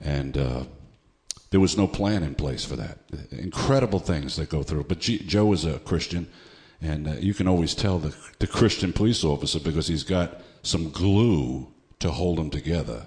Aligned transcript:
And 0.00 0.36
uh, 0.36 0.64
there 1.50 1.60
was 1.60 1.76
no 1.76 1.86
plan 1.86 2.22
in 2.22 2.34
place 2.34 2.64
for 2.64 2.76
that. 2.76 2.98
Incredible 3.30 3.98
things 3.98 4.36
that 4.36 4.48
go 4.48 4.62
through. 4.62 4.84
But 4.84 5.00
G- 5.00 5.24
Joe 5.26 5.52
is 5.52 5.64
a 5.64 5.78
Christian, 5.80 6.28
and 6.80 7.08
uh, 7.08 7.12
you 7.12 7.34
can 7.34 7.48
always 7.48 7.74
tell 7.74 7.98
the, 7.98 8.14
the 8.38 8.46
Christian 8.46 8.92
police 8.92 9.24
officer 9.24 9.60
because 9.60 9.86
he's 9.88 10.04
got 10.04 10.40
some 10.62 10.90
glue 10.90 11.68
to 12.00 12.10
hold 12.10 12.38
him 12.38 12.50
together. 12.50 13.06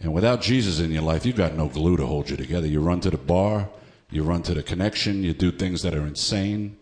And 0.00 0.12
without 0.12 0.42
Jesus 0.42 0.80
in 0.80 0.90
your 0.90 1.02
life, 1.02 1.24
you've 1.24 1.36
got 1.36 1.54
no 1.54 1.68
glue 1.68 1.96
to 1.96 2.06
hold 2.06 2.28
you 2.28 2.36
together. 2.36 2.66
You 2.66 2.80
run 2.80 3.00
to 3.00 3.10
the 3.10 3.16
bar, 3.16 3.70
you 4.10 4.22
run 4.22 4.42
to 4.42 4.54
the 4.54 4.62
connection, 4.62 5.22
you 5.22 5.32
do 5.32 5.50
things 5.50 5.82
that 5.82 5.94
are 5.94 6.06
insane. 6.06 6.76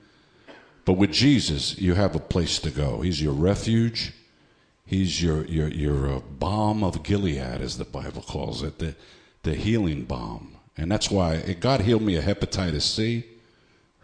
But 0.85 0.95
with 0.95 1.13
Jesus, 1.13 1.79
you 1.79 1.95
have 1.95 2.17
a 2.17 2.19
place 2.19 2.59
to 2.59 2.71
go. 2.71 3.03
He's 3.03 3.23
your 3.23 3.35
refuge. 3.35 4.13
He's 4.93 5.23
your 5.23 5.47
your 5.47 5.69
your 5.69 6.17
uh, 6.17 6.21
balm 6.39 6.85
of 6.85 7.03
Gilead, 7.03 7.39
as 7.39 7.79
the 7.79 7.85
Bible 7.87 8.21
calls 8.21 8.63
it, 8.63 8.79
the 8.79 8.95
the 9.43 9.55
healing 9.55 10.05
balm. 10.05 10.59
And 10.77 10.93
that's 10.93 11.11
why 11.11 11.57
God 11.61 11.81
healed 11.81 12.03
me 12.03 12.17
of 12.17 12.25
hepatitis 12.25 12.83
C. 12.83 13.25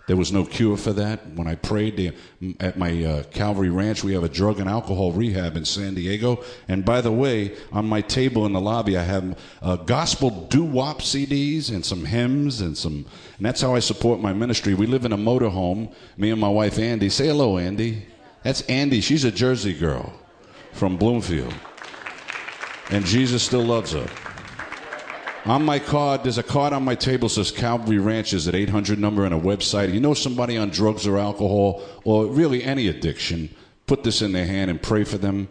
There 0.06 0.16
was 0.16 0.32
no 0.32 0.46
cure 0.46 0.78
for 0.78 0.94
that. 0.94 1.34
When 1.34 1.46
I 1.46 1.56
prayed 1.56 2.14
at 2.58 2.78
my 2.78 3.04
uh, 3.04 3.22
Calvary 3.24 3.68
Ranch, 3.68 4.02
we 4.02 4.14
have 4.14 4.24
a 4.24 4.30
drug 4.30 4.60
and 4.60 4.70
alcohol 4.70 5.12
rehab 5.12 5.58
in 5.58 5.66
San 5.66 5.94
Diego. 5.94 6.42
And 6.68 6.86
by 6.86 7.02
the 7.02 7.12
way, 7.12 7.54
on 7.70 7.86
my 7.86 8.00
table 8.00 8.46
in 8.46 8.54
the 8.54 8.60
lobby, 8.60 8.96
I 8.96 9.02
have 9.02 9.38
uh, 9.60 9.76
gospel 9.76 10.30
doo 10.30 10.64
wop 10.64 11.02
CDs 11.02 11.70
and 11.70 11.84
some 11.84 12.06
hymns 12.06 12.62
and 12.62 12.74
some. 12.74 13.04
And 13.36 13.44
that's 13.44 13.60
how 13.60 13.74
I 13.74 13.80
support 13.80 14.20
my 14.20 14.32
ministry. 14.32 14.72
We 14.72 14.86
live 14.86 15.04
in 15.04 15.12
a 15.12 15.18
motorhome. 15.18 15.92
Me 16.16 16.30
and 16.30 16.40
my 16.40 16.48
wife 16.48 16.78
Andy. 16.78 17.10
Say 17.10 17.26
hello, 17.26 17.58
Andy. 17.58 18.06
That's 18.42 18.62
Andy. 18.62 19.02
She's 19.02 19.24
a 19.24 19.30
Jersey 19.30 19.74
girl 19.74 20.14
from 20.72 20.96
Bloomfield, 20.96 21.54
and 22.90 23.04
Jesus 23.04 23.42
still 23.42 23.64
loves 23.64 23.92
her. 23.92 24.08
On 25.44 25.64
my 25.64 25.78
card, 25.78 26.24
there's 26.24 26.36
a 26.36 26.42
card 26.42 26.72
on 26.72 26.84
my 26.84 26.94
table 26.94 27.28
says 27.28 27.50
Calvary 27.50 27.98
Ranches 27.98 28.46
at 28.48 28.54
800 28.54 28.98
number 28.98 29.24
and 29.24 29.34
a 29.34 29.38
website. 29.38 29.94
You 29.94 30.00
know 30.00 30.12
somebody 30.12 30.58
on 30.58 30.68
drugs 30.68 31.06
or 31.06 31.16
alcohol 31.16 31.82
or 32.04 32.26
really 32.26 32.62
any 32.62 32.88
addiction, 32.88 33.48
put 33.86 34.04
this 34.04 34.20
in 34.20 34.32
their 34.32 34.46
hand 34.46 34.70
and 34.70 34.82
pray 34.82 35.04
for 35.04 35.16
them 35.16 35.48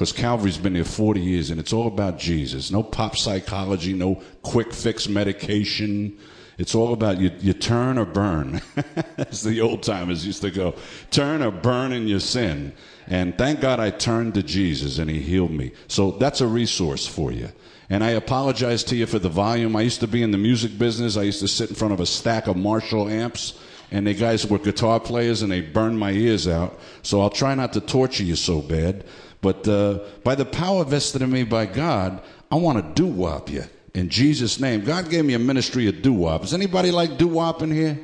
because 0.00 0.12
Calvary's 0.12 0.56
been 0.56 0.74
there 0.74 0.84
40 0.84 1.20
years 1.20 1.50
and 1.50 1.58
it's 1.58 1.72
all 1.72 1.86
about 1.86 2.18
Jesus. 2.18 2.70
No 2.70 2.82
pop 2.82 3.16
psychology, 3.16 3.92
no 3.92 4.22
quick 4.42 4.72
fix 4.72 5.08
medication. 5.08 6.18
It's 6.56 6.74
all 6.74 6.92
about 6.92 7.18
you, 7.18 7.30
you 7.40 7.52
turn 7.52 7.98
or 7.98 8.04
burn, 8.04 8.62
as 9.18 9.42
the 9.42 9.60
old 9.62 9.82
timers 9.82 10.24
used 10.24 10.42
to 10.42 10.50
go. 10.50 10.74
Turn 11.10 11.42
or 11.42 11.50
burn 11.50 11.92
in 11.92 12.06
your 12.06 12.20
sin. 12.20 12.72
And 13.10 13.36
thank 13.36 13.60
God 13.60 13.80
I 13.80 13.90
turned 13.90 14.34
to 14.34 14.42
Jesus 14.42 14.98
and 14.98 15.10
he 15.10 15.18
healed 15.20 15.50
me. 15.50 15.72
So 15.88 16.12
that's 16.12 16.40
a 16.40 16.46
resource 16.46 17.06
for 17.06 17.32
you. 17.32 17.48
And 17.90 18.04
I 18.04 18.10
apologize 18.10 18.84
to 18.84 18.96
you 18.96 19.06
for 19.06 19.18
the 19.18 19.28
volume. 19.28 19.74
I 19.74 19.82
used 19.82 19.98
to 20.00 20.06
be 20.06 20.22
in 20.22 20.30
the 20.30 20.38
music 20.38 20.78
business. 20.78 21.16
I 21.16 21.22
used 21.22 21.40
to 21.40 21.48
sit 21.48 21.70
in 21.70 21.74
front 21.74 21.92
of 21.92 21.98
a 21.98 22.06
stack 22.06 22.46
of 22.46 22.56
Marshall 22.56 23.08
amps, 23.08 23.58
and 23.90 24.06
the 24.06 24.14
guys 24.14 24.46
were 24.46 24.60
guitar 24.60 25.00
players, 25.00 25.42
and 25.42 25.50
they 25.50 25.60
burned 25.60 25.98
my 25.98 26.12
ears 26.12 26.46
out. 26.46 26.78
So 27.02 27.20
I'll 27.20 27.30
try 27.30 27.56
not 27.56 27.72
to 27.72 27.80
torture 27.80 28.22
you 28.22 28.36
so 28.36 28.62
bad. 28.62 29.04
But 29.40 29.66
uh, 29.66 30.04
by 30.22 30.36
the 30.36 30.44
power 30.44 30.84
vested 30.84 31.20
in 31.22 31.32
me 31.32 31.42
by 31.42 31.66
God, 31.66 32.22
I 32.52 32.54
want 32.54 32.78
to 32.78 33.02
do 33.02 33.08
wop 33.08 33.50
you 33.50 33.64
in 33.92 34.08
Jesus' 34.08 34.60
name. 34.60 34.84
God 34.84 35.10
gave 35.10 35.24
me 35.24 35.34
a 35.34 35.38
ministry 35.40 35.88
of 35.88 36.00
doo 36.00 36.12
wop. 36.12 36.42
Does 36.42 36.54
anybody 36.54 36.92
like 36.92 37.18
doo 37.18 37.26
wop 37.26 37.60
in 37.60 37.72
here? 37.72 37.98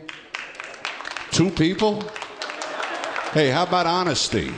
Two 1.30 1.50
people? 1.50 2.02
Hey, 3.32 3.50
how 3.50 3.62
about 3.62 3.86
honesty? 3.86 4.50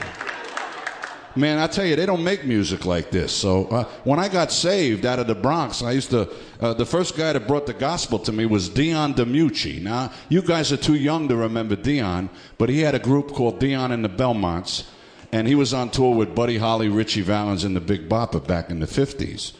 Man, 1.35 1.59
I 1.59 1.67
tell 1.67 1.85
you, 1.85 1.95
they 1.95 2.07
don't 2.07 2.23
make 2.23 2.43
music 2.43 2.85
like 2.85 3.11
this. 3.11 3.31
So 3.31 3.65
uh, 3.67 3.83
when 4.03 4.19
I 4.19 4.27
got 4.27 4.51
saved 4.51 5.05
out 5.05 5.19
of 5.19 5.27
the 5.27 5.35
Bronx, 5.35 5.83
I 5.83 5.91
used 5.91 6.09
to. 6.09 6.29
Uh, 6.59 6.73
the 6.73 6.85
first 6.85 7.15
guy 7.15 7.33
that 7.33 7.47
brought 7.47 7.67
the 7.67 7.73
gospel 7.73 8.17
to 8.19 8.31
me 8.31 8.45
was 8.45 8.67
Dion 8.67 9.13
DiMucci. 9.13 9.81
Now, 9.81 10.11
you 10.27 10.41
guys 10.41 10.71
are 10.71 10.77
too 10.77 10.95
young 10.95 11.27
to 11.27 11.35
remember 11.35 11.75
Dion, 11.75 12.29
but 12.57 12.69
he 12.69 12.81
had 12.81 12.95
a 12.95 12.99
group 12.99 13.31
called 13.31 13.59
Dion 13.59 13.91
and 13.91 14.03
the 14.03 14.09
Belmonts, 14.09 14.89
and 15.31 15.47
he 15.47 15.53
was 15.53 15.73
on 15.73 15.91
tour 15.91 16.15
with 16.15 16.33
Buddy 16.33 16.57
Holly, 16.57 16.89
Ritchie 16.89 17.21
Valens, 17.21 17.63
and 17.63 17.75
the 17.75 17.81
Big 17.81 18.09
Bopper 18.09 18.45
back 18.45 18.71
in 18.71 18.79
the 18.79 18.87
'50s. 18.87 19.53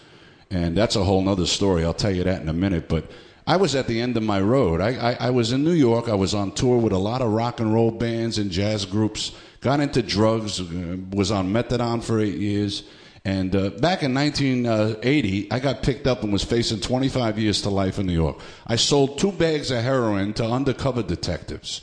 And 0.49 0.75
that's 0.75 0.95
a 0.95 1.03
whole 1.03 1.29
other 1.29 1.45
story. 1.45 1.85
I'll 1.85 1.93
tell 1.93 2.11
you 2.11 2.23
that 2.23 2.41
in 2.41 2.49
a 2.49 2.53
minute. 2.53 2.89
But 2.89 3.05
I 3.45 3.57
was 3.57 3.75
at 3.75 3.85
the 3.85 4.01
end 4.01 4.17
of 4.17 4.23
my 4.23 4.41
road. 4.41 4.81
I, 4.81 5.11
I, 5.11 5.27
I 5.27 5.29
was 5.29 5.51
in 5.51 5.63
New 5.63 5.73
York. 5.73 6.09
I 6.09 6.15
was 6.15 6.33
on 6.33 6.51
tour 6.53 6.77
with 6.77 6.93
a 6.93 6.97
lot 6.97 7.21
of 7.21 7.31
rock 7.31 7.59
and 7.59 7.71
roll 7.71 7.91
bands 7.91 8.39
and 8.39 8.49
jazz 8.49 8.85
groups 8.85 9.33
got 9.61 9.79
into 9.79 10.01
drugs, 10.01 10.59
uh, 10.59 10.97
was 11.11 11.31
on 11.31 11.51
methadone 11.51 12.03
for 12.03 12.19
eight 12.19 12.37
years. 12.37 12.83
And 13.25 13.55
uh, 13.55 13.69
back 13.71 14.01
in 14.03 14.13
1980, 14.13 15.51
I 15.51 15.59
got 15.59 15.83
picked 15.83 16.07
up 16.07 16.23
and 16.23 16.31
was 16.31 16.43
facing 16.43 16.79
25 16.79 17.37
years 17.37 17.61
to 17.63 17.69
life 17.69 17.99
in 17.99 18.07
New 18.07 18.13
York. 18.13 18.39
I 18.65 18.77
sold 18.77 19.19
two 19.19 19.31
bags 19.31 19.71
of 19.71 19.83
heroin 19.83 20.33
to 20.33 20.45
undercover 20.45 21.03
detectives. 21.03 21.81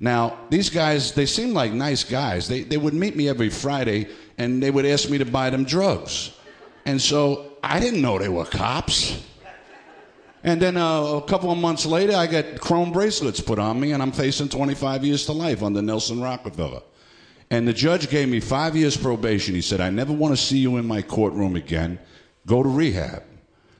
Now, 0.00 0.38
these 0.48 0.70
guys, 0.70 1.12
they 1.12 1.26
seemed 1.26 1.52
like 1.52 1.72
nice 1.72 2.04
guys. 2.04 2.48
They, 2.48 2.62
they 2.62 2.76
would 2.76 2.94
meet 2.94 3.16
me 3.16 3.28
every 3.28 3.50
Friday 3.50 4.08
and 4.38 4.62
they 4.62 4.70
would 4.70 4.86
ask 4.86 5.10
me 5.10 5.18
to 5.18 5.24
buy 5.24 5.50
them 5.50 5.64
drugs. 5.64 6.32
And 6.86 7.02
so 7.02 7.56
I 7.62 7.80
didn't 7.80 8.00
know 8.00 8.18
they 8.18 8.28
were 8.28 8.44
cops. 8.44 9.22
And 10.44 10.62
then 10.62 10.76
uh, 10.76 11.02
a 11.02 11.22
couple 11.22 11.50
of 11.50 11.58
months 11.58 11.84
later, 11.84 12.14
I 12.14 12.28
got 12.28 12.60
chrome 12.60 12.92
bracelets 12.92 13.40
put 13.40 13.58
on 13.58 13.78
me 13.78 13.92
and 13.92 14.02
I'm 14.02 14.12
facing 14.12 14.48
25 14.48 15.04
years 15.04 15.26
to 15.26 15.32
life 15.32 15.62
under 15.62 15.82
Nelson 15.82 16.20
Rockefeller. 16.20 16.82
And 17.50 17.66
the 17.66 17.72
judge 17.72 18.10
gave 18.10 18.28
me 18.28 18.40
five 18.40 18.76
years 18.76 18.96
probation. 18.96 19.54
He 19.54 19.62
said, 19.62 19.80
I 19.80 19.90
never 19.90 20.12
want 20.12 20.36
to 20.36 20.42
see 20.42 20.58
you 20.58 20.76
in 20.76 20.86
my 20.86 21.02
courtroom 21.02 21.56
again. 21.56 21.98
Go 22.46 22.62
to 22.62 22.68
rehab. 22.68 23.22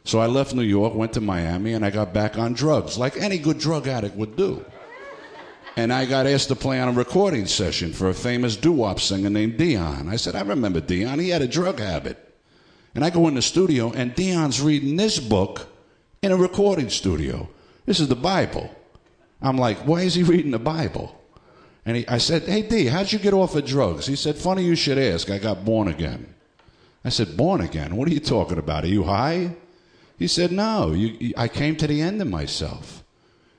So 0.05 0.21
I 0.21 0.27
left 0.27 0.55
New 0.55 0.63
York, 0.63 0.95
went 0.95 1.13
to 1.15 1.21
Miami, 1.21 1.75
and 1.75 1.85
I 1.85 1.91
got 1.91 2.15
back 2.15 2.39
on 2.39 2.55
drugs, 2.55 2.97
like 2.97 3.19
any 3.19 3.37
good 3.37 3.59
drug 3.59 3.87
addict 3.87 4.17
would 4.17 4.37
do. 4.37 4.65
And 5.77 5.93
I 5.93 6.07
got 6.07 6.27
asked 6.27 6.49
to 6.49 6.57
play 6.57 6.81
on 6.81 6.89
a 6.89 6.93
recording 6.93 7.47
session 7.47 7.93
for 7.93 8.09
a 8.09 8.15
famous 8.15 8.57
doo-wop 8.57 9.01
singer 9.01 9.29
named 9.29 9.59
Dion. 9.59 10.09
I 10.09 10.17
said, 10.17 10.35
I 10.35 10.41
remember 10.41 10.81
Dion. 10.81 11.19
He 11.19 11.29
had 11.29 11.43
a 11.43 11.47
drug 11.47 11.79
habit. 11.79 12.17
And 12.95 13.05
I 13.05 13.11
go 13.11 13.29
in 13.29 13.35
the 13.35 13.43
studio, 13.43 13.93
and 13.93 14.15
Dion's 14.15 14.63
reading 14.63 14.97
this 14.97 15.21
book 15.21 15.69
in 16.23 16.33
a 16.33 16.37
recording 16.37 16.89
studio. 16.89 17.49
This 17.85 18.01
is 18.01 18.09
the 18.09 18.17
Bible. 18.17 18.75
I'm 19.43 19.59
like, 19.59 19.79
why 19.87 20.03
is 20.03 20.15
he 20.15 20.23
reading 20.23 20.51
the 20.51 20.59
Bible? 20.59 21.18
And 21.85 21.99
he, 21.99 22.09
I 22.09 22.19
said, 22.19 22.43
Hey, 22.43 22.63
D, 22.63 22.87
how'd 22.87 23.13
you 23.13 23.19
get 23.19 23.35
off 23.35 23.55
of 23.55 23.65
drugs? 23.65 24.07
He 24.07 24.17
said, 24.17 24.37
Funny 24.37 24.65
you 24.65 24.75
should 24.75 24.99
ask. 24.99 25.31
I 25.31 25.39
got 25.39 25.65
born 25.65 25.89
again. 25.89 26.35
I 27.05 27.09
said, 27.09 27.37
Born 27.37 27.61
again? 27.61 27.97
What 27.97 28.09
are 28.09 28.13
you 28.13 28.21
talking 28.21 28.59
about? 28.59 28.85
Are 28.85 28.89
you 28.89 29.05
high? 29.05 29.57
He 30.19 30.27
said, 30.27 30.53
No, 30.53 30.93
you, 30.93 31.17
you, 31.19 31.35
I 31.37 31.49
came 31.49 31.77
to 31.77 31.87
the 31.87 32.01
end 32.01 32.21
of 32.21 32.29
myself. 32.29 33.05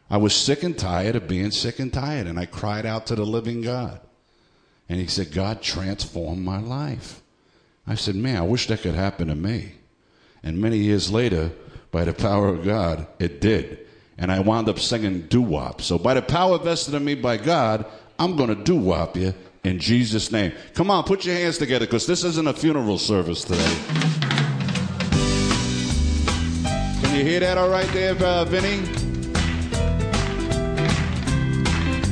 I 0.09 0.17
was 0.17 0.35
sick 0.35 0.63
and 0.63 0.77
tired 0.77 1.15
of 1.15 1.27
being 1.27 1.51
sick 1.51 1.79
and 1.79 1.93
tired, 1.93 2.27
and 2.27 2.39
I 2.39 2.45
cried 2.45 2.85
out 2.85 3.05
to 3.07 3.15
the 3.15 3.25
living 3.25 3.61
God. 3.61 4.01
And 4.89 4.99
he 4.99 5.07
said, 5.07 5.31
God 5.31 5.61
transformed 5.61 6.43
my 6.43 6.59
life. 6.59 7.21
I 7.85 7.95
said, 7.95 8.15
Man, 8.15 8.37
I 8.37 8.41
wish 8.41 8.67
that 8.67 8.81
could 8.81 8.95
happen 8.95 9.27
to 9.27 9.35
me. 9.35 9.73
And 10.43 10.59
many 10.59 10.77
years 10.77 11.11
later, 11.11 11.51
by 11.91 12.05
the 12.05 12.13
power 12.13 12.49
of 12.49 12.63
God, 12.63 13.07
it 13.19 13.41
did. 13.41 13.85
And 14.17 14.31
I 14.31 14.39
wound 14.39 14.67
up 14.67 14.79
singing 14.79 15.21
doo 15.27 15.41
wop. 15.41 15.81
So, 15.81 15.97
by 15.97 16.13
the 16.13 16.21
power 16.21 16.57
vested 16.57 16.93
in 16.93 17.05
me 17.05 17.15
by 17.15 17.37
God, 17.37 17.85
I'm 18.19 18.35
going 18.35 18.49
to 18.49 18.55
do 18.55 18.75
wop 18.75 19.15
you 19.15 19.33
in 19.63 19.79
Jesus' 19.79 20.29
name. 20.31 20.51
Come 20.73 20.91
on, 20.91 21.05
put 21.05 21.25
your 21.25 21.35
hands 21.35 21.57
together 21.57 21.85
because 21.85 22.05
this 22.05 22.25
isn't 22.25 22.47
a 22.47 22.53
funeral 22.53 22.97
service 22.97 23.45
today. 23.45 23.75
Can 27.01 27.15
you 27.15 27.23
hear 27.23 27.39
that 27.39 27.57
all 27.57 27.69
right 27.69 27.87
there, 27.93 28.15
uh, 28.15 28.43
Vinny? 28.43 28.85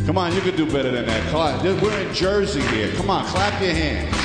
Come 0.05 0.17
on, 0.17 0.33
you 0.33 0.39
can 0.39 0.55
do 0.55 0.65
better 0.65 0.89
than 0.91 1.05
that. 1.05 1.81
We're 1.81 1.99
in 1.99 2.13
Jersey 2.13 2.61
here. 2.61 2.89
Come 2.93 3.09
on, 3.09 3.25
clap 3.25 3.61
your 3.61 3.73
hands. 3.73 4.15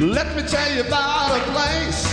Let 0.00 0.34
me 0.34 0.42
tell 0.48 0.74
you 0.74 0.80
about 0.80 1.36
a 1.36 1.42
place 1.52 2.06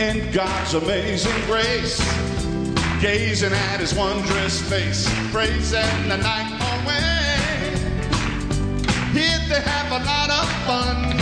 in 0.00 0.32
God's 0.32 0.72
amazing 0.72 1.38
grace. 1.44 2.33
Gazing 3.04 3.52
at 3.52 3.80
his 3.80 3.92
wondrous 3.92 4.62
face, 4.62 5.06
praising 5.30 6.08
the 6.08 6.16
night 6.16 6.56
away. 6.72 7.76
here 9.12 9.40
they 9.46 9.60
have 9.60 9.92
a 9.92 10.00
lot 10.06 10.30
of 10.30 10.48
fun. 10.64 11.12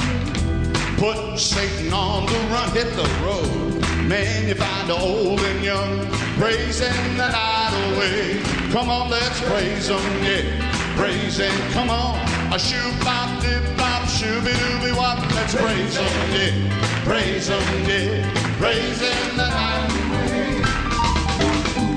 Put 0.97 1.41
Satan 1.41 1.93
on 1.93 2.27
the 2.27 2.39
run, 2.55 2.71
hit 2.71 2.87
the 2.95 3.03
road. 3.27 3.83
Man, 4.07 4.47
you 4.47 4.55
find 4.55 4.89
the 4.89 4.95
old 4.95 5.41
and 5.41 5.65
young, 5.65 6.07
praising 6.39 7.17
the 7.17 7.29
night 7.29 7.75
away. 7.91 8.41
Come 8.71 8.89
on, 8.89 9.11
let's 9.11 9.41
praise 9.41 9.89
them, 9.89 10.01
yeah. 10.23 10.95
Praising, 10.95 11.51
come 11.73 11.91
on. 11.91 12.17
A 12.55 12.61
shoe 12.61 12.79
bop, 13.03 13.43
dip 13.43 13.65
bop, 13.77 14.03
shooby 14.05 14.55
dooby 14.55 14.97
wop. 14.97 15.19
Let's 15.35 15.57
praise 15.57 15.97
them, 15.97 16.31
yeah. 16.31 17.03
Praise 17.03 17.49
them, 17.49 17.61
yeah. 17.89 18.55
Praising 18.61 19.37
the 19.37 19.49
night 19.49 19.91
away. 19.91 20.72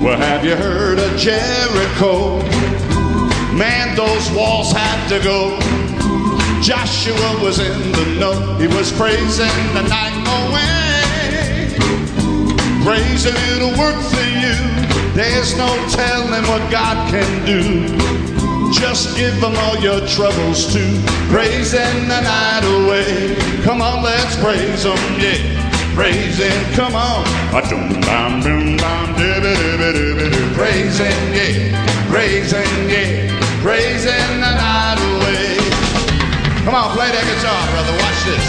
Well, 0.06 0.18
have 0.18 0.44
you 0.44 0.54
heard 0.54 1.00
of 1.00 1.18
Jericho? 1.18 2.38
Man, 3.52 3.96
those 3.96 4.30
walls 4.30 4.70
had 4.70 5.08
to 5.08 5.18
go. 5.18 5.58
Joshua 6.62 7.42
was 7.42 7.58
in 7.58 7.90
the 7.90 8.14
know. 8.20 8.54
He 8.54 8.68
was 8.68 8.92
praising 8.92 9.50
the 9.74 9.82
night 9.82 10.14
away. 10.46 11.74
Praise 12.84 13.26
and 13.26 13.36
it'll 13.50 13.76
work 13.76 14.00
for 14.00 14.22
you. 14.22 14.54
There's 15.12 15.58
no 15.58 15.66
telling 15.90 16.46
what 16.46 16.70
God 16.70 17.10
can 17.10 17.44
do. 17.44 17.88
Just 18.72 19.16
give 19.16 19.34
him 19.34 19.56
all 19.56 19.76
your 19.78 20.06
troubles 20.06 20.72
too. 20.72 21.02
Praising 21.34 22.06
the 22.06 22.20
night 22.20 22.62
away. 22.62 23.34
Come 23.64 23.82
on, 23.82 24.04
let's 24.04 24.36
praise 24.36 24.84
him, 24.84 24.96
yeah. 25.18 25.65
Praising, 25.96 26.52
come 26.74 26.94
on. 26.94 27.24
Praising, 30.54 31.16
yeah. 31.32 31.72
Praising, 32.10 32.90
yeah. 32.90 33.32
Praising 33.62 34.40
the 34.44 34.52
night 34.60 35.00
away. 35.00 35.56
Come 36.66 36.74
on, 36.74 36.92
play 36.92 37.10
that 37.10 37.24
guitar, 37.24 37.64
brother. 37.72 37.96
Watch 38.04 38.20
this. 38.28 38.46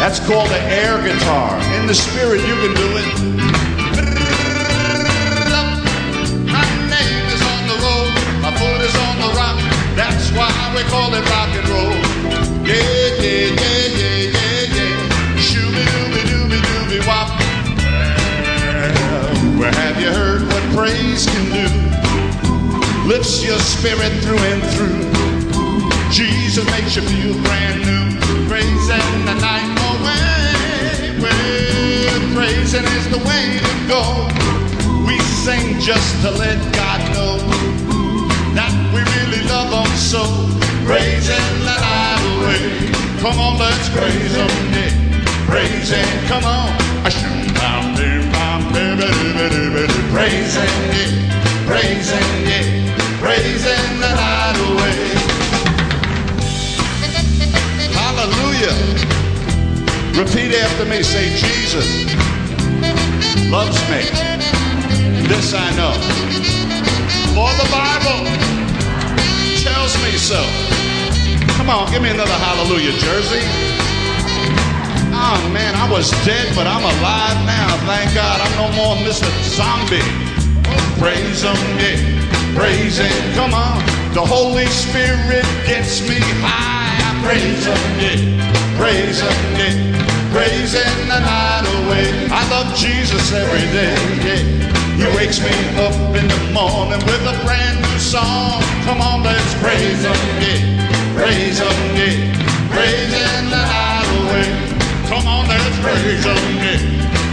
That's 0.00 0.18
called 0.26 0.50
the 0.50 0.58
air 0.58 0.98
guitar. 1.00 1.54
In 1.78 1.86
the 1.86 1.94
spirit, 1.94 2.40
you 2.48 2.56
can 2.58 2.74
do 2.74 2.96
it. 2.98 3.06
My 8.42 8.50
foot 8.58 8.80
is 8.82 8.96
on 9.06 9.20
the 9.22 9.28
rock. 9.38 9.56
That's 9.94 10.32
why 10.32 10.50
we 10.74 10.82
call 10.90 11.14
it 11.14 11.22
rock 11.30 11.50
and 11.54 11.68
roll. 11.68 11.94
Yeah, 12.66 12.97
Well, 19.68 19.76
have 19.84 20.00
you 20.00 20.08
heard 20.08 20.48
what 20.48 20.64
praise 20.72 21.26
can 21.26 21.44
do? 21.52 21.68
Lifts 23.06 23.44
your 23.44 23.58
spirit 23.58 24.12
through 24.24 24.40
and 24.40 24.64
through. 24.72 25.04
Jesus 26.08 26.64
makes 26.72 26.96
you 26.96 27.02
feel 27.02 27.36
brand 27.44 27.84
new. 27.84 28.16
Praising 28.48 29.12
the 29.28 29.36
night 29.36 29.68
away. 29.92 31.20
Well, 31.20 32.20
praising 32.32 32.84
is 32.96 33.12
the 33.12 33.20
way 33.28 33.60
to 33.60 33.74
go. 33.92 34.00
We 35.04 35.20
sing 35.44 35.78
just 35.80 36.16
to 36.22 36.30
let 36.30 36.56
God 36.72 37.00
know 37.12 37.36
that 38.56 38.72
we 38.96 39.04
really 39.20 39.44
love 39.52 39.68
Him 39.68 39.92
so. 40.00 40.24
Praising 40.88 41.48
the 41.68 41.76
night 41.76 42.24
away. 42.40 42.88
Come 43.20 43.38
on, 43.38 43.58
let's 43.58 43.90
praise 43.90 44.32
Him. 44.32 44.48
Yeah. 44.72 45.08
Praising, 45.44 46.08
come 46.26 46.44
on. 46.44 46.72
I 47.04 47.10
shoot 47.10 47.54
down, 47.54 47.94
bim, 47.96 48.27
Praising, 50.12 50.74
yeah. 50.92 51.66
Praising, 51.66 52.28
yeah. 52.46 52.64
Praising 53.20 54.00
the 54.00 54.10
night 54.14 54.56
away. 54.68 54.96
Hallelujah. 57.92 58.74
Repeat 60.18 60.54
after 60.54 60.84
me. 60.84 61.02
Say, 61.02 61.28
Jesus 61.36 61.88
loves 63.50 63.80
me. 63.90 64.02
This 65.28 65.54
I 65.54 65.70
know. 65.76 65.92
For 67.34 67.50
the 67.60 67.68
Bible 67.70 68.24
tells 69.62 69.94
me 70.02 70.12
so. 70.18 70.42
Come 71.56 71.70
on, 71.70 71.90
give 71.90 72.02
me 72.02 72.10
another 72.10 72.32
hallelujah, 72.32 72.92
Jersey. 72.98 73.87
Oh 75.30 75.50
man, 75.52 75.76
I 75.76 75.84
was 75.92 76.08
dead, 76.24 76.48
but 76.56 76.66
I'm 76.66 76.80
alive 76.80 77.36
now. 77.44 77.68
Thank 77.84 78.14
God 78.16 78.40
I'm 78.40 78.54
no 78.56 78.68
more 78.80 78.96
Mr. 79.04 79.28
Zombie. 79.44 80.00
Praise 80.96 81.44
him, 81.44 81.60
yeah. 81.76 82.00
Praise 82.56 82.96
him, 82.96 83.12
come 83.36 83.52
on. 83.52 83.84
The 84.16 84.24
Holy 84.24 84.64
Spirit 84.72 85.44
gets 85.68 86.00
me 86.08 86.16
high. 86.40 86.96
I 87.04 87.12
praise 87.20 87.60
him, 87.68 87.76
yeah. 88.00 88.80
Praise 88.80 89.20
him, 89.20 89.38
yeah. 89.60 89.76
Praising 90.32 90.96
the 91.12 91.20
night 91.20 91.66
away. 91.76 92.08
I 92.32 92.48
love 92.48 92.74
Jesus 92.74 93.30
every 93.30 93.68
day, 93.68 94.00
yeah. 94.24 94.42
He 94.96 95.04
wakes 95.14 95.44
me 95.44 95.52
up 95.84 95.92
in 96.16 96.24
the 96.24 96.40
morning 96.56 97.04
with 97.04 97.22
a 97.28 97.36
brand 97.44 97.76
new 97.84 97.98
song. 98.00 98.64
Come 98.88 99.02
on, 99.02 99.22
let's 99.22 99.54
praise 99.60 100.08
him, 100.08 100.16
yeah. 100.40 101.12
Praise 101.12 101.60
him, 101.60 101.76
yeah. 102.00 102.16
Praising 102.72 103.44
the 103.52 103.60
night 103.68 104.08
away. 104.24 104.67
Come 105.08 105.26
on, 105.26 105.48
let's 105.48 105.78
praise 105.80 106.24
him. 106.24 106.36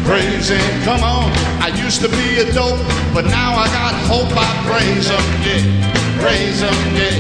Praise 0.06 0.50
him, 0.50 0.84
come 0.84 1.04
on. 1.04 1.32
I 1.60 1.70
used 1.84 2.00
to 2.02 2.10
be 2.10 2.40
a 2.40 2.46
dope, 2.54 2.80
but 3.14 3.26
now 3.26 3.56
I 3.56 3.68
got 3.68 3.94
hope. 4.08 4.32
I 4.32 4.48
praise 4.64 5.10
him, 5.10 5.26
yeah. 5.44 5.62
Praise 6.22 6.62
him, 6.62 6.96
yeah. 6.96 7.20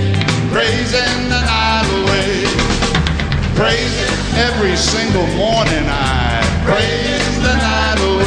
Praising 0.53 1.29
the 1.29 1.41
night 1.43 1.87
away. 1.99 2.47
Praise 3.55 3.95
him 3.99 4.15
every 4.47 4.75
single 4.77 5.27
morning. 5.35 5.85
I 5.87 6.39
praise 6.63 7.35
the 7.41 7.55
night 7.57 7.99
away. 7.99 8.25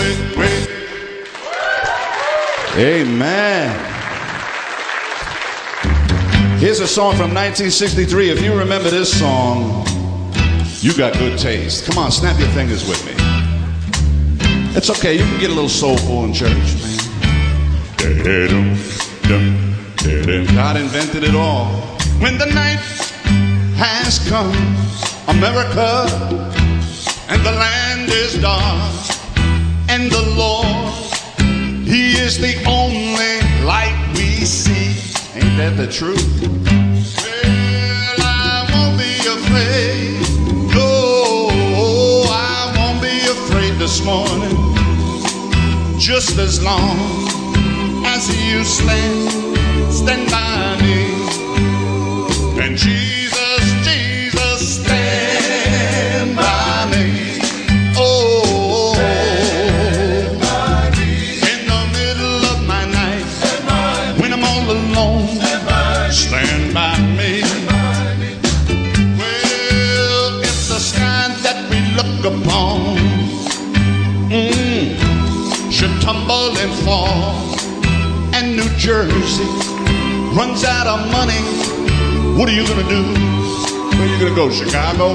Amen. 2.78 3.72
Here's 6.58 6.80
a 6.80 6.86
song 6.86 7.12
from 7.12 7.32
1963. 7.32 8.30
If 8.30 8.42
you 8.42 8.54
remember 8.54 8.90
this 8.90 9.18
song, 9.18 9.84
you 10.80 10.94
got 10.96 11.12
good 11.14 11.38
taste. 11.38 11.84
Come 11.86 11.98
on, 11.98 12.12
snap 12.12 12.38
your 12.38 12.48
fingers 12.50 12.88
with 12.88 13.04
me. 13.04 13.12
It's 14.76 14.90
okay, 14.90 15.14
you 15.14 15.24
can 15.24 15.40
get 15.40 15.50
a 15.50 15.54
little 15.54 15.68
soulful 15.68 16.24
in 16.24 16.32
church, 16.32 16.50
man. 16.52 16.98
God 20.54 20.76
invented 20.76 21.24
it 21.24 21.34
all. 21.34 21.66
When 22.20 22.38
the 22.38 22.46
night 22.46 22.78
has 23.76 24.20
come, 24.28 24.54
America, 25.36 26.06
and 27.28 27.44
the 27.44 27.52
land 27.52 28.10
is 28.10 28.40
dark, 28.40 28.92
and 29.88 30.10
the 30.10 30.22
Lord, 30.36 31.02
He 31.86 32.12
is 32.12 32.38
the 32.38 32.54
only 32.66 33.40
light 33.66 34.12
we 34.14 34.44
see. 34.44 34.94
Ain't 35.34 35.56
that 35.56 35.76
the 35.76 35.88
truth? 35.90 36.87
This 43.88 44.04
morning. 44.04 44.58
Just 45.98 46.36
as 46.36 46.62
long 46.62 46.98
as 48.04 48.28
you 48.44 48.62
stand, 48.62 49.30
stand 49.90 50.30
by 50.30 50.76
me. 50.84 50.98
And 52.62 52.76
Jesus, 52.76 53.62
Jesus, 53.88 54.82
stand 54.82 56.36
by 56.36 56.86
me. 56.92 57.38
Oh, 57.96 58.92
in 61.54 61.60
the 61.72 61.82
middle 61.96 62.40
of 62.52 62.58
my 62.66 62.84
night, 63.00 63.24
when 64.20 64.34
I'm 64.34 64.44
all 64.44 64.70
alone, 64.70 65.28
stand 66.12 66.74
by 66.74 66.94
me. 67.16 67.40
Well, 69.18 70.40
the 70.42 70.78
sky 70.78 71.28
that 71.44 71.58
we 71.70 71.78
look 71.96 72.20
upon 72.36 73.07
mm, 74.28 75.72
should 75.72 76.00
tumble 76.02 76.56
and 76.58 76.72
fall, 76.84 77.34
and 78.34 78.56
New 78.56 78.68
Jersey 78.76 79.44
runs 80.36 80.64
out 80.64 80.86
of 80.86 81.10
money, 81.10 81.40
what 82.38 82.48
are 82.48 82.52
you 82.52 82.66
gonna 82.66 82.88
do? 82.88 83.02
Where 83.96 84.06
you 84.06 84.18
gonna 84.18 84.34
go, 84.34 84.50
Chicago? 84.50 85.14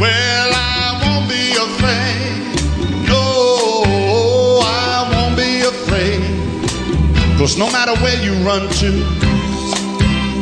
Well, 0.00 0.50
I 0.54 0.98
won't 1.04 1.28
be 1.28 1.52
afraid. 1.52 3.08
No, 3.08 4.62
I 4.64 5.08
won't 5.12 5.36
be 5.36 5.60
afraid. 5.60 7.38
Cause 7.38 7.58
no 7.58 7.70
matter 7.70 7.94
where 8.02 8.20
you 8.22 8.32
run 8.44 8.68
to, 8.80 8.90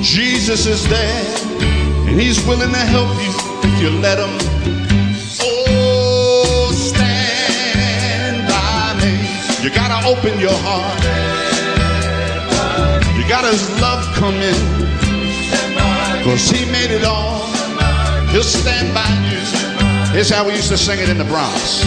Jesus 0.03 0.67
is 0.67 0.89
there, 0.89 1.37
and 2.09 2.21
He's 2.21 2.45
willing 2.47 2.71
to 2.71 2.79
help 2.79 3.11
you 3.23 3.33
if 3.69 3.83
you 3.83 3.91
let 4.01 4.19
Him. 4.19 4.86
Gotta 9.77 10.09
open 10.09 10.41
your 10.41 10.57
heart. 10.65 10.97
You 13.15 13.29
gotta 13.29 13.53
His 13.53 13.69
love 13.79 14.03
come 14.17 14.35
in. 14.35 14.57
Cause 16.25 16.49
He 16.49 16.65
made 16.73 16.91
it 16.91 17.05
all. 17.05 17.45
He'll 18.33 18.43
stand 18.43 18.95
by 18.97 19.07
you. 19.29 19.37
Here's 20.17 20.31
how 20.31 20.47
we 20.47 20.55
used 20.55 20.71
to 20.71 20.79
sing 20.79 20.99
it 20.99 21.11
in 21.11 21.19
the 21.19 21.25
Bronx. 21.25 21.83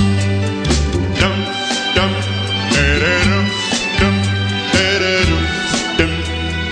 Dum, 1.17 1.34
dum, 1.98 2.12
da-da-dum, 2.74 3.46
dum, 4.00 4.15
da-da-dum, 4.72 5.43
dum, 5.98 6.13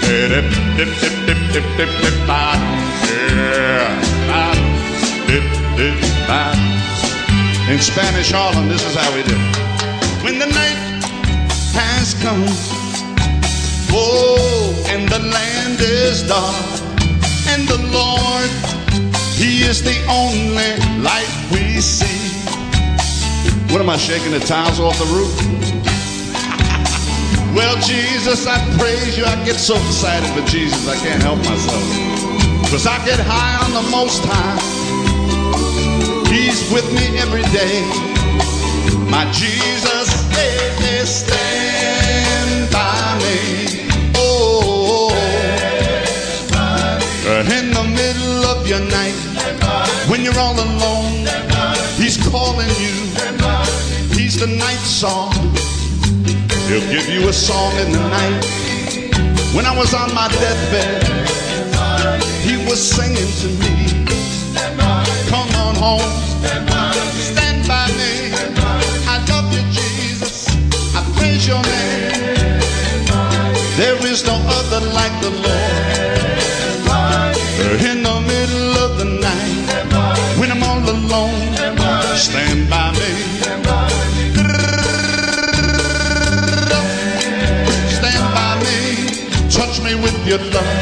da-dum, 0.05 0.47
dip, 0.77 0.89
dip, 1.01 1.15
dip, 1.25 1.39
dip, 1.53 1.65
dip, 1.77 1.91
dip, 2.01 2.17
ba, 2.29 2.53
yeah, 3.33 3.89
ba, 4.29 4.53
dip, 5.25 5.45
dip, 5.77 5.97
ba. 6.29 6.53
In 7.71 7.79
Spanish 7.79 8.31
Harlem, 8.31 8.69
this 8.69 8.85
is 8.85 8.95
how 8.95 9.15
we 9.15 9.23
do. 9.23 9.35
it. 9.35 9.66
Come, 12.13 12.45
oh, 13.91 14.85
and 14.87 15.09
the 15.09 15.19
land 15.19 15.77
is 15.81 16.23
dark, 16.23 16.55
and 17.51 17.67
the 17.67 17.77
Lord, 17.91 18.49
He 19.35 19.63
is 19.63 19.83
the 19.83 19.97
only 20.07 20.71
light 21.03 21.27
we 21.51 21.81
see. 21.81 22.31
What 23.73 23.81
am 23.81 23.89
I 23.89 23.97
shaking 23.97 24.31
the 24.31 24.39
tiles 24.39 24.79
off 24.79 24.97
the 24.97 25.05
roof? 25.11 25.35
well, 27.53 27.75
Jesus, 27.81 28.47
I 28.47 28.57
praise 28.79 29.17
you. 29.17 29.25
I 29.25 29.35
get 29.43 29.57
so 29.57 29.75
excited 29.75 30.29
for 30.31 30.47
Jesus, 30.47 30.87
I 30.87 30.95
can't 30.95 31.21
help 31.21 31.39
myself. 31.39 31.83
Cause 32.71 32.87
I 32.87 33.03
get 33.05 33.19
high 33.19 33.65
on 33.65 33.73
the 33.83 33.91
most 33.91 34.23
high. 34.23 34.59
He's 36.31 36.71
with 36.71 36.87
me 36.93 37.19
every 37.19 37.43
day. 37.51 37.83
My 39.11 39.29
Jesus, 39.31 40.23
they, 40.35 40.57
stand 41.05 41.36
Oh, 44.15 45.11
in 47.27 47.71
the 47.71 47.83
middle 47.83 48.45
of 48.45 48.67
your 48.67 48.79
night, 48.79 49.15
when 50.09 50.23
you're 50.23 50.39
all 50.39 50.55
alone, 50.55 51.27
He's 51.97 52.17
calling 52.29 52.69
you. 52.79 52.95
He's 54.15 54.39
the 54.39 54.47
night 54.47 54.79
song. 54.79 55.33
He'll 56.67 56.87
give 56.91 57.07
you 57.09 57.27
a 57.27 57.33
song 57.33 57.71
in 57.77 57.91
the 57.91 57.99
night. 58.09 58.45
When 59.55 59.65
I 59.65 59.75
was 59.77 59.93
on 59.93 60.13
my 60.13 60.27
deathbed, 60.27 61.03
He 62.43 62.57
was 62.69 62.79
singing 62.79 63.31
to 63.41 63.47
me. 63.61 63.73
Come 65.29 65.49
on 65.55 65.75
home, 65.75 66.11
stand 67.19 67.67
by 67.67 67.87
me. 67.99 68.31
I 69.07 69.23
love 69.29 69.51
you, 69.53 69.61
Jesus. 69.71 70.47
I 70.95 71.01
praise 71.17 71.47
your 71.47 71.61
name. 71.63 72.16
There 73.77 74.03
is 74.07 74.25
no 74.25 74.33
other 74.33 74.83
like 74.89 75.13
the 75.21 75.29
Lord. 75.29 76.17
In 77.79 78.01
the 78.01 78.19
middle 78.25 78.73
of 78.83 78.97
the 78.97 79.05
night, 79.05 80.39
when 80.39 80.49
I'm 80.51 80.63
all 80.63 80.81
alone, 80.81 81.37
stand 82.15 82.67
by 82.71 82.89
me. 82.93 83.13
Stand 87.97 88.25
by 88.33 88.57
me, 88.65 88.79
touch 89.51 89.79
me 89.83 89.93
with 89.93 90.17
your 90.25 90.39
love. 90.39 90.73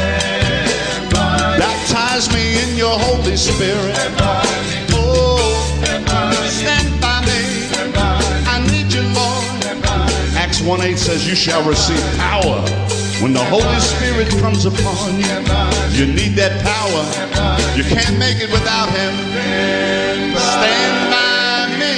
Baptize 1.12 2.32
me 2.32 2.62
in 2.62 2.78
your 2.78 2.98
Holy 2.98 3.36
Spirit. 3.36 4.55
1 10.66 10.80
8 10.80 10.98
says, 10.98 11.28
You 11.28 11.36
shall 11.36 11.62
receive 11.66 12.02
power 12.18 12.60
when 13.22 13.32
the 13.32 13.44
Holy 13.44 13.78
Spirit 13.78 14.28
comes 14.40 14.66
upon 14.66 15.14
you. 15.14 15.26
You 15.94 16.12
need 16.12 16.34
that 16.34 16.60
power. 16.66 17.76
You 17.76 17.84
can't 17.84 18.18
make 18.18 18.38
it 18.40 18.50
without 18.50 18.88
Him. 18.90 19.14
Stand 20.36 21.10
by 21.12 21.78
me. 21.78 21.96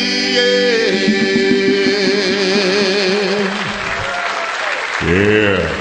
Yeah. 5.09 5.79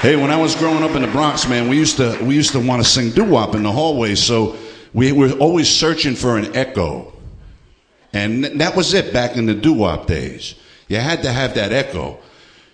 Hey, 0.00 0.16
when 0.16 0.32
I 0.32 0.36
was 0.36 0.56
growing 0.56 0.82
up 0.82 0.96
in 0.96 1.02
the 1.02 1.08
Bronx, 1.08 1.48
man, 1.48 1.68
we 1.68 1.76
used 1.76 1.98
to 1.98 2.18
we 2.20 2.34
used 2.34 2.50
to 2.52 2.58
want 2.58 2.82
to 2.82 2.88
sing 2.88 3.10
doo 3.10 3.24
wop 3.24 3.54
in 3.54 3.62
the 3.62 3.70
hallways, 3.70 4.20
so 4.20 4.56
we 4.92 5.12
were 5.12 5.30
always 5.38 5.68
searching 5.68 6.16
for 6.16 6.36
an 6.36 6.56
echo, 6.56 7.12
and 8.12 8.44
that 8.44 8.74
was 8.74 8.92
it 8.92 9.12
back 9.12 9.36
in 9.36 9.46
the 9.46 9.54
doo 9.54 9.72
wop 9.72 10.08
days. 10.08 10.56
You 10.88 10.98
had 10.98 11.22
to 11.22 11.32
have 11.32 11.54
that 11.54 11.72
echo. 11.72 12.18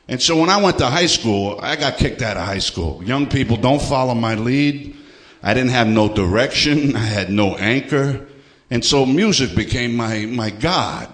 And 0.08 0.20
so 0.20 0.38
when 0.38 0.50
I 0.50 0.60
went 0.62 0.78
to 0.78 0.86
high 0.86 1.06
school, 1.06 1.58
I 1.62 1.76
got 1.76 1.96
kicked 1.96 2.22
out 2.22 2.36
of 2.36 2.44
high 2.44 2.58
school. 2.58 3.02
Young 3.04 3.26
people 3.26 3.56
don't 3.56 3.80
follow 3.80 4.14
my 4.14 4.34
lead. 4.34 4.96
I 5.42 5.54
didn't 5.54 5.70
have 5.70 5.86
no 5.86 6.12
direction. 6.12 6.96
I 7.02 7.04
had 7.04 7.30
no 7.30 7.56
anchor. 7.56 8.26
And 8.70 8.84
so 8.84 9.06
music 9.06 9.54
became 9.54 9.96
my, 9.96 10.26
my 10.26 10.50
God. 10.50 11.08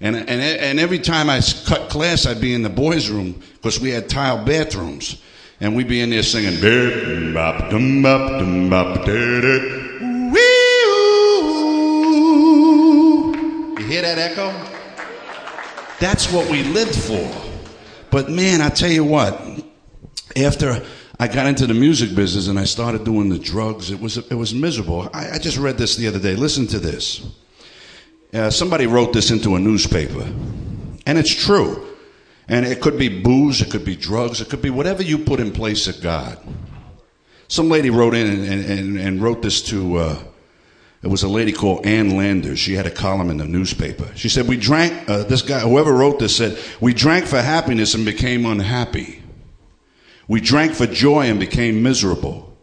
And, 0.00 0.14
and, 0.14 0.30
and 0.30 0.78
every 0.78 0.98
time 0.98 1.30
I 1.30 1.40
cut 1.64 1.88
class, 1.88 2.26
I'd 2.26 2.40
be 2.40 2.52
in 2.52 2.62
the 2.62 2.68
boys' 2.68 3.08
room 3.08 3.40
because 3.54 3.80
we 3.80 3.90
had 3.90 4.08
tile 4.08 4.44
bathrooms. 4.44 5.22
And 5.58 5.74
we'd 5.74 5.88
be 5.88 6.00
in 6.00 6.10
there 6.10 6.22
singing. 6.22 6.60
You 13.80 13.86
hear 13.86 14.02
that 14.02 14.18
echo? 14.18 14.75
That's 15.98 16.30
what 16.30 16.50
we 16.50 16.62
lived 16.62 16.94
for. 16.94 17.30
But 18.10 18.30
man, 18.30 18.60
I 18.60 18.68
tell 18.68 18.90
you 18.90 19.04
what, 19.04 19.40
after 20.36 20.84
I 21.18 21.28
got 21.28 21.46
into 21.46 21.66
the 21.66 21.74
music 21.74 22.14
business 22.14 22.48
and 22.48 22.58
I 22.58 22.64
started 22.64 23.04
doing 23.04 23.30
the 23.30 23.38
drugs, 23.38 23.90
it 23.90 24.00
was, 24.00 24.18
it 24.18 24.34
was 24.34 24.54
miserable. 24.54 25.08
I, 25.14 25.32
I 25.32 25.38
just 25.38 25.56
read 25.56 25.78
this 25.78 25.96
the 25.96 26.06
other 26.08 26.18
day. 26.18 26.34
Listen 26.34 26.66
to 26.68 26.78
this. 26.78 27.26
Uh, 28.34 28.50
somebody 28.50 28.86
wrote 28.86 29.12
this 29.12 29.30
into 29.30 29.54
a 29.54 29.58
newspaper, 29.58 30.22
and 31.06 31.18
it's 31.18 31.34
true. 31.34 31.86
And 32.48 32.64
it 32.66 32.80
could 32.80 32.98
be 32.98 33.08
booze, 33.08 33.60
it 33.60 33.70
could 33.70 33.84
be 33.84 33.96
drugs, 33.96 34.40
it 34.40 34.48
could 34.48 34.62
be 34.62 34.70
whatever 34.70 35.02
you 35.02 35.18
put 35.18 35.40
in 35.40 35.50
place 35.50 35.88
of 35.88 36.00
God. 36.00 36.38
Some 37.48 37.68
lady 37.68 37.90
wrote 37.90 38.14
in 38.14 38.26
and, 38.26 38.64
and, 38.70 38.98
and 38.98 39.22
wrote 39.22 39.42
this 39.42 39.62
to, 39.62 39.96
uh, 39.96 40.22
it 41.06 41.08
was 41.08 41.22
a 41.22 41.28
lady 41.28 41.52
called 41.52 41.86
Ann 41.86 42.16
Landers. 42.16 42.58
She 42.58 42.74
had 42.74 42.84
a 42.84 42.90
column 42.90 43.30
in 43.30 43.36
the 43.36 43.44
newspaper. 43.44 44.10
She 44.16 44.28
said, 44.28 44.48
We 44.48 44.56
drank, 44.56 45.08
uh, 45.08 45.22
this 45.22 45.40
guy, 45.40 45.60
whoever 45.60 45.92
wrote 45.92 46.18
this 46.18 46.36
said, 46.36 46.58
We 46.80 46.94
drank 46.94 47.26
for 47.26 47.40
happiness 47.40 47.94
and 47.94 48.04
became 48.04 48.44
unhappy. 48.44 49.22
We 50.26 50.40
drank 50.40 50.74
for 50.74 50.84
joy 50.84 51.26
and 51.26 51.38
became 51.38 51.80
miserable. 51.80 52.58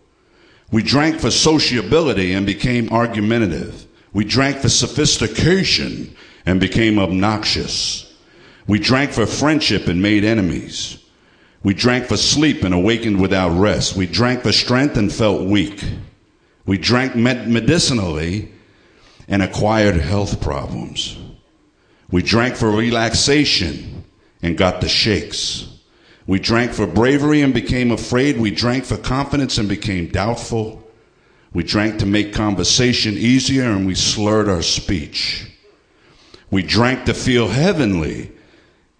We 0.73 0.83
drank 0.83 1.21
for 1.21 1.31
sociability 1.31 2.33
and 2.33 2.45
became 2.45 2.89
argumentative. 2.89 3.87
We 4.11 4.25
drank 4.25 4.57
for 4.57 4.67
sophistication 4.67 6.13
and 6.45 6.59
became 6.59 6.99
obnoxious. 6.99 8.13
We 8.67 8.77
drank 8.77 9.11
for 9.11 9.25
friendship 9.25 9.87
and 9.87 10.01
made 10.01 10.25
enemies. 10.25 10.97
We 11.63 11.73
drank 11.73 12.07
for 12.07 12.17
sleep 12.17 12.65
and 12.65 12.73
awakened 12.73 13.21
without 13.21 13.57
rest. 13.57 13.95
We 13.95 14.05
drank 14.05 14.41
for 14.43 14.51
strength 14.51 14.97
and 14.97 15.09
felt 15.09 15.47
weak. 15.47 15.81
We 16.65 16.77
drank 16.77 17.15
medicinally 17.15 18.51
and 19.27 19.41
acquired 19.41 19.95
health 19.95 20.41
problems. 20.41 21.17
We 22.09 22.21
drank 22.21 22.55
for 22.55 22.69
relaxation 22.71 24.05
and 24.41 24.57
got 24.57 24.81
the 24.81 24.89
shakes. 24.89 25.67
We 26.25 26.39
drank 26.39 26.71
for 26.71 26.87
bravery 26.87 27.41
and 27.41 27.53
became 27.53 27.91
afraid. 27.91 28.37
We 28.37 28.51
drank 28.51 28.85
for 28.85 28.97
confidence 28.97 29.57
and 29.57 29.67
became 29.67 30.07
doubtful. 30.07 30.83
We 31.53 31.63
drank 31.63 31.99
to 31.99 32.05
make 32.05 32.33
conversation 32.33 33.15
easier 33.15 33.63
and 33.63 33.85
we 33.85 33.95
slurred 33.95 34.47
our 34.47 34.61
speech. 34.61 35.51
We 36.49 36.63
drank 36.63 37.05
to 37.05 37.13
feel 37.13 37.47
heavenly 37.47 38.31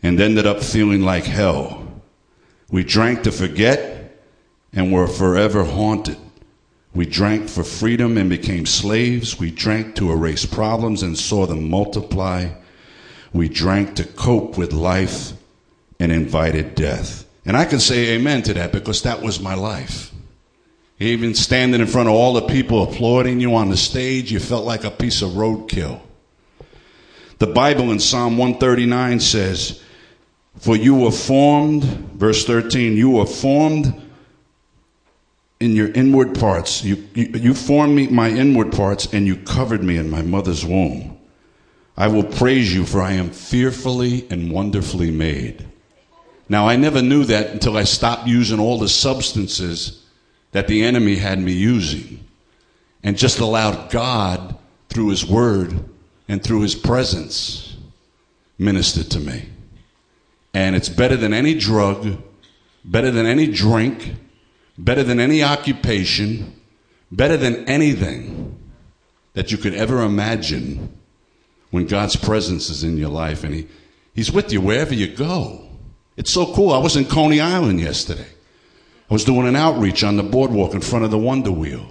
and 0.02 0.20
ended 0.20 0.46
up 0.46 0.62
feeling 0.62 1.02
like 1.02 1.24
hell. 1.24 1.88
We 2.70 2.84
drank 2.84 3.24
to 3.24 3.32
forget 3.32 4.20
and 4.74 4.92
were 4.92 5.08
forever 5.08 5.64
haunted. 5.64 6.18
We 6.94 7.06
drank 7.08 7.50
for 7.50 7.64
freedom 7.64 8.18
and 8.18 8.30
became 8.30 8.66
slaves. 8.66 9.40
We 9.40 9.50
drank 9.50 9.96
to 9.96 10.12
erase 10.12 10.46
problems 10.46 11.02
and 11.02 11.18
saw 11.18 11.46
them 11.48 11.70
multiply. 11.70 12.50
We 13.32 13.50
drank 13.50 13.96
to 13.96 14.04
cope 14.04 14.58
with 14.58 14.74
life 14.74 15.34
and 16.00 16.12
invited 16.12 16.76
death. 16.76 17.26
And 17.46 17.58
I 17.58 17.66
can 17.66 17.80
say 17.80 18.12
amen 18.12 18.44
to 18.44 18.54
that 18.54 18.72
because 18.72 19.02
that 19.02 19.22
was 19.22 19.40
my 19.40 19.56
life. 19.56 20.12
Even 21.00 21.34
standing 21.34 21.82
in 21.82 21.88
front 21.88 22.10
of 22.10 22.16
all 22.16 22.34
the 22.34 22.44
people 22.44 22.84
applauding 22.84 23.40
you 23.40 23.56
on 23.56 23.70
the 23.70 23.78
stage, 23.78 24.32
you 24.32 24.40
felt 24.40 24.64
like 24.64 24.84
a 24.84 24.92
piece 24.92 25.22
of 25.22 25.32
roadkill. 25.32 26.00
The 27.40 27.48
Bible 27.48 27.92
in 27.92 28.00
Psalm 28.00 28.38
139 28.38 29.20
says, 29.20 29.82
For 30.60 30.78
you 30.78 30.96
were 30.96 31.12
formed, 31.12 31.84
verse 31.84 32.46
13, 32.46 32.96
you 32.96 33.10
were 33.10 33.26
formed 33.26 34.03
in 35.64 35.76
your 35.76 35.92
inward 35.94 36.38
parts. 36.38 36.84
You, 36.84 37.08
you, 37.16 37.28
you 37.34 37.54
formed 37.54 37.96
me, 37.96 38.08
my 38.08 38.30
inward 38.30 38.74
parts, 38.74 39.14
and 39.14 39.26
you 39.26 39.38
covered 39.38 39.84
me 39.84 39.98
in 39.98 40.10
my 40.10 40.22
mother's 40.22 40.66
womb. 40.66 41.18
I 41.96 42.08
will 42.08 42.24
praise 42.24 42.74
you, 42.74 42.86
for 42.86 43.02
I 43.02 43.14
am 43.14 43.30
fearfully 43.30 44.28
and 44.30 44.52
wonderfully 44.52 45.12
made. 45.12 45.66
Now, 46.50 46.68
I 46.68 46.76
never 46.76 47.02
knew 47.02 47.24
that 47.26 47.52
until 47.52 47.78
I 47.78 47.84
stopped 47.84 48.28
using 48.28 48.60
all 48.60 48.78
the 48.78 48.90
substances 48.90 50.06
that 50.52 50.68
the 50.68 50.84
enemy 50.84 51.16
had 51.16 51.40
me 51.40 51.54
using 51.54 52.24
and 53.04 53.18
just 53.18 53.40
allowed 53.40 53.90
God, 53.90 54.58
through 54.90 55.10
His 55.10 55.26
Word 55.26 55.90
and 56.28 56.44
through 56.44 56.62
His 56.62 56.76
presence, 56.76 57.76
minister 58.58 59.04
to 59.04 59.20
me. 59.20 59.46
And 60.54 60.76
it's 60.76 60.90
better 60.90 61.18
than 61.18 61.34
any 61.34 61.56
drug, 61.56 62.22
better 62.86 63.10
than 63.12 63.26
any 63.26 63.48
drink, 63.48 64.14
better 64.78 65.04
than 65.04 65.20
any 65.20 65.44
occupation, 65.44 66.60
better 67.12 67.38
than 67.38 67.68
anything 67.68 68.58
that 69.34 69.52
you 69.52 69.58
could 69.58 69.74
ever 69.74 70.02
imagine 70.04 70.98
when 71.72 71.88
God's 71.88 72.16
presence 72.16 72.70
is 72.70 72.84
in 72.84 72.98
your 72.98 73.10
life 73.10 73.44
and 73.44 73.54
he, 73.54 73.68
He's 74.14 74.32
with 74.32 74.52
you 74.54 74.62
wherever 74.62 74.94
you 74.94 75.08
go. 75.08 75.68
It's 76.18 76.32
so 76.32 76.54
cool. 76.54 76.72
I 76.72 76.78
was 76.78 76.96
in 76.96 77.06
Coney 77.06 77.40
Island 77.40 77.80
yesterday. 77.80 78.28
I 79.10 79.14
was 79.14 79.24
doing 79.24 79.48
an 79.48 79.56
outreach 79.56 80.04
on 80.04 80.18
the 80.18 80.24
boardwalk 80.24 80.74
in 80.74 80.82
front 80.82 81.06
of 81.06 81.12
the 81.12 81.18
Wonder 81.18 81.52
Wheel. 81.52 81.88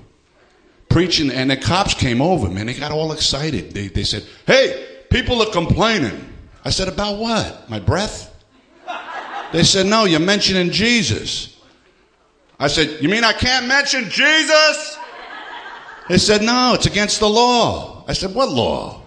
Preaching, 0.88 1.30
and 1.30 1.50
the 1.50 1.56
cops 1.56 1.94
came 1.94 2.20
over, 2.20 2.48
man. 2.48 2.66
They 2.66 2.74
got 2.74 2.92
all 2.92 3.12
excited. 3.12 3.72
They, 3.72 3.88
they 3.88 4.04
said, 4.04 4.24
Hey, 4.46 4.86
people 5.10 5.42
are 5.42 5.50
complaining. 5.50 6.32
I 6.64 6.70
said, 6.70 6.88
About 6.88 7.18
what? 7.18 7.68
My 7.68 7.80
breath? 7.80 8.28
They 9.52 9.64
said, 9.64 9.86
No, 9.86 10.04
you're 10.04 10.20
mentioning 10.20 10.70
Jesus. 10.70 11.51
I 12.62 12.68
said, 12.68 13.02
You 13.02 13.08
mean 13.08 13.24
I 13.24 13.32
can't 13.32 13.66
mention 13.66 14.08
Jesus? 14.08 14.96
They 16.08 16.18
said, 16.18 16.42
No, 16.42 16.74
it's 16.74 16.86
against 16.86 17.18
the 17.18 17.28
law. 17.28 18.04
I 18.06 18.12
said, 18.12 18.34
What 18.36 18.50
law? 18.50 19.02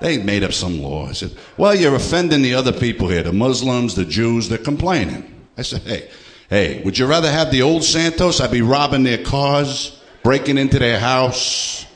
They 0.00 0.18
made 0.18 0.42
up 0.42 0.52
some 0.52 0.82
law. 0.82 1.06
I 1.06 1.12
said, 1.12 1.36
Well, 1.56 1.72
you're 1.72 1.94
offending 1.94 2.42
the 2.42 2.54
other 2.54 2.72
people 2.72 3.08
here, 3.08 3.22
the 3.22 3.32
Muslims, 3.32 3.94
the 3.94 4.04
Jews, 4.04 4.48
they're 4.48 4.58
complaining. 4.58 5.46
I 5.56 5.62
said, 5.62 5.82
Hey, 5.82 6.10
hey, 6.48 6.82
would 6.82 6.98
you 6.98 7.06
rather 7.06 7.30
have 7.30 7.52
the 7.52 7.62
old 7.62 7.84
Santos? 7.84 8.40
I'd 8.40 8.50
be 8.50 8.60
robbing 8.60 9.04
their 9.04 9.22
cars, 9.22 9.96
breaking 10.24 10.58
into 10.58 10.80
their 10.80 10.98
house. 10.98 11.86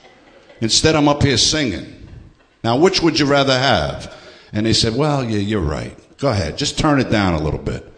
Instead, 0.60 0.94
I'm 0.94 1.08
up 1.08 1.24
here 1.24 1.38
singing. 1.38 2.08
Now, 2.62 2.76
which 2.76 3.02
would 3.02 3.18
you 3.18 3.26
rather 3.26 3.58
have? 3.58 4.14
And 4.52 4.64
they 4.64 4.72
said, 4.72 4.94
Well, 4.94 5.24
yeah, 5.24 5.38
you're 5.38 5.60
right. 5.60 5.98
Go 6.18 6.30
ahead, 6.30 6.56
just 6.56 6.78
turn 6.78 7.00
it 7.00 7.10
down 7.10 7.34
a 7.34 7.42
little 7.42 7.58
bit. 7.58 7.93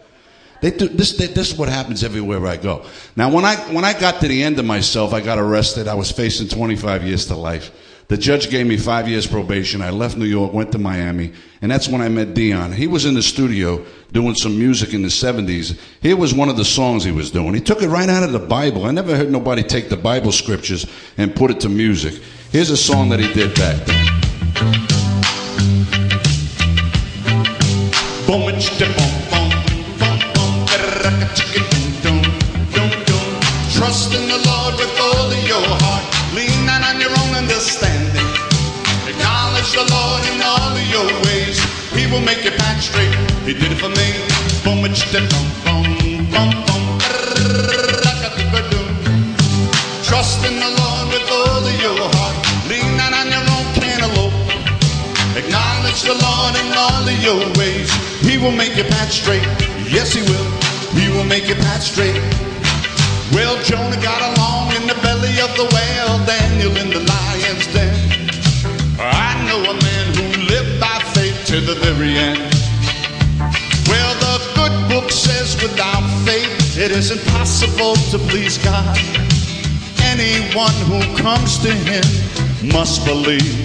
They 0.61 0.71
do, 0.71 0.87
this, 0.87 1.13
they, 1.13 1.27
this 1.27 1.51
is 1.51 1.57
what 1.57 1.69
happens 1.69 2.03
everywhere 2.03 2.45
I 2.47 2.57
go. 2.57 2.85
Now, 3.15 3.31
when 3.31 3.45
I, 3.45 3.55
when 3.73 3.85
I 3.85 3.97
got 3.97 4.21
to 4.21 4.27
the 4.27 4.43
end 4.43 4.57
of 4.59 4.65
myself, 4.65 5.13
I 5.13 5.21
got 5.21 5.37
arrested. 5.37 5.87
I 5.87 5.93
was 5.95 6.11
facing 6.11 6.47
25 6.47 7.03
years 7.05 7.27
to 7.27 7.35
life. 7.35 7.71
The 8.07 8.17
judge 8.17 8.49
gave 8.49 8.65
me 8.65 8.77
five 8.77 9.09
years 9.09 9.27
probation. 9.27 9.81
I 9.81 9.89
left 9.89 10.15
New 10.15 10.25
York, 10.25 10.53
went 10.53 10.71
to 10.71 10.79
Miami, 10.79 11.33
and 11.61 11.69
that's 11.69 11.89
when 11.89 11.99
I 11.99 12.07
met 12.07 12.33
Dion. 12.33 12.71
He 12.71 12.87
was 12.87 13.05
in 13.05 13.13
the 13.13 13.21
studio 13.21 13.85
doing 14.13 14.33
some 14.33 14.57
music 14.57 14.93
in 14.93 15.01
the 15.01 15.09
70s. 15.09 15.77
Here 16.01 16.15
was 16.15 16.33
one 16.33 16.47
of 16.47 16.55
the 16.55 16.63
songs 16.63 17.03
he 17.03 17.11
was 17.11 17.31
doing. 17.31 17.53
He 17.53 17.59
took 17.59 17.81
it 17.81 17.89
right 17.89 18.07
out 18.07 18.23
of 18.23 18.31
the 18.31 18.39
Bible. 18.39 18.85
I 18.85 18.91
never 18.91 19.13
heard 19.13 19.29
nobody 19.29 19.61
take 19.61 19.89
the 19.89 19.97
Bible 19.97 20.31
scriptures 20.31 20.85
and 21.17 21.35
put 21.35 21.51
it 21.51 21.59
to 21.61 21.69
music. 21.69 22.21
Here's 22.49 22.69
a 22.69 22.77
song 22.77 23.09
that 23.09 23.19
he 23.19 23.31
did 23.33 23.53
back 23.55 23.85
then. 23.85 24.07
Boom, 28.25 29.16
Acknowledge 39.07 39.71
the 39.71 39.85
Lord 39.93 40.23
in 40.27 40.41
all 40.41 40.75
of 40.75 40.87
your 40.91 41.07
ways. 41.23 41.59
He 41.95 42.07
will 42.11 42.21
make 42.21 42.43
your 42.43 42.53
path 42.53 42.81
straight. 42.83 43.13
He 43.45 43.53
did 43.53 43.71
it 43.71 43.79
for 43.79 43.89
me. 43.89 44.07
Boom, 44.63 44.83
a 44.85 44.89
chickadee, 44.93 45.27
dum 45.63 45.83
dum 45.83 46.27
dum 46.31 46.49
dum. 46.67 46.83
Like 48.03 48.23
a 48.27 48.29
chickadee. 48.35 48.87
Trust 50.03 50.45
in 50.45 50.59
the 50.59 50.71
Lord 50.79 51.07
with 51.13 51.29
all 51.31 51.63
of 51.65 51.81
your 51.81 51.97
heart. 52.15 52.35
Lean 52.69 52.97
not 52.97 53.13
on 53.13 53.27
your 53.31 53.45
own 53.55 53.65
cantaloupe. 53.79 54.35
Acknowledge 55.39 56.01
the 56.03 56.15
Lord 56.19 56.55
in 56.59 56.69
all 56.75 57.07
of 57.07 57.17
your 57.23 57.41
ways. 57.57 57.89
He 58.21 58.37
will 58.37 58.51
make 58.51 58.75
your 58.75 58.87
path 58.87 59.11
straight. 59.11 59.47
Yes, 59.89 60.13
He 60.13 60.21
will. 60.21 60.66
He 60.97 61.09
will 61.09 61.25
make 61.25 61.47
your 61.47 61.57
path 61.57 61.83
straight. 61.83 62.17
Well, 63.31 63.61
Jonah 63.63 64.01
got 64.01 64.21
along 64.33 64.73
in 64.77 64.87
the 64.87 64.97
belly 65.05 65.35
of 65.45 65.51
the 65.55 65.67
whale, 65.75 66.17
Daniel 66.25 66.75
in 66.77 66.89
the 66.89 67.03
lion's 67.05 67.67
den. 67.73 67.93
I 68.99 69.37
know 69.45 69.61
a 69.69 69.75
man 69.77 70.05
who 70.17 70.25
lived 70.49 70.79
by 70.79 70.97
faith 71.13 71.37
to 71.47 71.61
the 71.61 71.75
very 71.85 72.17
end. 72.17 72.39
Well, 73.87 74.13
the 74.25 74.35
good 74.55 74.75
book 74.89 75.11
says 75.11 75.61
without 75.61 76.03
faith 76.25 76.77
it 76.77 76.91
is 76.91 77.11
impossible 77.11 77.95
to 78.11 78.17
please 78.29 78.57
God. 78.57 78.97
Anyone 80.01 80.77
who 80.89 80.99
comes 81.17 81.59
to 81.59 81.71
Him 81.73 82.05
must 82.73 83.05
believe. 83.05 83.55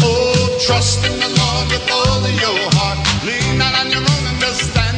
Oh, 0.00 0.58
trust 0.66 1.04
in 1.04 1.18
the 1.18 1.30
Lord 1.40 1.66
with 1.68 1.90
all 1.90 2.24
of 2.24 2.34
your 2.40 2.58
heart. 2.78 2.98
Lean 3.24 3.58
not 3.58 3.74
on 3.74 3.90
your 3.90 4.00
own 4.00 4.24
understanding. 4.34 4.91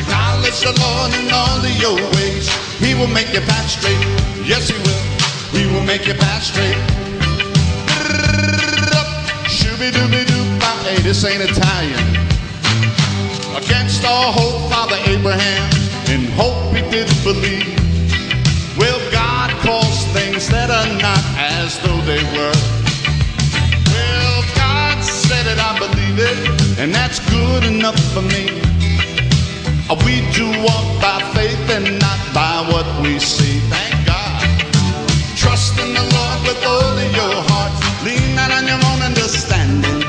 Acknowledge 0.00 0.60
the 0.60 0.72
Lord 0.80 1.12
in 1.20 1.28
all 1.32 1.60
of 1.60 1.76
your 1.76 1.96
ways. 2.16 2.48
He 2.80 2.94
will 2.94 3.12
make 3.12 3.32
your 3.32 3.42
path 3.42 3.68
straight. 3.68 4.00
Yes, 4.48 4.68
He 4.70 4.78
will. 4.80 5.04
He 5.52 5.66
will 5.72 5.84
make 5.84 6.06
your 6.06 6.16
path 6.16 6.42
straight. 6.42 6.78
Shooby 9.46 9.90
dooby 9.92 10.26
doo. 10.26 10.40
Hey, 10.88 11.02
this 11.02 11.24
ain't 11.24 11.42
Italian. 11.42 12.06
Against 13.56 14.04
all 14.04 14.32
hope, 14.32 14.70
Father 14.70 14.96
Abraham, 15.06 15.70
in 16.10 16.24
hope 16.32 16.74
he 16.74 16.82
did 16.90 17.08
believe. 17.22 17.78
Well, 18.78 18.98
God 19.12 19.50
calls 19.60 20.04
things 20.16 20.48
that 20.48 20.70
are 20.70 20.90
not 20.98 21.22
as 21.36 21.78
though 21.84 22.00
they 22.08 22.22
were. 22.34 22.56
Well, 23.92 24.42
God 24.56 25.04
said 25.04 25.46
it, 25.46 25.58
I 25.58 25.78
believe 25.78 26.18
it, 26.18 26.78
and 26.80 26.94
that's 26.94 27.20
good 27.30 27.64
enough 27.64 28.00
for 28.14 28.22
me. 28.22 28.69
We 29.90 30.22
do 30.30 30.46
walk 30.62 31.02
by 31.02 31.18
faith 31.34 31.66
and 31.68 31.98
not 31.98 32.20
by 32.32 32.62
what 32.70 32.86
we 33.02 33.18
see. 33.18 33.58
Thank 33.74 34.06
God. 34.06 34.38
Trust 35.34 35.74
in 35.82 35.90
the 35.92 36.06
Lord 36.14 36.38
with 36.46 36.62
all 36.62 36.94
of 36.94 37.10
your 37.10 37.34
heart. 37.50 37.74
Lean 38.06 38.36
not 38.38 38.54
on 38.54 38.70
your 38.70 38.78
own 38.78 39.02
understanding. 39.02 40.06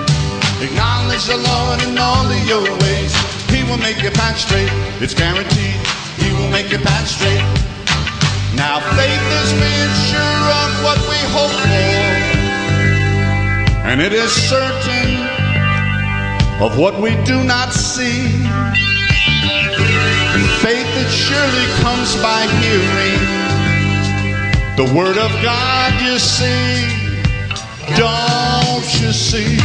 Acknowledge 0.61 1.25
the 1.25 1.41
Lord 1.41 1.81
in 1.81 1.97
all 1.97 2.29
of 2.29 2.41
your 2.45 2.61
ways. 2.61 3.09
He 3.49 3.65
will 3.65 3.81
make 3.81 4.03
your 4.05 4.13
path 4.13 4.37
straight. 4.37 4.69
It's 5.01 5.15
guaranteed. 5.15 5.81
He 6.21 6.29
will 6.37 6.51
make 6.53 6.69
your 6.69 6.81
path 6.85 7.07
straight. 7.09 7.41
Now 8.53 8.85
faith 8.93 9.25
is 9.41 9.49
being 9.57 9.93
sure 10.13 10.45
of 10.61 10.69
what 10.85 11.01
we 11.09 11.17
hope 11.33 11.57
for. 11.57 11.97
And 13.89 13.99
it 13.99 14.13
is 14.13 14.29
certain 14.29 15.25
of 16.61 16.77
what 16.77 17.01
we 17.01 17.17
do 17.25 17.43
not 17.43 17.73
see. 17.73 18.29
Faith 20.61 20.85
that 20.93 21.09
surely 21.09 21.65
comes 21.81 22.15
by 22.21 22.45
hearing 22.61 23.17
the 24.77 24.85
word 24.95 25.17
of 25.17 25.31
God, 25.41 25.91
you 26.01 26.19
see. 26.19 26.85
Don't 27.97 29.01
you 29.01 29.11
see? 29.11 29.57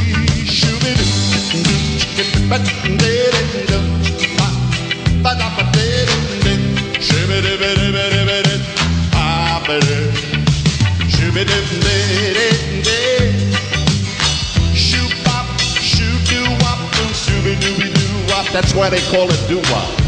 That's 18.57 18.73
why 18.75 18.89
they 18.89 19.01
call 19.11 19.29
it 19.31 19.49
doo-wop. 19.49 20.06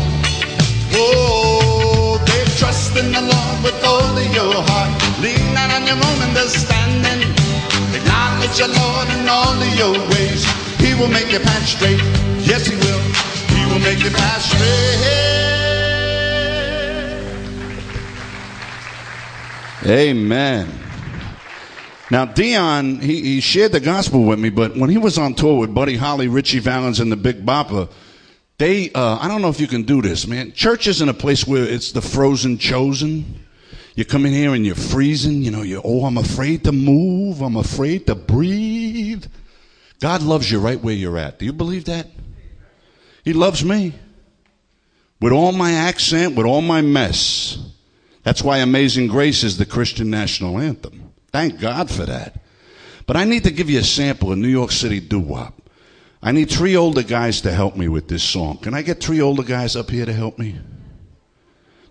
Oh, 0.98 2.18
trust 2.58 2.96
in 2.96 3.12
the 3.12 3.20
Lord 3.20 3.64
with 3.64 3.84
all 3.84 4.16
of 4.16 4.34
your 4.34 4.54
heart. 4.68 4.90
Lean 5.22 5.54
not 5.54 5.70
on 5.70 5.86
your 5.86 5.96
own 5.96 6.22
understanding. 6.28 6.78
Lord 8.66 9.08
in 9.10 9.28
all 9.28 9.54
of 9.54 9.74
your 9.78 9.92
ways. 10.10 10.44
He 10.78 10.94
will 10.94 11.08
make 11.08 11.30
your 11.30 11.40
path 11.40 11.66
straight. 11.66 12.00
Yes, 12.44 12.66
He 12.66 12.74
will. 12.74 13.00
He 13.54 13.64
will 13.72 13.80
make 13.80 14.02
your 14.02 14.10
path 14.10 14.42
straight. 14.42 14.58
Amen. 19.86 20.68
Now, 22.10 22.24
Dion, 22.24 23.00
he, 23.00 23.22
he 23.22 23.40
shared 23.40 23.72
the 23.72 23.80
gospel 23.80 24.24
with 24.24 24.38
me, 24.38 24.50
but 24.50 24.76
when 24.76 24.90
he 24.90 24.98
was 24.98 25.18
on 25.18 25.34
tour 25.34 25.58
with 25.58 25.74
Buddy 25.74 25.96
Holly, 25.96 26.26
Ritchie 26.26 26.58
Valens, 26.58 27.00
and 27.00 27.12
the 27.12 27.16
Big 27.16 27.44
Bopper, 27.44 27.88
they, 28.58 28.90
uh, 28.92 29.18
I 29.20 29.28
don't 29.28 29.40
know 29.40 29.48
if 29.48 29.60
you 29.60 29.68
can 29.68 29.84
do 29.84 30.02
this, 30.02 30.26
man. 30.26 30.52
Church 30.52 30.86
isn't 30.88 31.08
a 31.08 31.14
place 31.14 31.46
where 31.46 31.64
it's 31.64 31.92
the 31.92 32.02
frozen 32.02 32.58
chosen. 32.58 33.44
You 33.94 34.04
come 34.04 34.26
in 34.26 34.32
here 34.32 34.54
and 34.54 34.66
you're 34.66 34.74
freezing, 34.74 35.42
you 35.42 35.50
know, 35.50 35.62
you're, 35.62 35.82
oh, 35.84 36.04
I'm 36.04 36.18
afraid 36.18 36.64
to 36.64 36.72
move. 36.72 37.40
I'm 37.40 37.56
afraid 37.56 38.06
to 38.08 38.14
breathe. 38.14 39.26
God 40.00 40.22
loves 40.22 40.50
you 40.50 40.60
right 40.60 40.80
where 40.80 40.94
you're 40.94 41.18
at. 41.18 41.38
Do 41.38 41.44
you 41.44 41.52
believe 41.52 41.86
that? 41.86 42.08
He 43.24 43.32
loves 43.32 43.64
me. 43.64 43.94
With 45.20 45.32
all 45.32 45.50
my 45.50 45.72
accent, 45.72 46.36
with 46.36 46.46
all 46.46 46.62
my 46.62 46.80
mess. 46.80 47.58
That's 48.22 48.42
why 48.42 48.58
Amazing 48.58 49.08
Grace 49.08 49.42
is 49.42 49.58
the 49.58 49.66
Christian 49.66 50.10
national 50.10 50.58
anthem. 50.58 51.12
Thank 51.32 51.58
God 51.60 51.90
for 51.90 52.06
that. 52.06 52.40
But 53.06 53.16
I 53.16 53.24
need 53.24 53.44
to 53.44 53.50
give 53.50 53.68
you 53.68 53.80
a 53.80 53.84
sample 53.84 54.30
of 54.30 54.38
New 54.38 54.48
York 54.48 54.70
City 54.70 55.00
doo-wop. 55.00 55.57
I 56.22 56.32
need 56.32 56.50
three 56.50 56.76
older 56.76 57.02
guys 57.02 57.40
to 57.42 57.52
help 57.52 57.76
me 57.76 57.88
with 57.88 58.08
this 58.08 58.22
song. 58.22 58.58
Can 58.58 58.74
I 58.74 58.82
get 58.82 59.00
three 59.00 59.20
older 59.20 59.42
guys 59.44 59.76
up 59.76 59.90
here 59.90 60.04
to 60.04 60.12
help 60.12 60.38
me? 60.38 60.58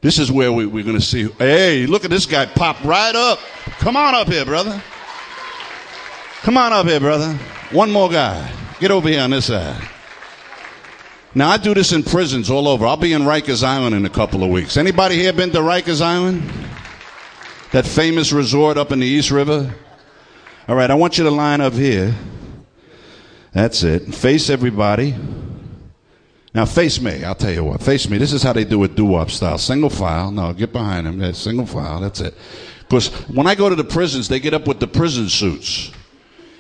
This 0.02 0.20
is 0.20 0.32
where 0.32 0.52
we, 0.52 0.66
are 0.66 0.84
going 0.84 0.98
to 0.98 1.02
see. 1.02 1.28
Hey, 1.38 1.88
look 1.88 2.04
at 2.06 2.12
this 2.12 2.26
guy 2.26 2.46
pop 2.46 2.84
right 2.84 3.16
up. 3.16 3.40
Come 3.80 3.96
on 3.96 4.14
up 4.14 4.28
here, 4.28 4.46
brother. 4.46 4.82
Come 6.42 6.58
on 6.58 6.72
up 6.72 6.86
here, 6.86 7.00
brother. 7.00 7.34
One 7.72 7.92
more 7.92 8.10
guy. 8.10 8.52
Get 8.80 8.92
over 8.92 9.10
here 9.10 9.22
on 9.22 9.32
this 9.32 9.46
side. 9.46 9.82
Now, 11.34 11.50
I 11.50 11.58
do 11.58 11.74
this 11.74 11.92
in 11.94 12.04
prisons 12.04 12.50
all 12.50 12.68
over. 12.68 12.86
I'll 12.86 12.98
be 12.98 13.14
in 13.14 13.24
Rikers 13.24 13.64
Island 13.64 13.96
in 13.96 14.06
a 14.06 14.10
couple 14.10 14.44
of 14.44 14.50
weeks. 14.50 14.78
Anybody 14.78 15.16
here 15.16 15.34
been 15.34 15.52
to 15.52 15.60
Rikers 15.60 16.02
Island? 16.02 16.50
That 17.72 17.86
famous 17.86 18.32
resort 18.32 18.78
up 18.78 18.92
in 18.92 19.00
the 19.00 19.08
East 19.08 19.32
River? 19.32 19.74
All 20.68 20.76
right, 20.76 20.90
I 20.90 20.96
want 20.96 21.18
you 21.18 21.24
to 21.24 21.32
line 21.32 21.62
up 21.62 21.74
here. 21.74 22.14
That's 23.58 23.82
it. 23.82 24.14
Face 24.14 24.52
everybody. 24.52 25.16
Now 26.54 26.66
face 26.66 27.02
me. 27.02 27.24
I'll 27.24 27.34
tell 27.34 27.52
you 27.52 27.64
what. 27.64 27.82
Face 27.82 28.08
me. 28.08 28.20
This 28.20 28.32
is 28.32 28.44
how 28.44 28.54
they 28.54 28.64
do 28.64 28.84
it 28.84 28.94
doo-wop 28.94 29.32
style. 29.32 29.58
Single 29.58 29.90
file. 29.90 30.30
No, 30.30 30.54
get 30.54 30.72
behind 30.72 31.08
them. 31.08 31.18
That's 31.18 31.40
single 31.40 31.66
file. 31.66 32.00
That's 32.00 32.22
it. 32.22 32.36
Because 32.82 33.08
when 33.28 33.48
I 33.48 33.56
go 33.56 33.68
to 33.68 33.74
the 33.76 33.84
prisons, 33.84 34.28
they 34.28 34.40
get 34.40 34.54
up 34.54 34.68
with 34.68 34.80
the 34.80 34.86
prison 34.86 35.28
suits. 35.28 35.92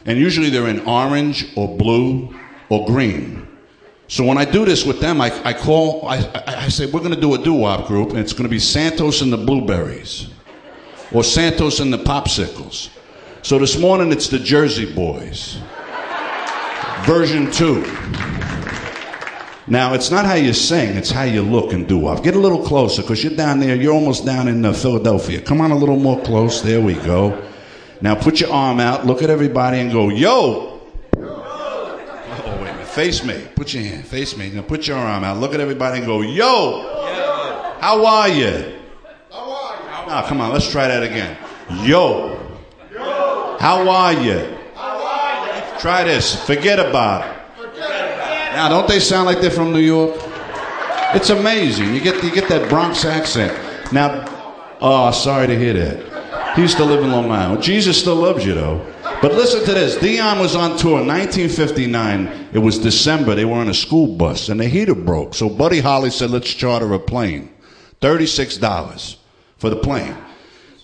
And 0.08 0.18
usually 0.18 0.50
they're 0.50 0.70
in 0.70 0.80
orange 0.88 1.46
or 1.56 1.78
blue 1.78 2.36
or 2.70 2.88
green. 2.88 3.48
So 4.08 4.24
when 4.24 4.40
I 4.40 4.46
do 4.46 4.66
this 4.66 4.84
with 4.84 5.00
them, 5.00 5.22
I, 5.22 5.30
I 5.46 5.54
call, 5.54 6.04
I, 6.08 6.18
I, 6.18 6.64
I 6.64 6.68
say, 6.68 6.88
we're 6.88 7.02
going 7.02 7.14
to 7.14 7.22
do 7.22 7.36
a 7.36 7.38
doo-wop 7.38 7.86
group, 7.86 8.10
and 8.10 8.18
it's 8.18 8.34
going 8.34 8.46
to 8.46 8.50
be 8.50 8.58
Santos 8.58 9.22
and 9.22 9.32
the 9.32 9.38
Blueberries. 9.38 10.32
Or 11.12 11.24
Santos 11.24 11.80
and 11.80 11.94
the 11.94 12.00
Popsicles. 12.00 12.90
So 13.44 13.60
this 13.60 13.78
morning 13.78 14.12
it's 14.12 14.30
the 14.30 14.40
Jersey 14.40 14.92
Boys. 14.92 15.60
Version 17.08 17.50
2. 17.50 17.86
Now, 19.66 19.94
it's 19.94 20.12
not 20.12 20.26
how 20.26 20.34
you 20.34 20.52
sing, 20.52 20.98
it's 20.98 21.10
how 21.10 21.24
you 21.24 21.42
look 21.42 21.72
and 21.72 21.88
do 21.88 22.06
off. 22.06 22.22
Get 22.22 22.36
a 22.36 22.40
little 22.40 22.62
closer 22.62 23.02
because 23.02 23.24
you're 23.24 23.34
down 23.34 23.62
there, 23.62 23.78
you're 23.78 23.94
almost 23.94 24.26
down 24.26 24.50
in 24.50 24.66
uh, 24.66 24.74
Philadelphia. 24.74 25.40
Come 25.40 25.62
on 25.62 25.72
a 25.72 25.78
little 25.78 25.96
more 25.96 26.22
close. 26.24 26.62
There 26.62 26.82
we 26.82 26.96
go. 26.96 27.42
Now, 28.02 28.16
put 28.16 28.42
your 28.42 28.52
arm 28.52 28.82
out, 28.82 29.06
look 29.06 29.24
at 29.24 29.30
everybody, 29.30 29.80
and 29.80 29.90
go, 29.90 30.10
yo! 30.10 30.82
Oh, 31.16 31.96
wait 32.62 32.72
a 32.72 32.74
minute. 32.74 32.88
Face 32.88 33.24
me. 33.24 33.42
Put 33.56 33.74
your 33.74 33.84
hand. 33.84 34.06
Face 34.06 34.36
me. 34.36 34.50
Now, 34.50 34.64
put 34.64 34.86
your 34.86 34.98
arm 34.98 35.24
out, 35.24 35.38
look 35.38 35.54
at 35.54 35.62
everybody, 35.62 36.00
and 36.00 36.06
go, 36.06 36.20
yo! 36.20 37.78
How 37.80 38.06
are 38.06 38.28
you? 38.28 38.82
How 39.32 39.50
are 39.50 40.02
you? 40.02 40.08
Now, 40.10 40.28
come 40.28 40.42
on, 40.42 40.52
let's 40.52 40.70
try 40.70 40.90
that 40.90 41.04
again. 41.04 41.38
Yo! 41.86 42.38
How 43.62 43.88
are 43.88 44.12
you? 44.12 44.57
Try 45.88 46.04
this. 46.04 46.36
Forget 46.46 46.80
about 46.80 47.26
it. 47.26 47.80
Now, 48.52 48.68
don't 48.68 48.90
they 48.90 49.00
sound 49.00 49.26
like 49.26 49.40
they're 49.40 49.50
from 49.50 49.72
New 49.72 49.80
York? 49.80 50.20
It's 51.16 51.30
amazing. 51.30 51.94
You 51.94 52.02
get 52.02 52.22
you 52.26 52.30
get 52.30 52.50
that 52.50 52.68
Bronx 52.68 53.06
accent. 53.06 53.54
Now, 53.94 54.26
oh, 54.82 55.12
sorry 55.12 55.48
to 55.48 55.58
hear 55.58 55.72
that. 55.72 56.56
He 56.58 56.62
used 56.64 56.76
to 56.76 56.84
live 56.84 57.06
in 57.06 57.12
Long 57.14 57.32
Island. 57.32 57.64
Jesus 57.64 57.98
still 57.98 58.18
loves 58.18 58.46
you, 58.46 58.54
though. 58.54 58.86
But 59.22 59.32
listen 59.32 59.64
to 59.64 59.74
this. 59.74 59.96
Dion 59.96 60.40
was 60.40 60.58
on 60.58 60.78
tour 60.78 61.00
in 61.00 61.08
1959. 61.08 62.50
It 62.52 62.60
was 62.60 62.80
December. 62.80 63.34
They 63.34 63.46
were 63.46 63.54
on 63.54 63.70
a 63.70 63.74
school 63.74 64.08
bus, 64.08 64.50
and 64.50 64.60
the 64.60 64.68
heater 64.68 64.94
broke. 64.94 65.36
So 65.36 65.48
Buddy 65.48 65.80
Holly 65.80 66.10
said, 66.10 66.32
let's 66.32 66.54
charter 66.54 66.92
a 66.92 67.00
plane. 67.00 67.50
$36 68.02 69.16
for 69.58 69.70
the 69.70 69.78
plane. 69.78 70.18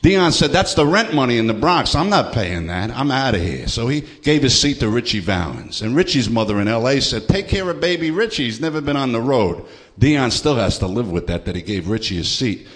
Dion 0.03 0.33
said, 0.33 0.51
That's 0.51 0.73
the 0.73 0.85
rent 0.85 1.13
money 1.13 1.37
in 1.37 1.47
the 1.47 1.53
Bronx. 1.53 1.95
I'm 1.95 2.09
not 2.09 2.33
paying 2.33 2.67
that. 2.67 2.91
I'm 2.91 3.09
out 3.09 3.35
of 3.35 3.41
here. 3.41 3.69
So 3.69 3.87
he 3.87 4.01
gave 4.01 4.43
his 4.43 4.59
seat 4.59 4.81
to 4.81 4.89
Ritchie 4.89 5.21
Valens. 5.21 5.81
And 5.81 5.95
Ritchie's 5.95 6.29
mother 6.29 6.59
in 6.59 6.67
LA 6.67 6.99
said, 6.99 7.29
Take 7.29 7.47
care 7.47 7.69
of 7.69 7.79
baby 7.79 8.11
Ritchie. 8.11 8.43
He's 8.43 8.59
never 8.59 8.81
been 8.81 8.97
on 8.97 9.13
the 9.13 9.21
road. 9.21 9.65
Dion 9.97 10.29
still 10.31 10.55
has 10.55 10.77
to 10.79 10.87
live 10.87 11.09
with 11.09 11.27
that, 11.27 11.45
that 11.45 11.55
he 11.55 11.61
gave 11.61 11.87
Ritchie 11.87 12.17
his 12.17 12.29
seat. 12.29 12.67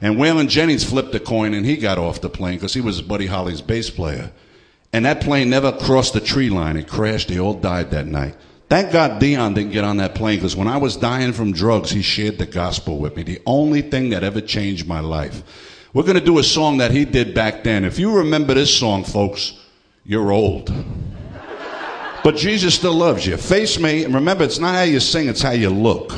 And 0.00 0.16
Waylon 0.16 0.48
Jennings 0.48 0.82
flipped 0.82 1.14
a 1.14 1.20
coin 1.20 1.54
and 1.54 1.64
he 1.64 1.76
got 1.76 1.98
off 1.98 2.20
the 2.20 2.28
plane 2.28 2.56
because 2.56 2.74
he 2.74 2.80
was 2.80 3.00
Buddy 3.00 3.26
Holly's 3.26 3.60
bass 3.60 3.88
player. 3.88 4.32
And 4.92 5.04
that 5.04 5.20
plane 5.20 5.50
never 5.50 5.70
crossed 5.70 6.14
the 6.14 6.20
tree 6.20 6.50
line. 6.50 6.76
It 6.76 6.88
crashed. 6.88 7.28
They 7.28 7.38
all 7.38 7.54
died 7.54 7.92
that 7.92 8.08
night. 8.08 8.34
Thank 8.68 8.90
God 8.90 9.20
Dion 9.20 9.54
didn't 9.54 9.70
get 9.70 9.84
on 9.84 9.98
that 9.98 10.16
plane 10.16 10.38
because 10.38 10.56
when 10.56 10.66
I 10.66 10.78
was 10.78 10.96
dying 10.96 11.32
from 11.32 11.52
drugs, 11.52 11.92
he 11.92 12.02
shared 12.02 12.38
the 12.38 12.46
gospel 12.46 12.98
with 12.98 13.14
me. 13.14 13.22
The 13.22 13.40
only 13.46 13.82
thing 13.82 14.10
that 14.10 14.24
ever 14.24 14.40
changed 14.40 14.88
my 14.88 14.98
life. 14.98 15.44
We're 15.94 16.04
going 16.04 16.18
to 16.18 16.24
do 16.24 16.38
a 16.38 16.42
song 16.42 16.78
that 16.78 16.90
he 16.90 17.04
did 17.04 17.34
back 17.34 17.64
then. 17.64 17.84
If 17.84 17.98
you 17.98 18.16
remember 18.16 18.54
this 18.54 18.74
song, 18.74 19.04
folks, 19.04 19.60
you're 20.04 20.32
old. 20.32 20.72
But 22.24 22.36
Jesus 22.36 22.74
still 22.74 22.94
loves 22.94 23.26
you. 23.26 23.36
Face 23.36 23.78
me, 23.78 24.04
and 24.04 24.14
remember, 24.14 24.44
it's 24.44 24.58
not 24.58 24.74
how 24.74 24.82
you 24.82 25.00
sing, 25.00 25.28
it's 25.28 25.42
how 25.42 25.50
you 25.50 25.68
look. 25.68 26.14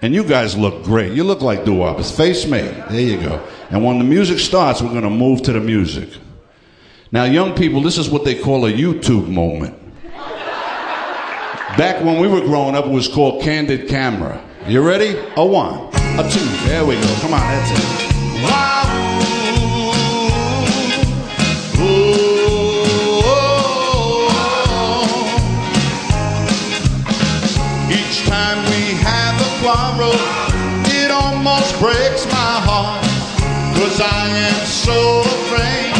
And 0.00 0.14
you 0.14 0.24
guys 0.24 0.56
look 0.56 0.82
great. 0.82 1.12
You 1.12 1.24
look 1.24 1.42
like 1.42 1.64
doo 1.64 2.02
Face 2.02 2.46
me. 2.46 2.60
There 2.60 3.00
you 3.00 3.18
go. 3.18 3.46
And 3.70 3.84
when 3.84 3.98
the 3.98 4.04
music 4.04 4.38
starts, 4.38 4.80
we're 4.80 4.90
going 4.90 5.02
to 5.02 5.10
move 5.10 5.42
to 5.42 5.52
the 5.52 5.60
music. 5.60 6.08
Now, 7.12 7.24
young 7.24 7.54
people, 7.54 7.82
this 7.82 7.98
is 7.98 8.08
what 8.08 8.24
they 8.24 8.34
call 8.34 8.66
a 8.66 8.72
YouTube 8.72 9.28
moment. 9.28 9.76
Back 11.76 12.02
when 12.02 12.18
we 12.18 12.28
were 12.28 12.40
growing 12.40 12.74
up, 12.74 12.86
it 12.86 12.90
was 12.90 13.08
called 13.08 13.42
Candid 13.42 13.88
Camera. 13.88 14.42
You 14.66 14.82
ready? 14.86 15.18
A 15.36 15.44
one, 15.44 15.88
a 16.18 16.30
two. 16.30 16.40
There 16.66 16.84
we 16.86 16.94
go. 16.94 17.14
Come 17.20 17.34
on, 17.34 17.40
that's 17.40 17.70
it. 17.72 18.06
Each 18.38 18.75
have 29.76 30.86
it 30.86 31.10
almost 31.10 31.78
breaks 31.78 32.24
my 32.26 32.54
heart. 32.68 33.04
Cause 33.76 34.00
I 34.00 34.28
am 34.48 34.64
so 34.64 35.20
afraid 35.20 35.92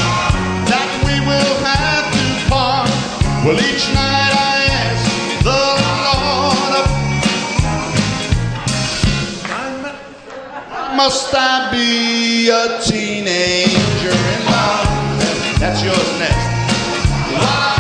that 0.71 0.89
we 1.05 1.21
will 1.29 1.57
have 1.61 2.07
to 2.17 2.27
part. 2.49 2.91
Well, 3.45 3.59
each 3.61 3.87
night 3.93 4.33
I 4.33 4.57
ask 4.85 5.05
the 5.45 5.65
Lord, 6.09 6.73
must 10.97 11.35
I 11.35 11.71
be 11.71 12.49
a 12.49 12.81
teenager 12.81 14.17
in 14.35 14.41
love? 14.57 14.89
That's 15.61 15.83
yours 15.85 16.19
next. 16.19 16.47
Here 17.31 17.76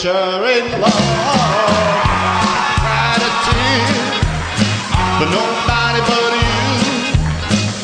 teenager 0.00 0.46
in 0.46 0.80
love? 0.80 0.92
Cried 2.80 3.20
a 3.20 3.32
tear 3.44 3.84
for 5.18 5.28
nobody 5.28 6.00
but 6.08 6.32
you. 6.40 6.60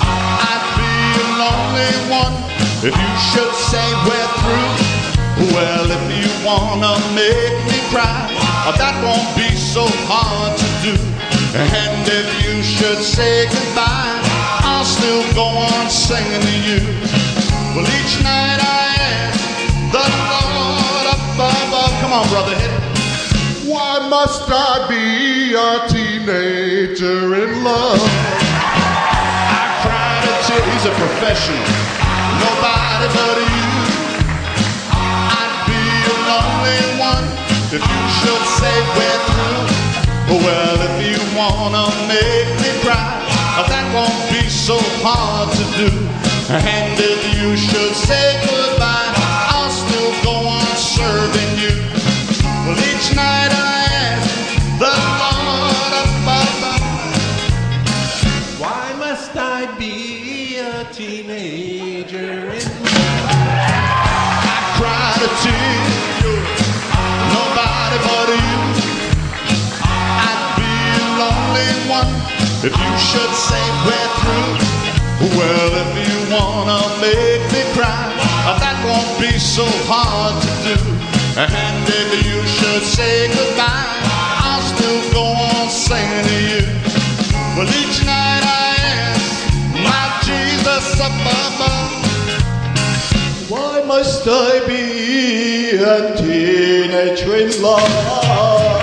I'd 0.00 0.64
be 0.76 0.92
a 1.20 1.28
lonely 1.36 1.92
one 2.08 2.36
if 2.84 2.94
you 2.96 3.12
should 3.20 3.54
say 3.54 3.86
we're 4.04 4.30
through. 4.40 5.52
Well, 5.54 5.90
if 5.90 6.04
you 6.16 6.28
wanna 6.46 6.96
make 7.14 7.56
me 7.68 7.78
cry, 7.90 8.28
oh, 8.66 8.74
that 8.78 8.96
won't 9.04 9.36
be 9.36 9.54
so 9.54 9.86
hard 10.08 10.56
to 10.56 10.68
do. 10.82 10.94
And 11.54 12.08
if 12.08 12.28
you 12.44 12.62
should 12.62 13.02
say 13.02 13.46
goodbye, 13.48 14.20
I'll 14.64 14.84
still 14.84 15.22
go 15.34 15.44
on 15.44 15.90
singing 15.90 16.40
to 16.40 16.56
you. 16.68 16.80
Well, 17.74 17.86
each 18.00 18.22
night 18.22 18.60
I 18.60 18.85
on, 22.16 22.28
brother, 22.28 22.54
hit. 22.56 22.72
Why 23.68 24.08
must 24.08 24.48
I 24.48 24.88
be 24.88 25.52
a 25.52 25.84
teenager 25.84 27.34
in 27.44 27.62
love? 27.62 28.00
I 29.52 29.64
cried 29.84 30.24
a 30.24 30.34
tear. 30.48 30.64
He's 30.72 30.86
a 30.88 30.94
professional. 30.96 31.60
Nobody 32.40 33.06
but 33.12 33.36
you. 33.36 33.68
I'd 34.96 35.56
be 35.68 35.82
a 36.08 36.16
lonely 36.30 36.80
one 36.96 37.26
if 37.76 37.82
you 37.84 38.02
should 38.18 38.44
say 38.56 38.74
we're 38.96 39.20
through. 39.28 40.40
Well, 40.40 40.78
if 40.88 40.94
you 41.04 41.20
wanna 41.36 41.84
make 42.08 42.48
me 42.64 42.70
cry, 42.80 43.20
oh, 43.60 43.66
that 43.68 43.84
won't 43.92 44.24
be 44.32 44.48
so 44.48 44.78
hard 45.04 45.52
to 45.52 45.64
do. 45.76 45.90
And 46.48 46.96
if 46.96 47.20
you 47.36 47.56
should 47.56 47.94
say 47.94 48.40
goodbye, 48.40 48.65
Well, 52.66 52.78
each 52.80 53.14
night 53.14 53.52
I 53.54 53.86
ask 53.94 54.26
the 54.82 54.90
Lord 55.22 55.92
above, 56.02 56.50
Why 58.58 58.92
must 58.98 59.36
I 59.36 59.70
be 59.78 60.58
a 60.58 60.82
teenager 60.92 62.50
in 62.50 62.66
I 63.30 64.58
cried 64.82 65.22
a 65.22 65.30
tear. 65.46 65.78
Nobody 67.38 67.98
but 68.02 68.28
you. 68.34 68.58
I'd 70.26 70.58
be 70.58 70.74
a 70.98 71.06
lonely 71.22 71.70
one 71.86 72.12
if 72.66 72.74
you 72.74 72.92
should 72.98 73.34
say 73.46 73.62
we're 73.86 74.10
through. 74.18 74.58
Well, 75.38 75.70
if 75.86 75.90
you 76.02 76.34
wanna 76.34 76.82
make 76.98 77.46
me 77.54 77.62
cry, 77.78 78.10
that 78.58 78.76
won't 78.84 79.20
be 79.20 79.38
so 79.38 79.66
hard 79.86 80.34
to 80.42 80.50
do. 80.66 80.95
And 81.38 81.86
if 81.86 82.24
you 82.24 82.46
should 82.46 82.82
say 82.82 83.28
goodbye, 83.28 83.84
I'll 84.40 84.62
still 84.62 85.12
go 85.12 85.22
on 85.22 85.68
singing 85.68 86.24
to 86.24 86.38
you. 86.48 86.64
Well, 87.54 87.68
each 87.68 88.00
night 88.06 88.40
I 88.42 88.76
ask 88.80 89.52
my 89.84 90.04
Jesus 90.24 90.94
above. 90.98 91.46
Why 93.50 93.82
must 93.86 94.26
I 94.26 94.64
be 94.66 95.76
a 95.76 96.16
teenager 96.16 97.36
in 97.36 97.62
love? 97.62 98.75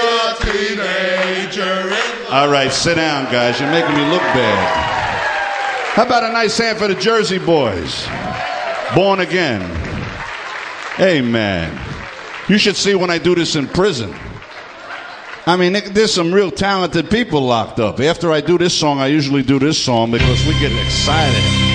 a 0.00 0.52
teenager 0.52 1.88
in 1.88 2.32
All 2.32 2.48
right, 2.48 2.72
sit 2.72 2.94
down, 2.94 3.24
guys. 3.30 3.60
You're 3.60 3.70
making 3.70 3.94
me 3.94 4.08
look 4.10 4.22
bad. 4.22 4.96
How 5.94 6.04
about 6.04 6.24
a 6.24 6.32
nice 6.32 6.56
hand 6.56 6.78
for 6.78 6.88
the 6.88 6.94
Jersey 6.94 7.38
boys? 7.38 8.06
Born 8.94 9.20
again. 9.20 9.62
Amen. 11.00 11.78
You 12.48 12.58
should 12.58 12.76
see 12.76 12.94
when 12.94 13.10
I 13.10 13.18
do 13.18 13.34
this 13.34 13.56
in 13.56 13.66
prison. 13.66 14.14
I 15.46 15.56
mean, 15.56 15.72
there's 15.92 16.12
some 16.12 16.32
real 16.32 16.50
talented 16.50 17.10
people 17.10 17.40
locked 17.40 17.80
up. 17.80 18.00
After 18.00 18.32
I 18.32 18.40
do 18.40 18.58
this 18.58 18.74
song, 18.74 18.98
I 18.98 19.08
usually 19.08 19.42
do 19.42 19.58
this 19.58 19.82
song 19.82 20.10
because 20.10 20.46
we 20.46 20.52
get 20.58 20.72
excited. 20.84 21.65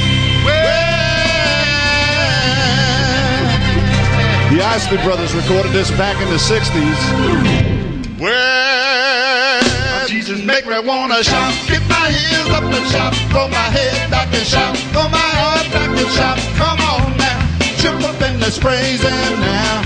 Isley 4.72 5.04
Brothers 5.04 5.36
recorded 5.36 5.74
this 5.74 5.92
back 5.92 6.16
in 6.22 6.30
the 6.30 6.40
60s. 6.40 6.96
Well, 8.22 10.08
Jesus 10.08 10.42
make 10.46 10.66
me 10.66 10.80
wanna 10.80 11.22
shout, 11.26 11.54
get 11.68 11.84
my 11.90 12.08
heels 12.10 12.50
up 12.52 12.64
and 12.64 12.88
shout, 12.88 13.14
throw 13.32 13.50
my 13.50 13.68
head 13.76 14.10
back 14.10 14.34
and 14.34 14.48
shout, 14.48 14.78
throw 14.94 15.10
my 15.10 15.18
heart 15.18 15.68
back 15.74 15.90
and 15.90 16.10
shout. 16.16 16.40
Come 16.56 16.80
on 16.88 17.18
now, 17.18 17.40
jump 17.84 18.02
up 18.02 18.22
and 18.22 18.40
let's 18.40 18.58
praise 18.58 19.02
Him 19.02 19.40
now. 19.42 19.84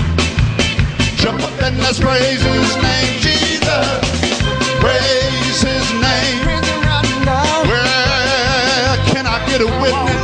Jump 1.16 1.42
up 1.42 1.60
and 1.62 1.76
let's 1.78 1.98
praise 1.98 2.40
His 2.40 2.76
name, 2.78 3.18
Jesus. 3.18 3.98
Praise 4.78 5.62
His 5.66 5.86
name. 5.98 6.46
Well, 7.66 8.96
can 9.10 9.26
I 9.26 9.42
get 9.48 9.60
a 9.62 9.66
witness? 9.82 10.15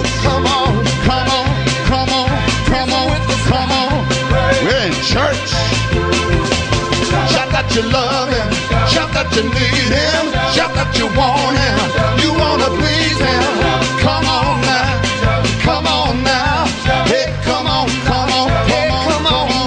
That 7.72 7.85
you 7.85 7.92
love 7.92 8.28
him. 8.28 8.48
Shout 8.88 9.12
that 9.12 9.32
you 9.37 9.44
need 9.44 9.88
him. 9.88 10.24
Shout 10.52 10.74
that 10.74 10.92
you 10.98 11.06
want 11.16 11.56
him. 11.56 11.80
You 12.20 12.32
want 12.37 12.61
to 12.62 12.70
please 12.76 13.18
him. 13.18 13.44
Come 14.00 14.26
on 14.26 14.61
now. 14.61 15.00
Come 15.62 15.87
on 15.87 16.22
now. 16.22 16.66
Hey, 17.08 17.32
come 17.44 17.66
on, 17.66 17.88
come 18.04 18.30
on, 18.30 18.48
come 18.68 18.92
on, 18.92 19.08
come 19.08 19.26
on. 19.26 19.64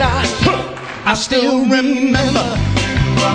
I 1.06 1.14
still 1.16 1.62
remember 1.66 2.46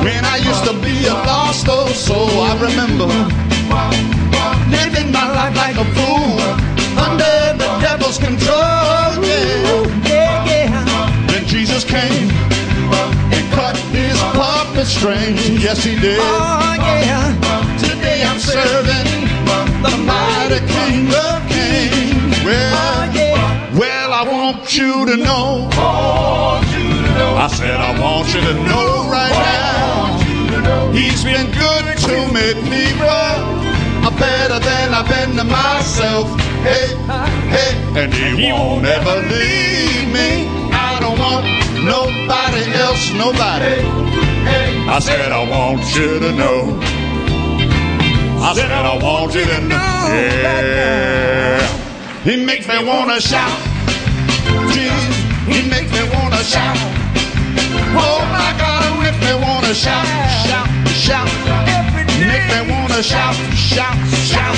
when 0.05 0.25
I 0.25 0.37
used 0.39 0.65
to 0.65 0.75
be 0.81 1.07
a 1.07 1.15
lost 1.15 1.69
old 1.69 1.91
soul. 1.91 2.31
I 2.41 2.55
remember 2.61 3.07
living 4.71 5.11
my 5.13 5.27
life 5.35 5.57
like 5.57 5.77
a 5.77 5.87
fool 5.97 6.39
under 6.99 7.59
the 7.59 7.69
devil's 7.81 8.19
control. 8.19 9.25
Yeah. 9.25 9.80
Strings. 14.91 15.49
Yes, 15.63 15.85
he 15.85 15.95
did. 15.95 16.19
Oh 16.21 16.75
yeah, 16.79 17.79
Today 17.79 18.23
I'm 18.25 18.39
serving 18.39 19.07
the 19.87 19.95
mighty 20.03 20.61
King 20.67 21.07
of 21.15 21.39
Kings. 21.47 22.37
Well, 22.45 22.75
oh, 22.75 23.79
well, 23.79 24.13
I 24.13 24.23
want 24.27 24.77
you 24.77 25.07
to 25.07 25.17
know. 25.17 25.69
I 25.73 27.49
said 27.49 27.79
I 27.79 27.99
want 28.01 28.35
you 28.35 28.41
to 28.41 28.55
know 28.69 29.09
right 29.09 29.39
now. 29.55 30.93
He's 30.93 31.23
been 31.23 31.47
good 31.53 31.85
to 32.07 32.15
make 32.35 32.61
me, 32.69 32.91
people. 32.91 33.61
I'm 34.05 34.17
better 34.19 34.59
than 34.59 34.93
I've 34.93 35.09
been 35.09 35.37
to 35.37 35.45
myself. 35.45 36.27
Hey, 36.67 36.97
hey, 37.55 37.73
and 37.97 38.13
he 38.13 38.51
won't 38.51 38.85
ever 38.85 39.17
leave 39.29 40.09
me. 40.13 40.49
I 40.73 40.99
don't 41.01 41.19
want 41.19 41.47
nobody 41.85 42.65
else, 42.75 43.13
nobody. 43.15 44.11
I 44.89 44.99
said 45.01 45.33
I 45.33 45.49
want 45.49 45.83
you 45.95 46.19
to 46.19 46.33
know. 46.33 46.79
I 48.43 48.55
said 48.55 48.71
I 48.71 48.97
want 49.03 49.35
you 49.35 49.45
to 49.45 49.61
know. 49.61 49.77
Yeah. 49.77 51.67
He 52.25 52.45
makes 52.45 52.67
me 52.69 52.85
wanna 52.85 53.21
shout. 53.21 53.59
Jesus, 54.73 55.17
he 55.47 55.69
makes 55.69 55.93
me 55.93 56.03
wanna 56.13 56.43
shout. 56.43 56.77
Oh 57.93 58.21
my 58.33 58.53
God, 58.59 58.85
it 58.87 58.99
makes 59.03 59.21
me 59.25 59.35
wanna 59.41 59.75
shout, 59.75 60.07
shout, 60.47 60.69
shout. 60.89 61.29
Make 62.19 62.47
me 62.49 62.73
wanna 62.73 63.03
shout, 63.03 63.35
shout, 63.55 63.97
shout. 64.29 64.57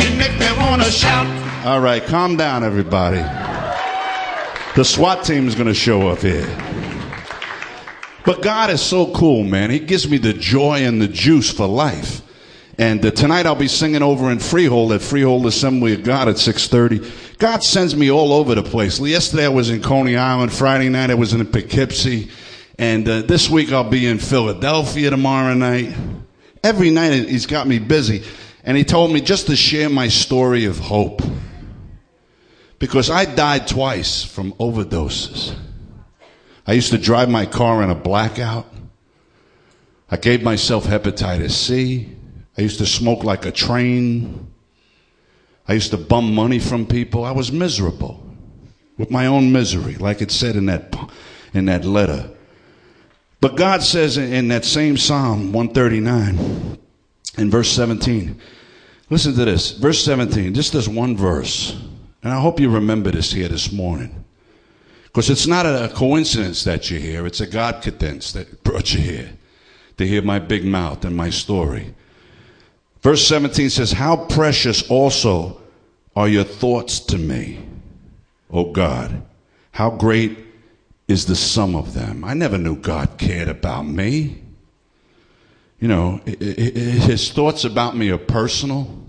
He 0.00 0.16
make 0.18 0.38
me 0.38 0.46
wanna 0.58 0.90
shout. 0.90 1.26
All 1.64 1.80
right, 1.80 2.04
calm 2.04 2.36
down, 2.36 2.64
everybody. 2.64 3.22
The 4.76 4.84
SWAT 4.84 5.24
team 5.24 5.46
is 5.48 5.54
gonna 5.54 5.74
show 5.74 6.08
up 6.08 6.18
here. 6.18 6.46
But 8.24 8.40
God 8.42 8.70
is 8.70 8.80
so 8.80 9.12
cool, 9.12 9.44
man. 9.44 9.70
He 9.70 9.78
gives 9.78 10.08
me 10.08 10.16
the 10.16 10.32
joy 10.32 10.84
and 10.84 11.00
the 11.00 11.08
juice 11.08 11.52
for 11.52 11.66
life. 11.66 12.22
And 12.78 13.04
uh, 13.04 13.10
tonight 13.12 13.46
I'll 13.46 13.54
be 13.54 13.68
singing 13.68 14.02
over 14.02 14.30
in 14.30 14.38
Freehold 14.40 14.92
at 14.92 15.02
Freehold 15.02 15.46
Assembly 15.46 15.92
of 15.94 16.02
God 16.02 16.28
at 16.28 16.36
6:30. 16.36 17.38
God 17.38 17.62
sends 17.62 17.94
me 17.94 18.10
all 18.10 18.32
over 18.32 18.54
the 18.54 18.62
place. 18.62 18.98
Yesterday 18.98 19.44
I 19.44 19.50
was 19.50 19.70
in 19.70 19.80
Coney 19.80 20.16
Island. 20.16 20.52
Friday 20.52 20.88
night 20.88 21.10
I 21.10 21.14
was 21.14 21.34
in 21.34 21.46
Poughkeepsie, 21.46 22.30
and 22.78 23.08
uh, 23.08 23.22
this 23.22 23.48
week 23.48 23.70
I'll 23.70 23.88
be 23.88 24.06
in 24.06 24.18
Philadelphia 24.18 25.10
tomorrow 25.10 25.54
night. 25.54 25.94
Every 26.64 26.90
night 26.90 27.28
he's 27.28 27.46
got 27.46 27.68
me 27.68 27.78
busy, 27.78 28.24
and 28.64 28.76
he 28.76 28.82
told 28.84 29.12
me 29.12 29.20
just 29.20 29.46
to 29.46 29.56
share 29.56 29.90
my 29.90 30.08
story 30.08 30.64
of 30.64 30.78
hope 30.78 31.22
because 32.80 33.08
I 33.08 33.24
died 33.24 33.68
twice 33.68 34.24
from 34.24 34.52
overdoses. 34.54 35.54
I 36.66 36.72
used 36.72 36.92
to 36.92 36.98
drive 36.98 37.28
my 37.28 37.46
car 37.46 37.82
in 37.82 37.90
a 37.90 37.94
blackout. 37.94 38.66
I 40.10 40.16
gave 40.16 40.42
myself 40.42 40.84
hepatitis 40.84 41.52
C. 41.52 42.16
I 42.56 42.62
used 42.62 42.78
to 42.78 42.86
smoke 42.86 43.24
like 43.24 43.44
a 43.44 43.52
train. 43.52 44.52
I 45.66 45.74
used 45.74 45.90
to 45.90 45.96
bum 45.96 46.34
money 46.34 46.58
from 46.58 46.86
people. 46.86 47.24
I 47.24 47.32
was 47.32 47.52
miserable 47.52 48.24
with 48.96 49.10
my 49.10 49.26
own 49.26 49.52
misery, 49.52 49.96
like 49.96 50.22
it 50.22 50.30
said 50.30 50.56
in 50.56 50.66
that, 50.66 50.94
in 51.52 51.66
that 51.66 51.84
letter. 51.84 52.30
But 53.40 53.56
God 53.56 53.82
says 53.82 54.16
in 54.16 54.48
that 54.48 54.64
same 54.64 54.96
Psalm 54.96 55.52
139, 55.52 56.78
in 57.36 57.50
verse 57.50 57.70
17, 57.70 58.40
listen 59.10 59.34
to 59.34 59.44
this. 59.44 59.72
Verse 59.72 60.02
17, 60.02 60.54
just 60.54 60.72
this 60.72 60.88
one 60.88 61.16
verse. 61.16 61.72
And 62.22 62.32
I 62.32 62.40
hope 62.40 62.58
you 62.58 62.70
remember 62.70 63.10
this 63.10 63.32
here 63.32 63.48
this 63.48 63.70
morning. 63.70 64.23
Because 65.14 65.30
it's 65.30 65.46
not 65.46 65.64
a 65.64 65.92
coincidence 65.94 66.64
that 66.64 66.90
you're 66.90 66.98
here, 66.98 67.24
it's 67.24 67.40
a 67.40 67.46
God 67.46 67.80
cadence 67.80 68.32
that 68.32 68.64
brought 68.64 68.92
you 68.92 69.00
here 69.00 69.30
to 69.96 70.04
hear 70.04 70.22
my 70.22 70.40
big 70.40 70.64
mouth 70.64 71.04
and 71.04 71.16
my 71.16 71.30
story. 71.30 71.94
Verse 73.00 73.24
17 73.28 73.70
says, 73.70 73.92
How 73.92 74.16
precious 74.16 74.90
also 74.90 75.60
are 76.16 76.26
your 76.26 76.42
thoughts 76.42 76.98
to 76.98 77.16
me, 77.16 77.64
O 78.50 78.72
God. 78.72 79.22
How 79.70 79.90
great 79.90 80.36
is 81.06 81.26
the 81.26 81.36
sum 81.36 81.76
of 81.76 81.94
them. 81.94 82.24
I 82.24 82.34
never 82.34 82.58
knew 82.58 82.74
God 82.74 83.16
cared 83.16 83.48
about 83.48 83.86
me. 83.86 84.42
You 85.78 85.86
know, 85.86 86.22
his 86.26 87.30
thoughts 87.30 87.62
about 87.62 87.96
me 87.96 88.10
are 88.10 88.18
personal. 88.18 89.06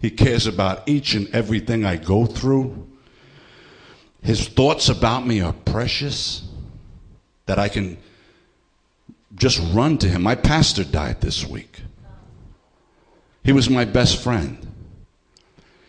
He 0.00 0.08
cares 0.10 0.46
about 0.46 0.88
each 0.88 1.12
and 1.12 1.28
everything 1.34 1.84
I 1.84 1.96
go 1.96 2.24
through. 2.24 2.88
His 4.22 4.48
thoughts 4.48 4.88
about 4.88 5.26
me 5.26 5.40
are 5.40 5.52
precious 5.52 6.42
that 7.46 7.58
I 7.58 7.68
can 7.68 7.98
just 9.34 9.60
run 9.74 9.98
to 9.98 10.08
him. 10.08 10.22
My 10.22 10.36
pastor 10.36 10.84
died 10.84 11.20
this 11.20 11.46
week. 11.46 11.82
He 13.44 13.52
was 13.52 13.68
my 13.68 13.84
best 13.84 14.22
friend. 14.22 14.68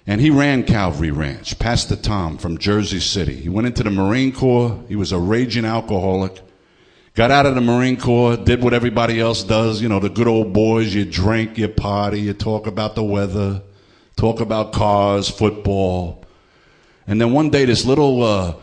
And 0.06 0.20
he 0.20 0.30
ran 0.30 0.64
Calvary 0.64 1.12
Ranch, 1.12 1.58
Pastor 1.60 1.96
Tom 1.96 2.38
from 2.38 2.58
Jersey 2.58 3.00
City. 3.00 3.36
He 3.36 3.48
went 3.48 3.68
into 3.68 3.84
the 3.84 3.92
Marine 3.92 4.34
Corps. 4.34 4.84
He 4.90 4.96
was 4.96 5.12
a 5.12 5.20
raging 5.20 5.64
alcoholic. 5.64 6.42
Got 7.14 7.32
out 7.32 7.46
of 7.46 7.54
the 7.54 7.62
Marine 7.62 7.98
Corps, 7.98 8.36
did 8.36 8.64
what 8.64 8.74
everybody 8.74 9.20
else 9.20 9.44
does, 9.44 9.82
you 9.82 9.88
know, 9.88 10.00
the 10.00 10.10
good 10.10 10.28
old 10.28 10.52
boys. 10.52 10.94
You 10.94 11.06
drink, 11.06 11.60
you 11.60 11.70
party, 11.70 12.22
you 12.22 12.34
talk 12.34 12.66
about 12.66 12.96
the 12.96 13.04
weather, 13.04 13.62
talk 14.18 14.42
about 14.42 14.74
cars, 14.74 15.30
football. 15.30 16.23
And 17.08 17.20
then 17.20 17.34
one 17.34 17.50
day, 17.50 17.66
this 17.66 17.86
little 17.86 18.24
uh, 18.24 18.56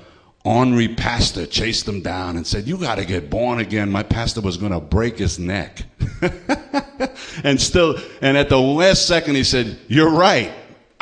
ornery 0.45 0.89
pastor 0.89 1.47
chased 1.47 1.87
him 1.87 2.01
down 2.01 2.37
and 2.37 2.47
said, 2.47 2.67
You 2.67 2.77
got 2.79 2.97
to 2.97 3.05
get 3.05 3.31
born 3.31 3.59
again. 3.61 3.91
My 3.91 4.03
pastor 4.03 4.41
was 4.41 4.57
going 4.57 4.73
to 4.73 4.81
break 4.81 5.19
his 5.19 5.39
neck. 5.39 5.83
and 7.45 7.61
still, 7.61 7.99
and 8.23 8.37
at 8.37 8.49
the 8.49 8.59
last 8.59 9.07
second, 9.07 9.35
he 9.35 9.45
said, 9.45 9.79
You're 9.89 10.11
right. 10.11 10.53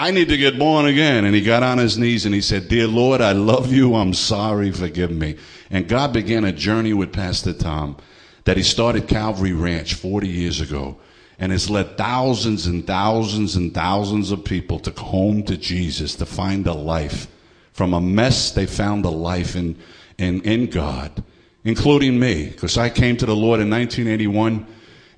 I 0.01 0.13
need 0.13 0.29
to 0.29 0.37
get 0.37 0.59
born 0.59 0.87
again. 0.87 1.25
And 1.25 1.35
he 1.35 1.43
got 1.43 1.65
on 1.65 1.79
his 1.79 1.99
knees 1.99 2.25
and 2.25 2.35
he 2.35 2.41
said, 2.41 2.69
Dear 2.69 2.87
Lord, 2.87 3.21
I 3.21 3.33
love 3.33 3.73
you. 3.73 3.97
I'm 3.97 4.15
sorry. 4.15 4.71
Forgive 4.71 5.11
me. 5.11 5.37
And 5.71 5.89
God 5.89 6.13
began 6.13 6.45
a 6.45 6.53
journey 6.53 6.93
with 6.93 7.13
Pastor 7.13 7.53
Tom 7.53 7.97
that 8.45 8.57
he 8.57 8.63
started 8.63 9.09
Calvary 9.09 9.53
Ranch 9.53 9.95
40 9.95 10.29
years 10.29 10.61
ago 10.61 10.99
and 11.39 11.53
has 11.53 11.71
led 11.71 11.97
thousands 11.97 12.67
and 12.67 12.87
thousands 12.87 13.55
and 13.55 13.73
thousands 13.73 14.33
of 14.33 14.45
people 14.45 14.81
to 14.81 14.91
home 15.01 15.43
to 15.45 15.57
Jesus 15.57 16.17
to 16.17 16.27
find 16.27 16.67
a 16.67 16.73
life. 16.73 17.29
From 17.73 17.95
a 17.95 18.01
mess, 18.01 18.51
they 18.51 18.67
found 18.67 19.05
a 19.05 19.11
life 19.11 19.55
in, 19.55 19.77
in, 20.19 20.43
in 20.43 20.67
God, 20.67 21.23
including 21.63 22.19
me, 22.19 22.49
because 22.49 22.77
I 22.77 22.91
came 22.91 23.17
to 23.19 23.27
the 23.27 23.37
Lord 23.37 23.61
in 23.61 23.71
1981 23.71 24.67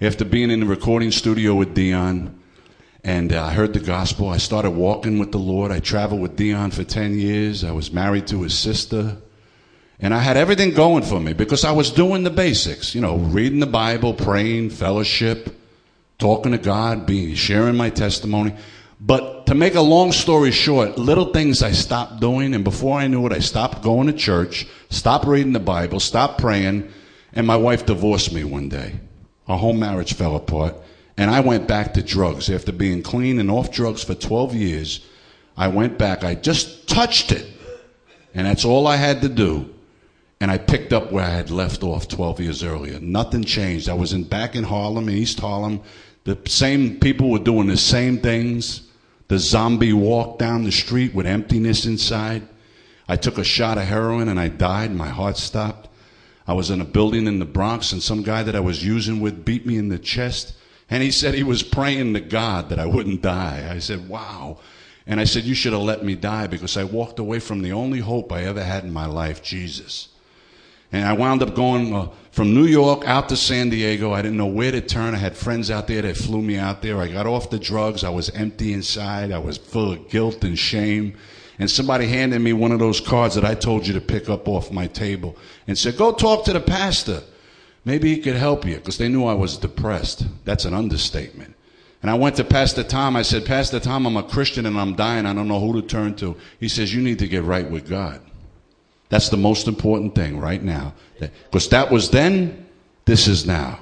after 0.03 0.27
being 0.27 0.51
in 0.51 0.61
the 0.61 0.67
recording 0.67 1.11
studio 1.11 1.55
with 1.55 1.75
Dion. 1.75 2.39
And 3.03 3.33
uh, 3.33 3.43
I 3.43 3.53
heard 3.55 3.73
the 3.73 3.81
gospel. 3.81 4.29
I 4.29 4.37
started 4.37 4.73
walking 4.73 5.19
with 5.19 5.33
the 5.33 5.39
Lord. 5.39 5.73
I 5.73 5.81
traveled 5.81 6.21
with 6.21 6.37
Dion 6.37 6.71
for 6.71 6.85
10 6.85 7.19
years. 7.19 7.65
I 7.65 7.73
was 7.73 7.93
married 7.93 8.27
to 8.27 8.43
his 8.43 8.59
sister. 8.59 9.17
And 9.99 10.13
I 10.13 10.19
had 10.19 10.37
everything 10.37 10.75
going 10.75 11.03
for 11.03 11.19
me 11.19 11.33
because 11.33 11.65
I 11.65 11.73
was 11.73 11.91
doing 11.91 12.25
the 12.25 12.31
basics, 12.31 12.95
you 12.95 13.01
know, 13.01 13.17
reading 13.17 13.61
the 13.61 13.67
Bible, 13.67 14.13
praying, 14.13 14.71
fellowship, 14.71 15.60
talking 16.21 16.53
to 16.53 16.59
God, 16.59 17.07
being, 17.07 17.35
sharing 17.35 17.77
my 17.77 17.91
testimony. 17.91 18.55
But 19.01 19.47
to 19.47 19.55
make 19.55 19.75
a 19.75 19.81
long 19.81 20.13
story 20.13 20.53
short, 20.53 20.99
little 20.99 21.33
things 21.33 21.63
I 21.63 21.73
stopped 21.73 22.21
doing, 22.21 22.55
and 22.55 22.63
before 22.63 22.99
I 22.99 23.09
knew 23.09 23.27
it, 23.27 23.33
I 23.33 23.39
stopped 23.39 23.83
going 23.83 24.07
to 24.07 24.13
church, 24.13 24.67
stopped 24.91 25.27
reading 25.27 25.55
the 25.55 25.59
Bible, 25.59 25.99
stopped 25.99 26.41
praying, 26.41 26.93
and 27.33 27.47
my 27.47 27.57
wife 27.57 27.87
divorced 27.87 28.33
me 28.33 28.45
one 28.45 28.69
day. 28.69 29.01
Our 29.49 29.59
whole 29.59 29.73
marriage 29.73 30.15
fell 30.15 30.37
apart. 30.37 30.77
And 31.17 31.31
I 31.31 31.41
went 31.41 31.67
back 31.67 31.95
to 31.95 32.03
drugs. 32.03 32.49
After 32.49 32.73
being 32.73 33.03
clean 33.03 33.39
and 33.41 33.51
off 33.51 33.73
drugs 33.73 34.05
for 34.05 34.15
12 34.15 34.55
years, 34.55 35.07
I 35.57 35.69
went 35.69 35.99
back. 35.99 36.25
I 36.25 36.35
just 36.35 36.89
touched 36.89 37.33
it. 37.33 37.47
And 38.33 38.47
that's 38.47 38.65
all 38.65 38.87
I 38.87 38.97
had 38.97 39.23
to 39.23 39.29
do. 39.29 39.75
And 40.41 40.51
I 40.51 40.57
picked 40.57 40.93
up 40.93 41.13
where 41.13 41.25
I 41.25 41.31
had 41.31 41.51
left 41.51 41.83
off 41.83 42.09
12 42.09 42.41
years 42.41 42.63
earlier. 42.65 42.99
Nothing 43.01 43.45
changed. 43.45 43.89
I 43.89 43.95
was 43.95 44.13
in, 44.13 44.25
back 44.25 44.57
in 44.57 44.65
Harlem, 44.65 45.09
in 45.09 45.17
East 45.17 45.41
Harlem. 45.41 45.83
The 46.25 46.39
same 46.47 47.01
people 47.01 47.31
were 47.31 47.39
doing 47.39 47.67
the 47.67 47.77
same 47.77 48.19
things. 48.19 48.89
The 49.29 49.39
zombie 49.39 49.93
walked 49.93 50.39
down 50.39 50.65
the 50.65 50.73
street 50.73 51.15
with 51.15 51.27
emptiness 51.27 51.87
inside. 51.87 52.47
I 53.09 53.17
took 53.17 53.39
a 53.39 53.45
shot 53.45 53.79
of 53.79 53.85
heroin 53.85 54.29
and 54.29 54.39
I 54.39 54.49
died. 54.49 54.95
My 54.95 55.09
heart 55.09 55.37
stopped. 55.37 55.89
I 56.47 56.53
was 56.53 56.71
in 56.71 56.81
a 56.81 56.85
building 56.85 57.27
in 57.27 57.39
the 57.39 57.45
Bronx 57.45 57.93
and 57.93 58.03
some 58.03 58.23
guy 58.23 58.43
that 58.43 58.57
I 58.57 58.61
was 58.61 58.85
using 58.85 59.21
with 59.21 59.45
beat 59.45 59.67
me 59.67 59.77
in 59.77 59.89
the 59.89 59.99
chest 59.99 60.55
and 60.91 61.03
he 61.03 61.13
said 61.13 61.35
he 61.35 61.45
was 61.45 61.63
praying 61.63 62.15
to 62.15 62.21
God 62.21 62.69
that 62.69 62.81
I 62.81 62.87
wouldn't 62.87 63.23
die. 63.23 63.71
I 63.71 63.79
said, 63.79 64.09
wow. 64.09 64.59
And 65.07 65.21
I 65.21 65.25
said, 65.25 65.45
you 65.45 65.55
should 65.55 65.73
have 65.73 65.83
let 65.83 66.05
me 66.05 66.17
die 66.17 66.49
because 66.49 66.77
I 66.77 66.85
walked 66.85 67.21
away 67.21 67.39
from 67.39 67.63
the 67.63 67.73
only 67.73 68.01
hope 68.01 68.33
I 68.33 68.45
ever 68.45 68.63
had 68.63 68.85
in 68.85 68.93
my 68.93 69.07
life, 69.07 69.43
Jesus. 69.43 70.09
And 70.93 71.07
I 71.07 71.13
wound 71.13 71.43
up 71.43 71.55
going 71.55 71.95
uh, 71.95 72.09
from 72.33 72.53
New 72.53 72.65
York 72.65 73.05
out 73.07 73.29
to 73.29 73.37
San 73.37 73.71
Diego. 73.71 74.13
I 74.13 74.23
didn't 74.23 74.37
know 74.37 74.47
where 74.47 74.73
to 74.73 74.81
turn. 74.81 75.15
I 75.15 75.19
had 75.19 75.37
friends 75.37 75.71
out 75.71 75.87
there 75.87 76.03
that 76.03 76.17
flew 76.17 76.43
me 76.43 76.57
out 76.57 76.83
there. 76.83 76.99
I 76.99 77.09
got 77.09 77.27
off 77.27 77.51
the 77.51 77.59
drugs. 77.59 78.03
I 78.03 78.11
was 78.11 78.31
empty 78.31 78.73
inside. 78.73 79.31
I 79.31 79.39
was 79.39 79.57
full 79.57 79.93
of 79.93 80.09
guilt 80.09 80.43
and 80.43 80.59
shame. 80.59 81.17
And 81.61 81.71
somebody 81.71 82.07
handed 82.07 82.41
me 82.41 82.53
one 82.53 82.73
of 82.73 82.79
those 82.79 83.01
cards 83.01 83.35
that 83.35 83.45
I 83.45 83.55
told 83.55 83.87
you 83.87 83.93
to 83.93 84.01
pick 84.01 84.29
up 84.29 84.49
off 84.49 84.73
my 84.73 84.87
table 84.87 85.37
and 85.67 85.77
said, 85.77 85.97
go 85.97 86.13
talk 86.13 86.45
to 86.47 86.53
the 86.53 86.61
pastor. 86.61 87.23
Maybe 87.85 88.15
he 88.15 88.21
could 88.21 88.37
help 88.37 88.65
you 88.65 88.77
because 88.77 88.99
they 88.99 89.09
knew 89.09 89.25
I 89.25 89.35
was 89.35 89.59
depressed. 89.59 90.27
That's 90.45 90.65
an 90.65 90.75
understatement. 90.75 91.55
And 92.03 92.11
I 92.11 92.15
went 92.15 92.37
to 92.37 92.45
Pastor 92.45 92.83
Tom. 92.83 93.15
I 93.15 93.23
said, 93.23 93.45
Pastor 93.45 93.79
Tom, 93.79 94.07
I'm 94.07 94.17
a 94.17 94.23
Christian 94.23 94.65
and 94.65 94.79
I'm 94.79 94.97
dying. 94.97 95.27
I 95.27 95.35
don't 95.35 95.49
know 95.49 95.61
who 95.61 95.81
to 95.81 95.87
turn 95.87 96.15
to. 96.17 96.37
He 96.59 96.69
says, 96.69 96.95
You 96.95 97.03
need 97.03 97.19
to 97.19 97.29
get 97.29 97.45
right 97.45 97.71
with 97.71 97.89
God. 97.89 98.23
That's 99.11 99.29
the 99.29 99.37
most 99.37 99.69
important 99.69 100.15
thing 100.15 100.39
right 100.39 100.63
now. 100.63 100.95
Because 101.19 101.69
that 101.69 101.91
was 101.91 102.11
then, 102.11 102.67
this 103.05 103.29
is 103.29 103.45
now. 103.45 103.81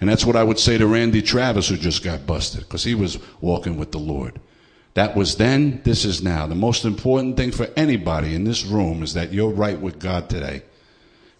And 0.00 0.08
that's 0.08 0.24
what 0.24 0.36
I 0.36 0.42
would 0.42 0.58
say 0.58 0.78
to 0.78 0.86
Randy 0.86 1.22
Travis, 1.22 1.68
who 1.68 1.76
just 1.76 2.02
got 2.02 2.26
busted, 2.26 2.60
because 2.60 2.82
he 2.82 2.94
was 2.94 3.18
walking 3.40 3.76
with 3.76 3.92
the 3.92 3.98
Lord. 3.98 4.40
That 4.94 5.14
was 5.14 5.36
then, 5.36 5.82
this 5.84 6.04
is 6.04 6.22
now. 6.22 6.46
The 6.46 6.54
most 6.54 6.84
important 6.84 7.36
thing 7.36 7.52
for 7.52 7.68
anybody 7.76 8.34
in 8.34 8.44
this 8.44 8.64
room 8.64 9.02
is 9.02 9.14
that 9.14 9.32
you're 9.32 9.50
right 9.50 9.78
with 9.78 10.00
God 10.00 10.28
today. 10.28 10.62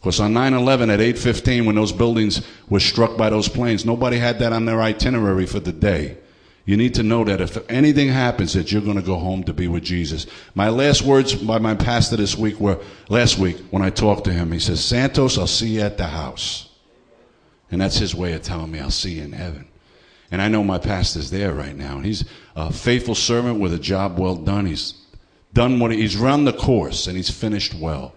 Because 0.01 0.21
on 0.21 0.35
9-11 0.35 0.93
at 0.93 1.01
8.15, 1.01 1.67
when 1.67 1.75
those 1.75 1.93
buildings 1.93 2.43
were 2.69 2.81
struck 2.81 3.17
by 3.17 3.31
those 3.31 3.49
planes, 3.49 3.85
nobody 3.85 4.19
had 4.19 4.39
that 4.39 4.53
on 4.53 4.67
their 4.67 4.81
itinerary 4.81 5.47
for 5.47 5.61
the 5.61 5.73
day. 5.73 6.19
You 6.67 6.77
need 6.77 6.95
to 6.95 7.03
know 7.03 7.25
that 7.25 7.41
if 7.41 7.59
anything 7.71 8.09
happens, 8.09 8.53
that 8.53 8.71
you're 8.71 8.83
going 8.83 8.97
to 8.97 9.03
go 9.03 9.17
home 9.17 9.45
to 9.45 9.53
be 9.53 9.67
with 9.67 9.83
Jesus. 9.83 10.27
My 10.55 10.69
last 10.69 11.03
words 11.03 11.35
by 11.35 11.59
my 11.59 11.75
pastor 11.75 12.17
this 12.17 12.37
week 12.37 12.61
were, 12.61 12.79
last 13.09 13.39
week 13.39 13.59
when 13.71 13.83
I 13.83 13.91
talked 13.91 14.25
to 14.25 14.33
him, 14.33 14.53
he 14.53 14.59
says, 14.59 14.85
Santos, 14.85 15.39
I'll 15.39 15.47
see 15.47 15.77
you 15.77 15.81
at 15.81 15.97
the 15.97 16.07
house. 16.07 16.69
And 17.71 17.81
that's 17.81 17.99
his 17.99 18.15
way 18.15 18.35
of 18.35 18.43
telling 18.43 18.71
me 18.71 18.81
I'll 18.81 18.91
see 18.91 19.15
you 19.15 19.23
in 19.23 19.33
heaven. 19.33 19.69
And 20.31 20.41
I 20.41 20.49
know 20.49 20.63
my 20.63 20.79
pastor's 20.79 21.31
there 21.31 21.53
right 21.53 21.75
now. 21.75 21.97
And 21.97 22.07
he's 22.07 22.25
a 22.55 22.73
faithful 22.73 23.15
servant 23.15 23.59
with 23.59 23.73
a 23.73 23.79
job 23.79 24.19
well 24.19 24.37
done. 24.37 24.67
He's 24.67 24.95
done 25.53 25.81
what 25.81 25.91
he's 25.91 26.17
run 26.17 26.45
the 26.45 26.53
course 26.53 27.07
and 27.07 27.17
he's 27.17 27.31
finished 27.31 27.75
well. 27.75 28.15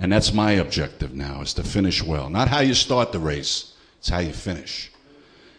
And 0.00 0.12
that's 0.12 0.32
my 0.32 0.52
objective 0.52 1.14
now 1.14 1.40
is 1.40 1.54
to 1.54 1.64
finish 1.64 2.02
well. 2.02 2.30
Not 2.30 2.48
how 2.48 2.60
you 2.60 2.74
start 2.74 3.10
the 3.10 3.18
race, 3.18 3.74
it's 3.98 4.08
how 4.08 4.20
you 4.20 4.32
finish. 4.32 4.92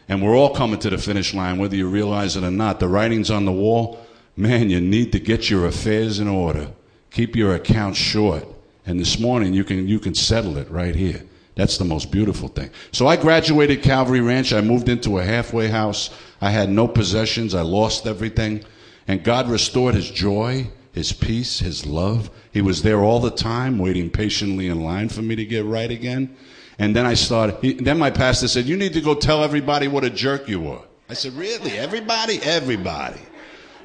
And 0.10 0.22
we're 0.22 0.36
all 0.36 0.54
coming 0.54 0.80
to 0.80 0.90
the 0.90 0.98
finish 0.98 1.34
line, 1.34 1.58
whether 1.58 1.76
you 1.76 1.88
realize 1.88 2.36
it 2.36 2.44
or 2.44 2.52
not. 2.52 2.80
The 2.80 2.88
writing's 2.88 3.32
on 3.32 3.46
the 3.46 3.52
wall. 3.52 4.06
Man, 4.36 4.70
you 4.70 4.82
need 4.82 5.12
to 5.12 5.20
get 5.20 5.50
your 5.50 5.68
affairs 5.68 6.20
in 6.20 6.28
order. 6.28 6.72
Keep 7.12 7.36
your 7.36 7.56
accounts 7.56 8.00
short. 8.00 8.46
And 8.86 9.00
this 9.00 9.20
morning 9.20 9.54
you 9.54 9.64
can 9.64 9.88
you 9.88 10.00
can 10.00 10.16
settle 10.16 10.58
it 10.58 10.70
right 10.70 10.96
here. 10.96 11.24
That's 11.56 11.78
the 11.78 11.86
most 11.86 12.12
beautiful 12.12 12.48
thing. 12.48 12.72
So 12.92 13.08
I 13.08 13.16
graduated 13.16 13.84
Calvary 13.84 14.22
Ranch. 14.22 14.52
I 14.52 14.62
moved 14.62 14.90
into 14.90 15.20
a 15.20 15.24
halfway 15.24 15.68
house. 15.68 16.10
I 16.42 16.52
had 16.52 16.70
no 16.70 16.88
possessions. 16.88 17.54
I 17.54 17.62
lost 17.62 18.08
everything. 18.08 18.64
And 19.08 19.24
God 19.24 19.50
restored 19.50 19.96
his 19.96 20.10
joy 20.10 20.68
his 20.92 21.14
peace, 21.14 21.60
his 21.60 21.86
love. 21.86 22.30
He 22.52 22.62
was 22.62 22.82
there 22.82 23.02
all 23.02 23.20
the 23.20 23.32
time, 23.32 23.80
waiting 23.80 24.10
patiently 24.10 24.68
in 24.68 24.84
line 24.84 25.10
for 25.10 25.22
me 25.22 25.36
to 25.36 25.46
get 25.46 25.66
right 25.66 25.90
again. 25.90 26.36
And 26.80 26.96
then 26.96 27.06
I 27.06 27.14
started, 27.14 27.58
he, 27.62 27.74
then 27.74 28.00
my 28.00 28.10
pastor 28.10 28.48
said, 28.48 28.66
You 28.66 28.78
need 28.78 28.94
to 28.94 29.02
go 29.02 29.14
tell 29.14 29.44
everybody 29.44 29.88
what 29.88 30.06
a 30.06 30.10
jerk 30.10 30.48
you 30.48 30.62
were. 30.62 30.82
I 31.10 31.14
said, 31.14 31.34
Really? 31.34 31.78
Everybody? 31.78 32.40
Everybody. 32.42 33.20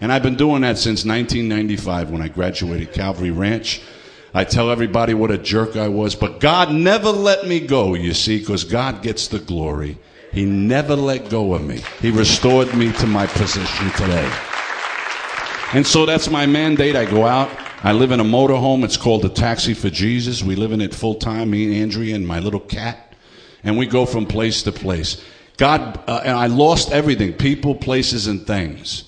And 0.01 0.13
I've 0.13 0.23
been 0.23 0.37
doing 0.37 0.63
that 0.63 0.79
since 0.79 1.05
1995 1.05 2.11
when 2.11 2.23
I 2.23 2.29
graduated 2.29 2.93
Calvary 2.93 3.31
Ranch. 3.31 3.83
I 4.33 4.45
tell 4.45 4.71
everybody 4.71 5.15
what 5.15 5.31
a 5.31 5.39
jerk 5.39 5.77
I 5.77 5.89
was, 5.89 6.15
but 6.15 6.41
God 6.41 6.73
never 6.73 7.11
let 7.11 7.47
me 7.47 7.61
go, 7.61 7.95
you 7.95 8.15
see, 8.15 8.39
because 8.39 8.65
God 8.65 9.03
gets 9.03 9.29
the 9.29 9.39
glory. 9.39 9.97
He 10.33 10.45
never 10.45 10.97
let 10.97 11.31
go 11.31 11.55
of 11.55 11.65
me. 11.65 11.81
He 12.01 12.11
restored 12.11 12.75
me 12.75 12.93
to 12.95 13.07
my 13.07 13.27
position 13.27 13.91
today. 13.93 14.29
And 15.73 15.87
so 15.87 16.05
that's 16.07 16.29
my 16.29 16.47
mandate. 16.47 16.97
I 16.97 17.05
go 17.05 17.25
out. 17.25 17.49
I 17.85 17.93
live 17.93 18.13
in 18.13 18.21
a 18.21 18.25
motorhome. 18.25 18.83
It's 18.83 18.97
called 18.97 19.21
the 19.21 19.29
Taxi 19.29 19.75
for 19.75 19.91
Jesus. 19.91 20.43
We 20.43 20.57
live 20.57 20.73
in 20.73 20.81
it 20.81 20.95
full 20.95 21.17
time, 21.17 21.51
me 21.51 21.67
and 21.67 21.75
Andrea 21.75 22.17
and 22.17 22.27
my 22.27 22.39
little 22.39 22.59
cat. 22.59 23.15
And 23.63 23.77
we 23.77 23.85
go 23.85 24.07
from 24.07 24.25
place 24.25 24.63
to 24.63 24.73
place. 24.73 25.23
God, 25.59 26.03
uh, 26.09 26.23
and 26.25 26.35
I 26.35 26.47
lost 26.47 26.93
everything 26.93 27.35
people, 27.35 27.75
places, 27.75 28.27
and 28.27 28.47
things. 28.47 29.05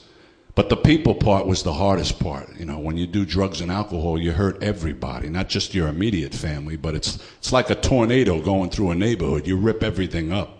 But 0.55 0.69
the 0.69 0.77
people 0.77 1.15
part 1.15 1.47
was 1.47 1.63
the 1.63 1.73
hardest 1.73 2.21
part. 2.21 2.55
You 2.59 2.67
know, 2.67 2.79
when 2.79 2.99
you 2.99 3.07
do 3.07 3.25
drugs 3.25 3.63
and 3.63 3.73
alcohol, 3.73 4.21
you 4.21 4.33
hurt 4.33 4.63
everybody, 4.63 5.31
not 5.31 5.49
just 5.49 5.75
your 5.75 5.89
immediate 5.89 6.35
family, 6.35 6.77
but 6.77 6.95
it's, 6.95 7.19
it's 7.39 7.53
like 7.53 7.71
a 7.71 7.75
tornado 7.75 8.43
going 8.43 8.69
through 8.69 8.91
a 8.91 8.95
neighborhood. 8.95 9.47
You 9.47 9.57
rip 9.57 9.83
everything 9.83 10.33
up. 10.33 10.56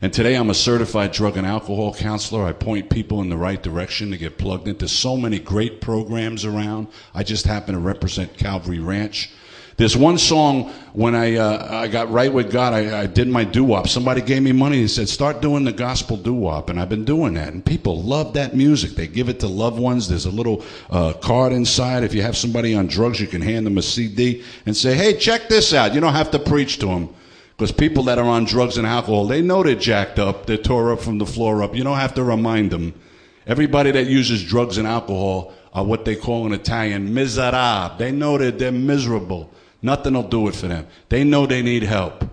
And 0.00 0.12
today 0.12 0.36
I'm 0.36 0.50
a 0.50 0.54
certified 0.54 1.10
drug 1.10 1.36
and 1.36 1.46
alcohol 1.46 1.92
counselor. 1.92 2.44
I 2.44 2.52
point 2.52 2.88
people 2.88 3.20
in 3.20 3.30
the 3.30 3.36
right 3.36 3.60
direction 3.60 4.12
to 4.12 4.16
get 4.16 4.38
plugged 4.38 4.68
into 4.68 4.86
so 4.86 5.16
many 5.16 5.40
great 5.40 5.80
programs 5.80 6.44
around. 6.44 6.86
I 7.14 7.24
just 7.24 7.46
happen 7.46 7.74
to 7.74 7.80
represent 7.80 8.36
Calvary 8.36 8.78
Ranch. 8.78 9.30
There's 9.76 9.96
one 9.96 10.18
song 10.18 10.72
when 10.92 11.14
I 11.14 11.36
uh, 11.36 11.68
I 11.70 11.86
got 11.86 12.10
right 12.10 12.32
with 12.32 12.50
God. 12.50 12.72
I, 12.74 13.02
I 13.02 13.06
did 13.06 13.28
my 13.28 13.44
doo 13.44 13.62
wop. 13.62 13.86
Somebody 13.86 14.20
gave 14.20 14.42
me 14.42 14.50
money 14.50 14.80
and 14.80 14.90
said, 14.90 15.08
"Start 15.08 15.40
doing 15.40 15.62
the 15.62 15.72
gospel 15.72 16.16
doo 16.16 16.34
wop," 16.34 16.68
and 16.68 16.80
I've 16.80 16.88
been 16.88 17.04
doing 17.04 17.34
that. 17.34 17.52
And 17.52 17.64
people 17.64 18.02
love 18.02 18.34
that 18.34 18.56
music. 18.56 18.96
They 18.96 19.06
give 19.06 19.28
it 19.28 19.38
to 19.40 19.46
loved 19.46 19.78
ones. 19.78 20.08
There's 20.08 20.26
a 20.26 20.32
little 20.32 20.64
uh, 20.90 21.12
card 21.12 21.52
inside. 21.52 22.02
If 22.02 22.12
you 22.12 22.22
have 22.22 22.36
somebody 22.36 22.74
on 22.74 22.88
drugs, 22.88 23.20
you 23.20 23.28
can 23.28 23.40
hand 23.40 23.66
them 23.66 23.78
a 23.78 23.82
CD 23.82 24.42
and 24.66 24.76
say, 24.76 24.96
"Hey, 24.96 25.16
check 25.16 25.48
this 25.48 25.72
out." 25.72 25.94
You 25.94 26.00
don't 26.00 26.12
have 26.12 26.32
to 26.32 26.40
preach 26.40 26.78
to 26.78 26.86
them. 26.86 27.14
Because 27.58 27.72
people 27.72 28.04
that 28.04 28.20
are 28.20 28.24
on 28.24 28.44
drugs 28.44 28.78
and 28.78 28.86
alcohol, 28.86 29.26
they 29.26 29.42
know 29.42 29.64
they're 29.64 29.74
jacked 29.74 30.20
up, 30.20 30.46
they're 30.46 30.56
tore 30.56 30.92
up 30.92 31.00
from 31.00 31.18
the 31.18 31.26
floor 31.26 31.64
up. 31.64 31.74
You 31.74 31.82
don't 31.82 31.96
have 31.96 32.14
to 32.14 32.22
remind 32.22 32.70
them. 32.70 32.94
Everybody 33.48 33.90
that 33.90 34.06
uses 34.06 34.44
drugs 34.44 34.78
and 34.78 34.86
alcohol 34.86 35.52
are 35.74 35.84
what 35.84 36.04
they 36.04 36.14
call 36.14 36.46
in 36.46 36.52
Italian 36.52 37.12
miserable. 37.12 37.96
They 37.98 38.12
know 38.12 38.38
that 38.38 38.60
they're 38.60 38.70
miserable. 38.70 39.50
Nothing 39.82 40.14
will 40.14 40.22
do 40.28 40.46
it 40.46 40.54
for 40.54 40.68
them. 40.68 40.86
They 41.08 41.24
know 41.24 41.46
they 41.46 41.62
need 41.62 41.82
help. 41.82 42.30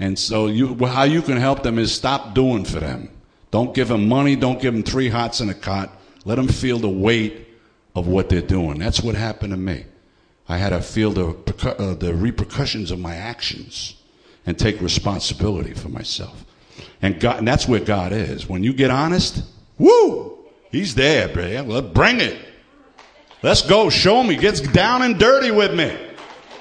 And 0.00 0.18
so 0.18 0.48
you, 0.48 0.74
how 0.84 1.04
you 1.04 1.22
can 1.22 1.36
help 1.36 1.62
them 1.62 1.78
is 1.78 1.94
stop 1.94 2.34
doing 2.34 2.64
for 2.64 2.80
them. 2.80 3.10
Don't 3.52 3.76
give 3.76 3.86
them 3.86 4.08
money. 4.08 4.34
Don't 4.34 4.60
give 4.60 4.74
them 4.74 4.82
three 4.82 5.08
hots 5.08 5.40
in 5.40 5.50
a 5.50 5.54
cot. 5.54 5.96
Let 6.24 6.34
them 6.34 6.48
feel 6.48 6.80
the 6.80 6.88
weight 6.88 7.46
of 7.94 8.08
what 8.08 8.28
they're 8.28 8.42
doing. 8.42 8.80
That's 8.80 9.00
what 9.00 9.14
happened 9.14 9.52
to 9.52 9.56
me. 9.56 9.84
I 10.48 10.58
had 10.58 10.70
to 10.70 10.82
feel 10.82 11.12
the, 11.12 11.76
uh, 11.78 11.94
the 11.94 12.12
repercussions 12.12 12.90
of 12.90 12.98
my 12.98 13.14
actions 13.14 14.00
and 14.46 14.58
take 14.58 14.80
responsibility 14.80 15.74
for 15.74 15.88
myself. 15.88 16.44
And 17.02 17.20
God, 17.20 17.38
and 17.38 17.48
that's 17.48 17.68
where 17.68 17.80
God 17.80 18.12
is. 18.12 18.48
When 18.48 18.62
you 18.62 18.72
get 18.72 18.90
honest, 18.90 19.42
woo, 19.78 20.38
He's 20.70 20.94
there, 20.94 21.28
bro. 21.28 21.82
Bring 21.82 22.20
it. 22.20 22.38
Let's 23.42 23.62
go. 23.62 23.90
Show 23.90 24.22
me. 24.22 24.36
Gets 24.36 24.60
down 24.60 25.02
and 25.02 25.18
dirty 25.18 25.50
with 25.50 25.74
me. 25.74 25.96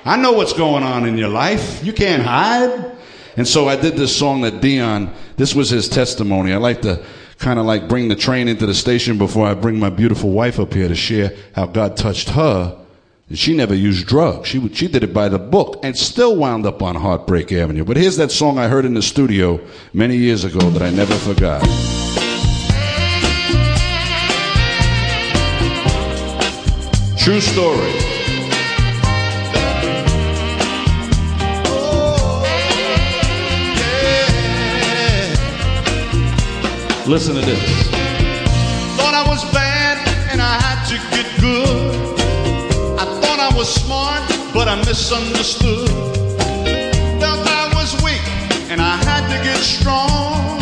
I 0.05 0.17
know 0.17 0.33
what's 0.33 0.53
going 0.53 0.83
on 0.83 1.07
in 1.07 1.17
your 1.17 1.29
life. 1.29 1.83
You 1.83 1.93
can't 1.93 2.21
hide. 2.21 2.91
And 3.37 3.47
so 3.47 3.67
I 3.67 3.75
did 3.75 3.95
this 3.95 4.15
song 4.15 4.41
that 4.41 4.61
Dion, 4.61 5.13
this 5.37 5.55
was 5.55 5.69
his 5.69 5.87
testimony. 5.89 6.53
I 6.53 6.57
like 6.57 6.81
to 6.81 7.03
kind 7.39 7.57
of 7.57 7.65
like 7.65 7.87
bring 7.87 8.09
the 8.09 8.15
train 8.15 8.47
into 8.47 8.65
the 8.65 8.73
station 8.73 9.17
before 9.17 9.47
I 9.47 9.53
bring 9.53 9.79
my 9.79 9.89
beautiful 9.89 10.31
wife 10.31 10.59
up 10.59 10.73
here 10.73 10.87
to 10.87 10.95
share 10.95 11.31
how 11.55 11.65
God 11.65 11.97
touched 11.97 12.29
her. 12.29 12.82
She 13.31 13.55
never 13.55 13.73
used 13.73 14.05
drugs. 14.05 14.49
She, 14.49 14.67
she 14.73 14.87
did 14.87 15.03
it 15.03 15.13
by 15.13 15.29
the 15.29 15.39
book 15.39 15.79
and 15.81 15.97
still 15.97 16.35
wound 16.35 16.65
up 16.65 16.83
on 16.83 16.95
Heartbreak 16.95 17.51
Avenue. 17.51 17.85
But 17.85 17.97
here's 17.97 18.17
that 18.17 18.31
song 18.31 18.59
I 18.59 18.67
heard 18.67 18.85
in 18.85 18.93
the 18.93 19.01
studio 19.01 19.59
many 19.93 20.17
years 20.17 20.43
ago 20.43 20.69
that 20.71 20.81
I 20.81 20.91
never 20.91 21.15
forgot. 21.15 21.61
True 27.17 27.39
story. 27.39 27.93
Listen 37.05 37.35
to 37.35 37.41
this. 37.41 37.92
Was 43.63 43.75
smart, 43.75 44.27
but 44.53 44.67
I 44.67 44.75
misunderstood. 44.83 45.87
Felt 47.21 47.47
I 47.47 47.71
was 47.73 47.95
weak 48.03 48.25
and 48.69 48.81
I 48.81 48.97
had 49.07 49.23
to 49.31 49.37
get 49.41 49.55
strong. 49.55 50.59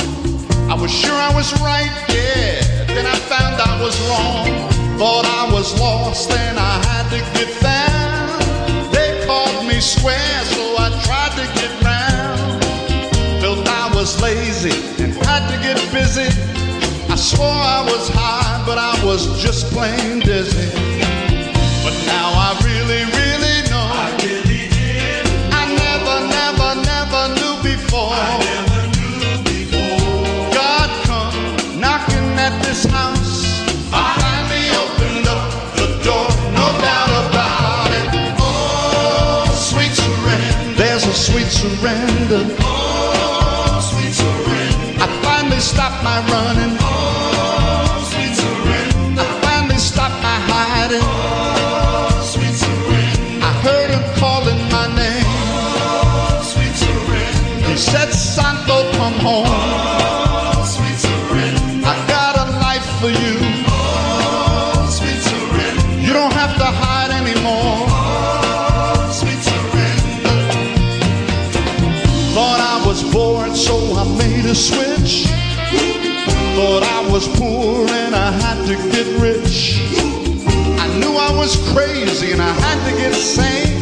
I 0.69 0.75
was 0.79 0.91
sure 0.91 1.17
I 1.29 1.33
was 1.33 1.49
right, 1.61 1.89
yeah. 2.13 2.61
Then 2.93 3.07
I 3.07 3.17
found 3.31 3.55
I 3.59 3.81
was 3.81 3.97
wrong. 4.05 4.45
Thought 4.99 5.25
I 5.25 5.51
was 5.51 5.67
lost 5.79 6.29
and 6.29 6.59
I 6.59 6.75
had 6.89 7.05
to 7.15 7.19
get 7.33 7.49
found. 7.65 8.93
They 8.93 9.25
called 9.25 9.65
me 9.65 9.79
square, 9.79 10.41
so 10.53 10.61
I 10.85 10.87
tried 11.01 11.33
to 11.41 11.45
get 11.57 11.71
round. 11.81 12.61
Felt 13.41 13.67
I 13.67 13.89
was 13.95 14.21
lazy 14.21 14.77
and 15.01 15.11
had 15.25 15.49
to 15.49 15.57
get 15.65 15.77
busy. 15.91 16.29
I 17.09 17.15
swore 17.15 17.49
I 17.49 17.81
was 17.81 18.09
high, 18.09 18.63
but 18.67 18.77
I 18.77 18.93
was 19.03 19.41
just 19.41 19.73
plain 19.73 20.19
dizzy. 20.19 20.69
But 21.83 21.97
now 22.05 22.40
surrender. 41.51 42.47
Oh, 42.61 43.79
sweet 43.81 44.13
surrender. 44.13 45.03
I 45.03 45.07
finally 45.21 45.59
stopped 45.59 46.03
my 46.03 46.17
running. 46.31 46.77
Oh, 46.79 47.00
Thought 76.72 76.84
I 76.84 77.11
was 77.11 77.28
poor 77.36 77.86
and 77.86 78.15
I 78.15 78.32
had 78.32 78.55
to 78.63 78.76
get 78.95 79.03
rich. 79.19 79.76
I 80.80 80.88
knew 80.99 81.11
I 81.19 81.36
was 81.36 81.59
crazy 81.76 82.32
and 82.32 82.41
I 82.41 82.47
had 82.47 82.80
to 82.88 82.95
get 82.95 83.13
sane. 83.13 83.76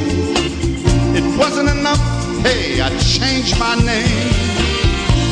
It 1.14 1.22
wasn't 1.38 1.70
enough, 1.70 2.02
hey, 2.42 2.82
I 2.82 2.90
changed 2.98 3.60
my 3.60 3.76
name. 3.76 4.34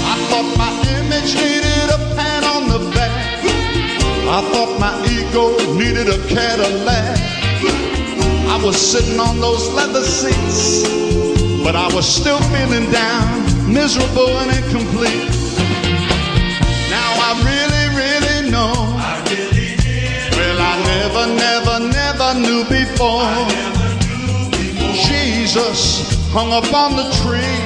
I 0.05 0.15
thought 0.29 0.45
my 0.53 0.69
image 1.01 1.33
needed 1.33 1.89
a 1.89 1.99
pat 2.13 2.43
on 2.45 2.69
the 2.69 2.91
back. 2.93 3.41
I 4.29 4.39
thought 4.53 4.77
my 4.77 4.93
ego 5.09 5.57
needed 5.73 6.09
a 6.13 6.19
Cadillac. 6.29 7.17
I 8.53 8.61
was 8.63 8.77
sitting 8.77 9.19
on 9.19 9.39
those 9.41 9.67
leather 9.73 10.03
seats, 10.03 10.85
but 11.63 11.75
I 11.75 11.91
was 11.95 12.05
still 12.05 12.39
feeling 12.53 12.91
down, 12.91 13.73
miserable 13.73 14.29
and 14.45 14.51
incomplete. 14.51 15.36
Never, 21.35 21.79
never, 21.79 22.33
knew 22.39 22.63
before. 22.65 23.27
Jesus 25.07 26.07
hung 26.31 26.51
up 26.51 26.71
on 26.73 26.95
the 26.95 27.07
tree. 27.21 27.57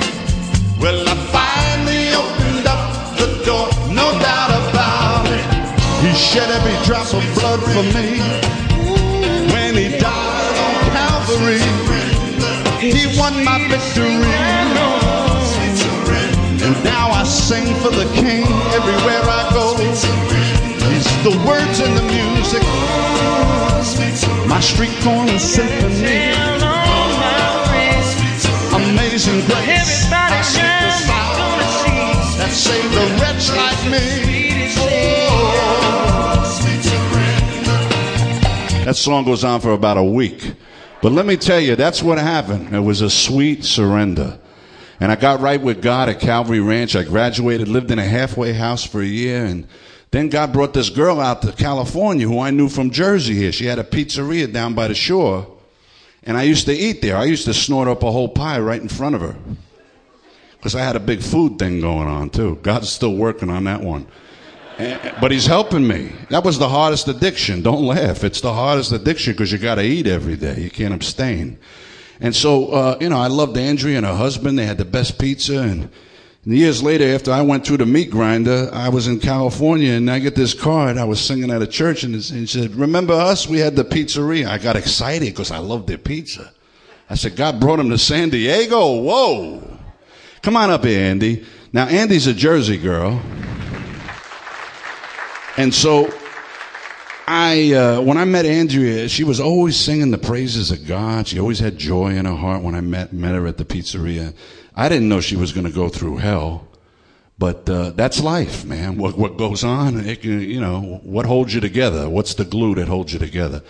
Well, 0.79 0.97
I 1.07 1.15
finally 1.29 2.09
opened 2.15 2.67
up 2.67 3.17
the 3.17 3.29
door, 3.45 3.67
no 3.93 4.07
doubt 4.19 4.51
about 4.69 5.25
it. 5.29 5.45
He 6.01 6.11
shed 6.13 6.49
every 6.49 6.77
drop 6.85 7.05
of 7.13 7.23
blood 7.35 7.61
for 7.61 7.85
me. 7.93 8.17
When 9.53 9.75
he 9.75 9.97
died 9.99 10.55
on 10.65 10.75
Calvary, 10.95 11.61
he 12.81 13.05
won 13.19 13.43
my 13.45 13.59
victory. 13.69 14.71
And 16.65 16.83
now 16.83 17.11
I 17.11 17.23
sing 17.23 17.65
for 17.81 17.91
the 17.91 18.05
King 18.13 18.45
everywhere 18.73 19.21
I 19.25 19.49
go. 19.53 19.75
He's 19.77 21.05
the 21.23 21.37
words 21.47 21.79
and 21.79 21.97
the 21.97 22.03
music. 22.03 23.50
My 24.51 24.59
street 24.59 24.91
corner 24.99 25.39
symphony. 25.39 26.33
Amazing 28.75 29.45
grace. 29.45 30.11
How 30.11 30.41
sweet 30.43 30.65
the 30.83 30.91
sound 30.91 31.61
that 32.37 32.51
saved 32.51 32.93
a 32.93 33.07
wretch 33.21 33.47
like 33.55 33.81
me. 33.89 34.73
Oh, 34.77 35.63
That 38.83 38.95
song 38.97 39.23
goes 39.23 39.45
on 39.45 39.61
for 39.61 39.71
about 39.71 39.95
a 39.95 40.03
week. 40.03 40.53
But 41.01 41.13
let 41.13 41.25
me 41.25 41.37
tell 41.37 41.61
you, 41.61 41.77
that's 41.77 42.03
what 42.03 42.17
happened. 42.17 42.75
It 42.75 42.81
was 42.81 42.99
a 42.99 43.09
sweet 43.09 43.63
surrender. 43.63 44.37
And 44.99 45.13
I 45.13 45.15
got 45.15 45.39
right 45.39 45.61
with 45.61 45.81
God 45.81 46.09
at 46.09 46.19
Calvary 46.19 46.59
Ranch. 46.59 46.97
I 46.97 47.03
graduated, 47.03 47.69
lived 47.69 47.89
in 47.89 47.99
a 47.99 48.05
halfway 48.05 48.51
house 48.51 48.83
for 48.83 49.01
a 49.01 49.05
year, 49.05 49.45
and 49.45 49.65
then 50.11 50.27
God 50.27 50.51
brought 50.51 50.73
this 50.73 50.89
girl 50.89 51.19
out 51.19 51.41
to 51.41 51.53
California 51.53 52.27
who 52.27 52.39
I 52.39 52.51
knew 52.51 52.67
from 52.67 52.91
Jersey 52.91 53.33
here. 53.33 53.51
She 53.51 53.65
had 53.65 53.79
a 53.79 53.83
pizzeria 53.83 54.51
down 54.51 54.73
by 54.73 54.89
the 54.89 54.93
shore. 54.93 55.47
And 56.23 56.37
I 56.37 56.43
used 56.43 56.65
to 56.67 56.73
eat 56.73 57.01
there. 57.01 57.17
I 57.17 57.23
used 57.23 57.45
to 57.45 57.53
snort 57.53 57.87
up 57.87 58.03
a 58.03 58.11
whole 58.11 58.29
pie 58.29 58.59
right 58.59 58.81
in 58.81 58.89
front 58.89 59.15
of 59.15 59.21
her. 59.21 59.35
Because 60.57 60.75
I 60.75 60.81
had 60.81 60.95
a 60.95 60.99
big 60.99 61.21
food 61.21 61.57
thing 61.57 61.81
going 61.81 62.07
on 62.07 62.29
too. 62.29 62.59
God's 62.61 62.89
still 62.89 63.15
working 63.15 63.49
on 63.49 63.63
that 63.63 63.81
one. 63.81 64.05
But 64.77 65.31
he's 65.31 65.45
helping 65.45 65.87
me. 65.87 66.11
That 66.29 66.43
was 66.43 66.59
the 66.59 66.69
hardest 66.69 67.07
addiction. 67.07 67.61
Don't 67.61 67.83
laugh. 67.83 68.23
It's 68.23 68.41
the 68.41 68.53
hardest 68.53 68.91
addiction 68.91 69.33
because 69.33 69.51
you 69.51 69.57
got 69.57 69.75
to 69.75 69.83
eat 69.83 70.07
every 70.07 70.35
day. 70.35 70.59
You 70.59 70.69
can't 70.69 70.93
abstain. 70.93 71.57
And 72.19 72.35
so, 72.35 72.67
uh, 72.67 72.97
you 72.99 73.09
know, 73.09 73.17
I 73.17 73.27
loved 73.27 73.57
Andrea 73.57 73.97
and 73.97 74.05
her 74.05 74.15
husband. 74.15 74.57
They 74.57 74.65
had 74.65 74.77
the 74.77 74.85
best 74.85 75.19
pizza. 75.19 75.59
And 75.59 75.89
years 76.45 76.81
later, 76.81 77.13
after 77.13 77.31
I 77.31 77.41
went 77.41 77.65
through 77.65 77.77
the 77.77 77.85
meat 77.85 78.09
grinder, 78.09 78.69
I 78.73 78.89
was 78.89 79.07
in 79.07 79.19
California 79.19 79.91
and 79.91 80.09
I 80.09 80.19
get 80.19 80.35
this 80.35 80.53
card. 80.53 80.97
I 80.97 81.03
was 81.03 81.21
singing 81.21 81.51
at 81.51 81.61
a 81.61 81.67
church 81.67 82.03
and 82.03 82.15
it 82.15 82.49
said, 82.49 82.75
Remember 82.75 83.13
us? 83.13 83.47
We 83.47 83.59
had 83.59 83.75
the 83.75 83.85
pizzeria. 83.85 84.47
I 84.47 84.57
got 84.57 84.75
excited 84.75 85.27
because 85.27 85.51
I 85.51 85.59
loved 85.59 85.87
their 85.87 85.99
pizza. 85.99 86.51
I 87.09 87.15
said, 87.15 87.35
God 87.35 87.59
brought 87.59 87.79
him 87.79 87.89
to 87.89 87.97
San 87.97 88.29
Diego. 88.29 89.01
Whoa. 89.01 89.77
Come 90.41 90.57
on 90.57 90.69
up 90.69 90.83
here, 90.83 90.99
Andy. 90.99 91.45
Now, 91.73 91.85
Andy's 91.87 92.25
a 92.25 92.33
Jersey 92.33 92.77
girl. 92.77 93.21
And 95.57 95.73
so 95.73 96.11
I, 97.33 97.71
uh, 97.73 98.01
when 98.01 98.17
I 98.17 98.25
met 98.25 98.45
Andrea, 98.45 99.07
she 99.07 99.23
was 99.23 99.39
always 99.39 99.77
singing 99.77 100.11
the 100.11 100.17
praises 100.17 100.69
of 100.69 100.85
God. 100.85 101.27
She 101.27 101.39
always 101.39 101.59
had 101.59 101.77
joy 101.77 102.09
in 102.09 102.25
her 102.25 102.35
heart 102.35 102.61
when 102.61 102.75
I 102.75 102.81
met, 102.81 103.13
met 103.13 103.35
her 103.35 103.47
at 103.47 103.57
the 103.57 103.63
pizzeria. 103.63 104.33
I 104.75 104.89
didn't 104.89 105.07
know 105.07 105.21
she 105.21 105.37
was 105.37 105.53
going 105.53 105.65
to 105.65 105.71
go 105.71 105.87
through 105.87 106.17
hell, 106.17 106.67
But 107.37 107.69
uh, 107.69 107.91
that's 107.91 108.19
life, 108.21 108.65
man. 108.65 108.97
What 108.97 109.17
what 109.17 109.37
goes 109.37 109.63
on? 109.63 110.05
It, 110.05 110.25
you 110.25 110.59
know, 110.59 110.99
what 111.03 111.25
holds 111.25 111.53
you 111.55 111.61
together? 111.61 112.09
What's 112.09 112.33
the 112.33 112.43
glue 112.43 112.75
that 112.75 112.89
holds 112.89 113.13
you 113.13 113.19
together? 113.19 113.63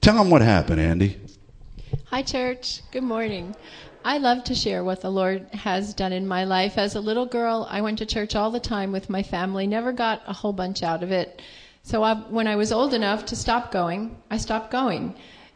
Tell 0.00 0.16
them 0.16 0.30
what 0.30 0.40
happened, 0.40 0.80
Andy. 0.80 1.20
Hi, 2.06 2.22
church. 2.22 2.80
Good 2.92 3.04
morning. 3.04 3.54
I 4.04 4.18
love 4.18 4.42
to 4.44 4.54
share 4.54 4.82
what 4.84 5.02
the 5.02 5.10
Lord 5.10 5.46
has 5.52 5.92
done 5.94 6.12
in 6.12 6.26
my 6.26 6.44
life. 6.44 6.78
As 6.78 6.96
a 6.96 7.00
little 7.00 7.26
girl, 7.26 7.68
I 7.70 7.82
went 7.82 7.98
to 7.98 8.06
church 8.06 8.34
all 8.34 8.50
the 8.50 8.58
time 8.58 8.90
with 8.90 9.10
my 9.10 9.22
family, 9.22 9.66
never 9.66 9.92
got 9.92 10.22
a 10.26 10.32
whole 10.32 10.54
bunch 10.54 10.82
out 10.82 11.02
of 11.02 11.12
it. 11.12 11.42
So 11.84 12.02
I, 12.04 12.14
when 12.14 12.46
I 12.46 12.56
was 12.56 12.70
old 12.72 12.94
enough 12.94 13.26
to 13.26 13.36
stop 13.36 13.72
going, 13.72 14.16
I 14.30 14.36
stopped 14.36 14.70
going. 14.70 15.14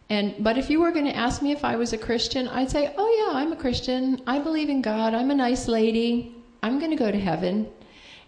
And 0.09 0.35
but 0.39 0.59
if 0.59 0.71
you 0.71 0.81
were 0.81 0.93
going 0.93 1.07
to 1.07 1.17
ask 1.17 1.43
me 1.43 1.53
if 1.53 1.65
I 1.65 1.77
was 1.77 1.93
a 1.93 1.99
Christian, 1.99 2.47
I'd 2.49 2.71
say, 2.71 2.93
"Oh 2.97 3.11
yeah, 3.19 3.39
I'm 3.39 3.53
a 3.53 3.57
Christian. 3.57 4.21
I 4.27 4.39
believe 4.39 4.69
in 4.69 4.83
God. 4.83 5.15
I'm 5.15 5.31
a 5.31 5.35
nice 5.35 5.67
lady. 5.67 6.35
I'm 6.63 6.79
going 6.79 6.91
to 6.91 6.97
go 6.97 7.11
to 7.11 7.19
heaven." 7.19 7.69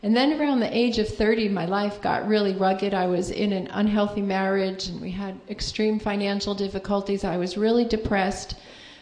And 0.03 0.17
then 0.17 0.41
around 0.41 0.61
the 0.61 0.77
age 0.77 0.99
of 0.99 1.09
30, 1.09 1.49
my 1.49 1.67
life 1.67 2.01
got 2.01 2.29
really 2.29 2.55
rugged. 2.55 2.95
I 2.95 3.09
was 3.09 3.31
in 3.31 3.53
an 3.53 3.67
unhealthy 3.69 4.23
marriage 4.23 4.87
and 4.87 5.01
we 5.01 5.11
had 5.11 5.41
extreme 5.49 5.99
financial 5.99 6.55
difficulties. 6.55 7.25
I 7.25 7.37
was 7.37 7.59
really 7.59 7.85
depressed. 7.85 8.55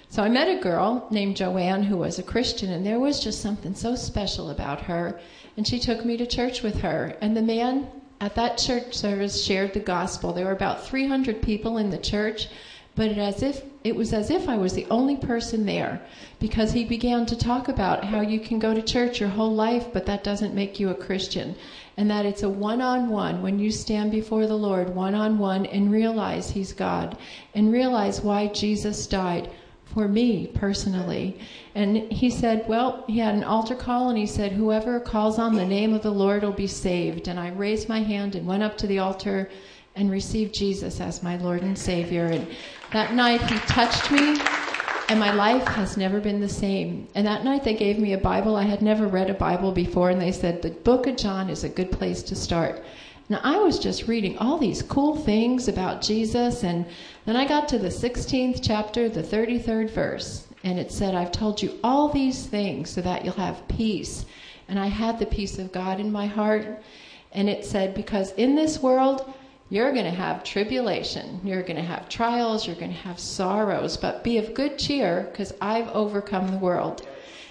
So 0.09 0.23
I 0.23 0.31
met 0.31 0.49
a 0.49 0.61
girl 0.61 1.07
named 1.11 1.37
Joanne 1.37 1.83
who 1.83 1.99
was 1.99 2.19
a 2.19 2.23
Christian, 2.23 2.73
and 2.73 2.87
there 2.87 3.01
was 3.01 3.23
just 3.23 3.43
something 3.43 3.75
so 3.75 3.95
special 3.95 4.49
about 4.51 4.81
her. 4.83 5.21
And 5.57 5.67
she 5.67 5.79
took 5.79 6.05
me 6.05 6.17
to 6.17 6.27
church 6.27 6.63
with 6.63 6.81
her. 6.81 7.17
And 7.21 7.37
the 7.37 7.43
man 7.43 7.89
at 8.21 8.35
that 8.35 8.59
church 8.59 8.95
service 8.95 9.45
shared 9.45 9.75
the 9.75 9.81
gospel. 9.81 10.33
There 10.33 10.47
were 10.47 10.53
about 10.53 10.87
300 10.87 11.43
people 11.43 11.79
in 11.79 11.91
the 11.91 11.99
church, 11.99 12.49
but 12.95 13.11
it, 13.11 13.19
as 13.19 13.43
if, 13.43 13.63
it 13.85 13.95
was 13.95 14.15
as 14.15 14.31
if 14.31 14.49
I 14.49 14.57
was 14.57 14.73
the 14.73 14.87
only 14.91 15.17
person 15.17 15.67
there 15.67 16.01
because 16.41 16.73
he 16.73 16.85
began 16.85 17.27
to 17.27 17.37
talk 17.37 17.69
about 17.69 18.05
how 18.05 18.23
you 18.23 18.41
can 18.41 18.59
go 18.59 18.73
to 18.73 18.81
church 18.81 19.21
your 19.21 19.29
whole 19.29 19.55
life, 19.55 19.93
but 19.93 20.07
that 20.07 20.25
doesn't 20.25 20.55
make 20.55 20.81
you 20.81 20.89
a 20.89 20.95
Christian. 20.95 21.55
And 21.99 22.11
that 22.11 22.25
it's 22.25 22.43
a 22.43 22.49
one 22.49 22.81
on 22.81 23.11
one 23.11 23.43
when 23.43 23.59
you 23.59 23.71
stand 23.71 24.11
before 24.13 24.47
the 24.47 24.57
Lord, 24.57 24.95
one 24.95 25.15
on 25.15 25.39
one, 25.39 25.67
and 25.67 25.93
realize 25.93 26.51
He's 26.51 26.73
God 26.73 27.19
and 27.55 27.73
realize 27.73 28.23
why 28.23 28.49
Jesus 28.49 29.07
died 29.07 29.51
for 29.87 30.09
me 30.09 30.49
personally. 30.49 31.39
And 31.75 32.13
he 32.13 32.29
said, 32.29 32.69
well, 32.69 33.05
he 33.07 33.19
had 33.19 33.35
an 33.35 33.45
altar 33.45 33.75
call 33.75 34.11
and 34.11 34.19
he 34.19 34.27
said, 34.27 34.53
whoever 34.53 35.01
calls 35.01 35.39
on 35.39 35.55
the 35.55 35.65
name 35.65 35.95
of 35.95 36.03
the 36.03 36.11
Lord 36.11 36.43
will 36.43 36.53
be 36.53 36.67
saved. 36.67 37.29
And 37.29 37.41
I 37.41 37.49
raised 37.51 37.89
my 37.89 38.01
hand 38.01 38.35
and 38.35 38.47
went 38.47 38.63
up 38.63 38.77
to 38.79 38.87
the 38.87 38.99
altar 38.99 39.49
and 39.95 40.11
received 40.11 40.55
Jesus 40.55 41.01
as 41.01 41.23
my 41.23 41.37
Lord 41.37 41.63
and 41.63 41.79
Savior. 41.79 42.27
And 42.27 42.47
that 42.93 43.15
night 43.15 43.41
he 43.43 43.59
touched 43.61 44.11
me 44.11 44.39
and 45.09 45.21
my 45.21 45.33
life 45.33 45.67
has 45.69 45.97
never 45.97 46.21
been 46.21 46.41
the 46.41 46.49
same. 46.49 47.09
And 47.15 47.27
that 47.27 47.45
night 47.45 47.65
they 47.65 47.75
gave 47.75 47.99
me 47.99 48.13
a 48.13 48.19
Bible. 48.19 48.57
I 48.57 48.65
had 48.65 48.83
never 48.83 49.07
read 49.07 49.31
a 49.31 49.35
Bible 49.35 49.73
before 49.73 50.11
and 50.11 50.21
they 50.21 50.33
said, 50.33 50.63
the 50.63 50.71
book 50.71 51.07
of 51.07 51.17
John 51.17 51.49
is 51.49 51.65
a 51.65 51.69
good 51.69 51.93
place 51.93 52.23
to 52.25 52.35
start. 52.35 52.83
Now, 53.29 53.41
I 53.43 53.59
was 53.59 53.81
just 53.81 54.07
reading 54.07 54.39
all 54.39 54.57
these 54.57 54.83
cool 54.83 55.17
things 55.17 55.67
about 55.67 56.01
Jesus, 56.01 56.63
and 56.63 56.87
then 57.25 57.35
I 57.35 57.45
got 57.45 57.67
to 57.69 57.79
the 57.79 57.89
16th 57.89 58.61
chapter, 58.63 59.09
the 59.09 59.23
33rd 59.23 59.91
verse, 59.91 60.47
and 60.63 60.79
it 60.79 60.93
said, 60.93 61.17
I've 61.17 61.33
told 61.33 61.61
you 61.61 61.77
all 61.83 62.09
these 62.09 62.47
things 62.47 62.91
so 62.91 63.01
that 63.01 63.25
you'll 63.25 63.35
have 63.35 63.67
peace. 63.67 64.27
And 64.69 64.79
I 64.79 64.87
had 64.87 65.19
the 65.19 65.27
peace 65.27 65.59
of 65.59 65.73
God 65.73 65.99
in 65.99 66.13
my 66.13 66.27
heart, 66.27 66.81
and 67.33 67.49
it 67.49 67.65
said, 67.65 67.95
Because 67.95 68.31
in 68.35 68.55
this 68.55 68.81
world, 68.81 69.35
you're 69.71 69.93
going 69.93 70.05
to 70.05 70.11
have 70.13 70.45
tribulation, 70.45 71.41
you're 71.43 71.65
going 71.65 71.77
to 71.77 71.83
have 71.83 72.09
trials, 72.09 72.65
you're 72.65 72.77
going 72.77 72.93
to 72.93 72.97
have 72.99 73.19
sorrows, 73.19 73.97
but 73.97 74.23
be 74.23 74.39
of 74.39 74.55
good 74.55 74.79
cheer, 74.79 75.27
because 75.33 75.53
I've 75.61 75.89
overcome 75.89 76.47
the 76.53 76.59
world. 76.59 77.05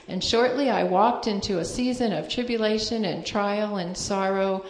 And 0.07 0.23
shortly 0.23 0.69
I 0.69 0.83
walked 0.83 1.27
into 1.27 1.59
a 1.59 1.65
season 1.65 2.13
of 2.13 2.29
tribulation 2.29 3.03
and 3.03 3.25
trial 3.25 3.75
and 3.75 3.97
sorrow. 3.97 4.63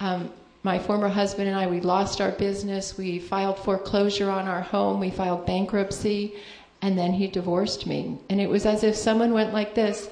Um, 0.00 0.32
my 0.66 0.80
former 0.80 1.08
husband 1.08 1.46
and 1.48 1.56
I, 1.56 1.68
we 1.68 1.80
lost 1.80 2.20
our 2.20 2.32
business. 2.32 2.98
We 2.98 3.20
filed 3.20 3.56
foreclosure 3.56 4.28
on 4.28 4.48
our 4.48 4.62
home. 4.62 4.98
We 4.98 5.10
filed 5.10 5.46
bankruptcy. 5.46 6.34
And 6.82 6.98
then 6.98 7.12
he 7.12 7.28
divorced 7.28 7.86
me. 7.86 8.18
And 8.28 8.40
it 8.40 8.50
was 8.50 8.66
as 8.66 8.82
if 8.82 8.96
someone 8.96 9.32
went 9.32 9.52
like 9.52 9.76
this 9.76 10.10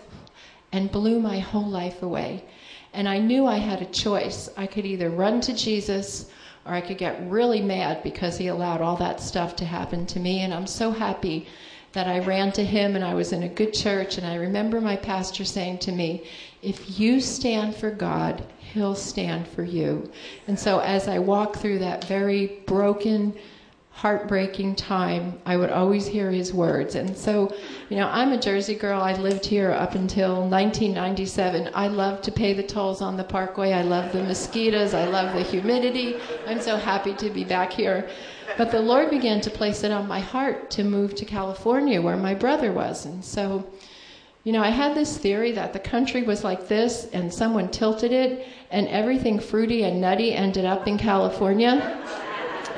and 0.71 0.93
blew 0.93 1.19
my 1.19 1.41
whole 1.41 1.67
life 1.67 2.05
away. 2.05 2.45
And 2.93 3.09
I 3.09 3.19
knew 3.19 3.47
I 3.47 3.57
had 3.57 3.83
a 3.83 3.97
choice. 4.05 4.49
I 4.57 4.69
could 4.69 4.87
either 4.87 5.11
run 5.11 5.41
to 5.41 5.53
Jesus 5.53 6.31
or 6.65 6.73
I 6.73 6.81
could 6.81 6.99
get 6.99 7.29
really 7.29 7.61
mad 7.61 8.05
because 8.05 8.39
he 8.39 8.47
allowed 8.47 8.81
all 8.81 8.97
that 8.99 9.21
stuff 9.21 9.57
to 9.57 9.65
happen 9.65 10.07
to 10.07 10.21
me. 10.21 10.43
And 10.43 10.55
I'm 10.55 10.69
so 10.69 10.93
happy 10.93 11.49
that 11.95 12.07
I 12.07 12.21
ran 12.21 12.53
to 12.53 12.65
him 12.65 12.95
and 12.95 13.05
I 13.05 13.15
was 13.15 13.33
in 13.33 13.43
a 13.43 13.49
good 13.49 13.75
church. 13.75 14.19
And 14.19 14.27
I 14.27 14.37
remember 14.37 14.81
my 14.81 14.95
pastor 14.95 15.45
saying 15.45 15.79
to 15.79 15.91
me, 15.91 16.29
If 16.63 17.01
you 17.01 17.21
stand 17.21 17.75
for 17.75 17.91
God, 17.91 18.45
he'll 18.75 18.97
stand 18.97 19.47
for 19.47 19.62
you. 19.62 20.11
And 20.49 20.59
so 20.59 20.81
as 20.81 21.07
I 21.07 21.20
walk 21.20 21.57
through 21.57 21.79
that 21.79 22.05
very 22.05 22.61
broken, 22.66 23.33
heartbreaking 23.93 24.75
time, 24.75 25.39
I 25.47 25.57
would 25.57 25.70
always 25.70 26.09
hear 26.09 26.29
his 26.33 26.53
words. 26.53 26.97
And 26.97 27.16
so, 27.16 27.55
you 27.89 27.97
know, 27.97 28.09
I'm 28.09 28.33
a 28.33 28.41
Jersey 28.41 28.75
girl. 28.75 29.01
I 29.01 29.12
lived 29.12 29.47
here 29.47 29.70
up 29.70 29.95
until 29.95 30.41
1997. 30.41 31.70
I 31.72 31.87
love 31.87 32.20
to 32.22 32.33
pay 32.33 32.53
the 32.53 32.64
tolls 32.64 33.01
on 33.01 33.16
the 33.16 33.22
parkway. 33.22 33.72
I 33.72 33.83
love 33.83 34.12
the 34.12 34.25
mosquitoes. 34.25 34.93
I 34.93 35.05
love 35.07 35.37
the 35.37 35.43
humidity. 35.43 36.16
I'm 36.49 36.61
so 36.61 36.77
happy 36.77 37.14
to 37.14 37.31
be 37.31 37.45
back 37.45 37.72
here. 37.72 38.09
But 38.59 38.72
the 38.72 38.81
Lord 38.81 39.09
began 39.09 39.41
to 39.43 39.51
place 39.51 39.85
it 39.85 39.93
on 39.93 40.09
my 40.09 40.20
heart 40.20 40.68
to 40.72 40.83
move 40.83 41.14
to 41.14 41.25
California 41.25 42.03
where 42.03 42.16
my 42.16 42.35
brother 42.35 42.72
was. 42.72 43.07
And 43.07 43.25
so, 43.25 43.64
you 44.45 44.53
know, 44.53 44.63
I 44.63 44.69
had 44.69 44.95
this 44.95 45.17
theory 45.17 45.53
that 45.53 45.73
the 45.73 45.79
country 45.79 46.23
was 46.23 46.45
like 46.45 46.69
this 46.69 47.09
and 47.13 47.33
someone 47.33 47.71
tilted 47.71 48.13
it 48.13 48.47
and 48.71 48.87
everything 48.89 49.41
fruity 49.41 49.85
and 49.85 50.01
nutty 50.01 50.35
ended 50.35 50.67
up 50.67 50.87
in 50.87 50.99
California. 50.99 51.99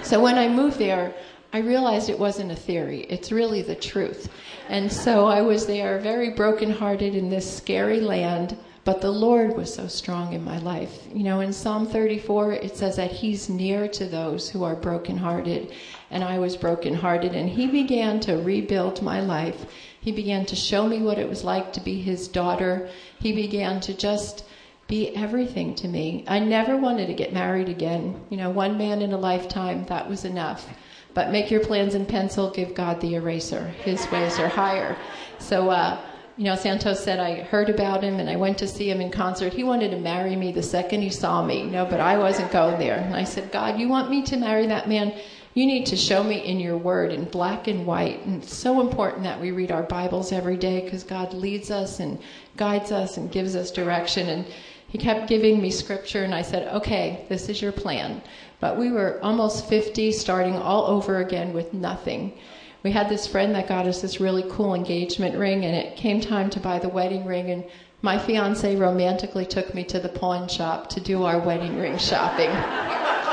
So 0.02 0.22
when 0.22 0.38
I 0.38 0.46
moved 0.48 0.78
there, 0.78 1.12
I 1.52 1.58
realized 1.58 2.08
it 2.08 2.18
wasn't 2.18 2.52
a 2.52 2.56
theory. 2.56 3.00
It's 3.08 3.32
really 3.32 3.62
the 3.62 3.74
truth. 3.74 4.28
And 4.68 4.92
so 4.92 5.26
I 5.26 5.42
was 5.42 5.66
there 5.66 5.98
very 5.98 6.30
brokenhearted 6.30 7.14
in 7.14 7.30
this 7.30 7.56
scary 7.56 8.00
land, 8.00 8.56
but 8.84 9.00
the 9.00 9.10
Lord 9.10 9.56
was 9.56 9.74
so 9.74 9.88
strong 9.88 10.32
in 10.32 10.44
my 10.44 10.58
life. 10.58 11.08
You 11.12 11.24
know, 11.24 11.40
in 11.40 11.52
Psalm 11.52 11.86
34, 11.86 12.52
it 12.52 12.76
says 12.76 12.96
that 12.96 13.10
He's 13.10 13.48
near 13.48 13.88
to 13.88 14.06
those 14.06 14.48
who 14.48 14.62
are 14.62 14.76
brokenhearted. 14.76 15.72
And 16.10 16.22
I 16.22 16.38
was 16.38 16.56
brokenhearted, 16.56 17.34
and 17.34 17.48
He 17.48 17.66
began 17.66 18.20
to 18.20 18.34
rebuild 18.34 19.02
my 19.02 19.20
life. 19.20 19.66
He 20.06 20.12
began 20.12 20.46
to 20.46 20.54
show 20.54 20.86
me 20.86 21.02
what 21.02 21.18
it 21.18 21.28
was 21.28 21.42
like 21.42 21.72
to 21.72 21.80
be 21.80 22.00
His 22.00 22.28
daughter. 22.28 22.88
He 23.18 23.32
began 23.32 23.80
to 23.80 23.92
just 23.92 24.44
be 24.86 25.08
everything 25.16 25.74
to 25.74 25.88
me. 25.88 26.24
I 26.28 26.38
never 26.38 26.76
wanted 26.76 27.08
to 27.08 27.12
get 27.12 27.32
married 27.32 27.68
again. 27.68 28.24
You 28.30 28.36
know, 28.36 28.50
one 28.50 28.78
man 28.78 29.02
in 29.02 29.12
a 29.12 29.18
lifetime, 29.18 29.84
that 29.86 30.08
was 30.08 30.24
enough. 30.24 30.68
But 31.12 31.32
make 31.32 31.50
your 31.50 31.58
plans 31.58 31.96
in 31.96 32.06
pencil, 32.06 32.52
give 32.52 32.72
God 32.72 33.00
the 33.00 33.16
eraser. 33.16 33.66
His 33.82 34.08
ways 34.12 34.38
are 34.38 34.46
higher. 34.46 34.96
So, 35.40 35.70
uh, 35.70 36.00
you 36.36 36.44
know, 36.44 36.54
Santos 36.54 37.02
said 37.02 37.18
I 37.18 37.40
heard 37.40 37.68
about 37.68 38.04
him 38.04 38.20
and 38.20 38.30
I 38.30 38.36
went 38.36 38.58
to 38.58 38.68
see 38.68 38.88
him 38.88 39.00
in 39.00 39.10
concert. 39.10 39.54
He 39.54 39.64
wanted 39.64 39.90
to 39.90 39.98
marry 39.98 40.36
me 40.36 40.52
the 40.52 40.62
second 40.62 41.02
he 41.02 41.10
saw 41.10 41.44
me, 41.44 41.62
you 41.62 41.70
know, 41.70 41.84
but 41.84 41.98
I 41.98 42.16
wasn't 42.16 42.52
going 42.52 42.78
there. 42.78 42.98
And 42.98 43.16
I 43.16 43.24
said, 43.24 43.50
God, 43.50 43.80
you 43.80 43.88
want 43.88 44.08
me 44.08 44.22
to 44.22 44.36
marry 44.36 44.68
that 44.68 44.88
man? 44.88 45.14
You 45.56 45.64
need 45.64 45.86
to 45.86 45.96
show 45.96 46.22
me 46.22 46.36
in 46.44 46.60
your 46.60 46.76
word 46.76 47.10
in 47.10 47.24
black 47.24 47.66
and 47.66 47.86
white. 47.86 48.26
And 48.26 48.42
it's 48.42 48.54
so 48.54 48.78
important 48.78 49.22
that 49.22 49.40
we 49.40 49.52
read 49.52 49.72
our 49.72 49.84
Bibles 49.84 50.30
every 50.30 50.58
day 50.58 50.82
because 50.82 51.02
God 51.02 51.32
leads 51.32 51.70
us 51.70 51.98
and 51.98 52.18
guides 52.58 52.92
us 52.92 53.16
and 53.16 53.32
gives 53.32 53.56
us 53.56 53.70
direction. 53.70 54.28
And 54.28 54.44
he 54.86 54.98
kept 54.98 55.30
giving 55.30 55.62
me 55.62 55.70
scripture, 55.70 56.24
and 56.24 56.34
I 56.34 56.42
said, 56.42 56.68
okay, 56.74 57.24
this 57.30 57.48
is 57.48 57.62
your 57.62 57.72
plan. 57.72 58.20
But 58.60 58.76
we 58.76 58.92
were 58.92 59.18
almost 59.22 59.66
50, 59.66 60.12
starting 60.12 60.56
all 60.56 60.88
over 60.88 61.20
again 61.20 61.54
with 61.54 61.72
nothing. 61.72 62.34
We 62.82 62.92
had 62.92 63.08
this 63.08 63.26
friend 63.26 63.54
that 63.54 63.66
got 63.66 63.86
us 63.86 64.02
this 64.02 64.20
really 64.20 64.44
cool 64.50 64.74
engagement 64.74 65.38
ring, 65.38 65.64
and 65.64 65.74
it 65.74 65.96
came 65.96 66.20
time 66.20 66.50
to 66.50 66.60
buy 66.60 66.80
the 66.80 66.90
wedding 66.90 67.24
ring, 67.24 67.50
and 67.50 67.64
my 68.02 68.18
fiance 68.18 68.76
romantically 68.76 69.46
took 69.46 69.72
me 69.72 69.84
to 69.84 70.00
the 70.00 70.10
pawn 70.10 70.48
shop 70.48 70.90
to 70.90 71.00
do 71.00 71.24
our 71.24 71.38
wedding 71.38 71.78
ring 71.78 71.96
shopping. 71.96 72.50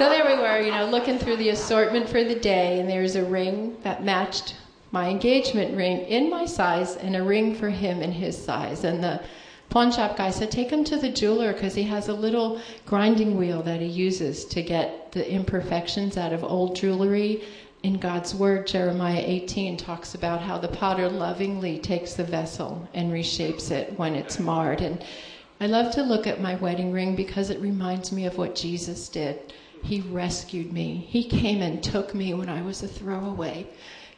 so 0.00 0.08
there 0.08 0.24
we 0.24 0.42
were, 0.42 0.58
you 0.58 0.70
know, 0.70 0.86
looking 0.86 1.18
through 1.18 1.36
the 1.36 1.50
assortment 1.50 2.08
for 2.08 2.24
the 2.24 2.34
day, 2.34 2.80
and 2.80 2.88
there's 2.88 3.16
a 3.16 3.22
ring 3.22 3.76
that 3.82 4.02
matched 4.02 4.56
my 4.92 5.10
engagement 5.10 5.76
ring 5.76 5.98
in 6.06 6.30
my 6.30 6.46
size, 6.46 6.96
and 6.96 7.14
a 7.14 7.22
ring 7.22 7.54
for 7.54 7.68
him 7.68 8.00
in 8.00 8.10
his 8.10 8.34
size. 8.34 8.84
And 8.84 9.04
the 9.04 9.20
pawn 9.68 9.92
shop 9.92 10.16
guy 10.16 10.30
said, 10.30 10.50
Take 10.50 10.70
him 10.70 10.84
to 10.84 10.96
the 10.96 11.10
jeweler 11.10 11.52
because 11.52 11.74
he 11.74 11.82
has 11.82 12.08
a 12.08 12.14
little 12.14 12.62
grinding 12.86 13.36
wheel 13.36 13.62
that 13.64 13.82
he 13.82 13.88
uses 13.88 14.46
to 14.46 14.62
get 14.62 15.12
the 15.12 15.30
imperfections 15.30 16.16
out 16.16 16.32
of 16.32 16.42
old 16.42 16.76
jewelry. 16.76 17.42
In 17.82 17.98
God's 17.98 18.34
Word, 18.34 18.66
Jeremiah 18.66 19.22
18 19.22 19.76
talks 19.76 20.14
about 20.14 20.40
how 20.40 20.56
the 20.56 20.68
potter 20.68 21.10
lovingly 21.10 21.78
takes 21.78 22.14
the 22.14 22.24
vessel 22.24 22.88
and 22.94 23.12
reshapes 23.12 23.70
it 23.70 23.98
when 23.98 24.14
it's 24.14 24.38
marred. 24.38 24.80
And 24.80 25.04
I 25.60 25.66
love 25.66 25.92
to 25.92 26.02
look 26.02 26.26
at 26.26 26.40
my 26.40 26.54
wedding 26.54 26.90
ring 26.90 27.14
because 27.14 27.50
it 27.50 27.60
reminds 27.60 28.12
me 28.12 28.24
of 28.24 28.38
what 28.38 28.54
Jesus 28.54 29.10
did. 29.10 29.52
He 29.82 30.00
rescued 30.00 30.72
me, 30.72 31.06
He 31.08 31.24
came 31.24 31.62
and 31.62 31.82
took 31.82 32.14
me 32.14 32.34
when 32.34 32.48
I 32.48 32.62
was 32.62 32.82
a 32.82 32.88
throwaway 32.88 33.66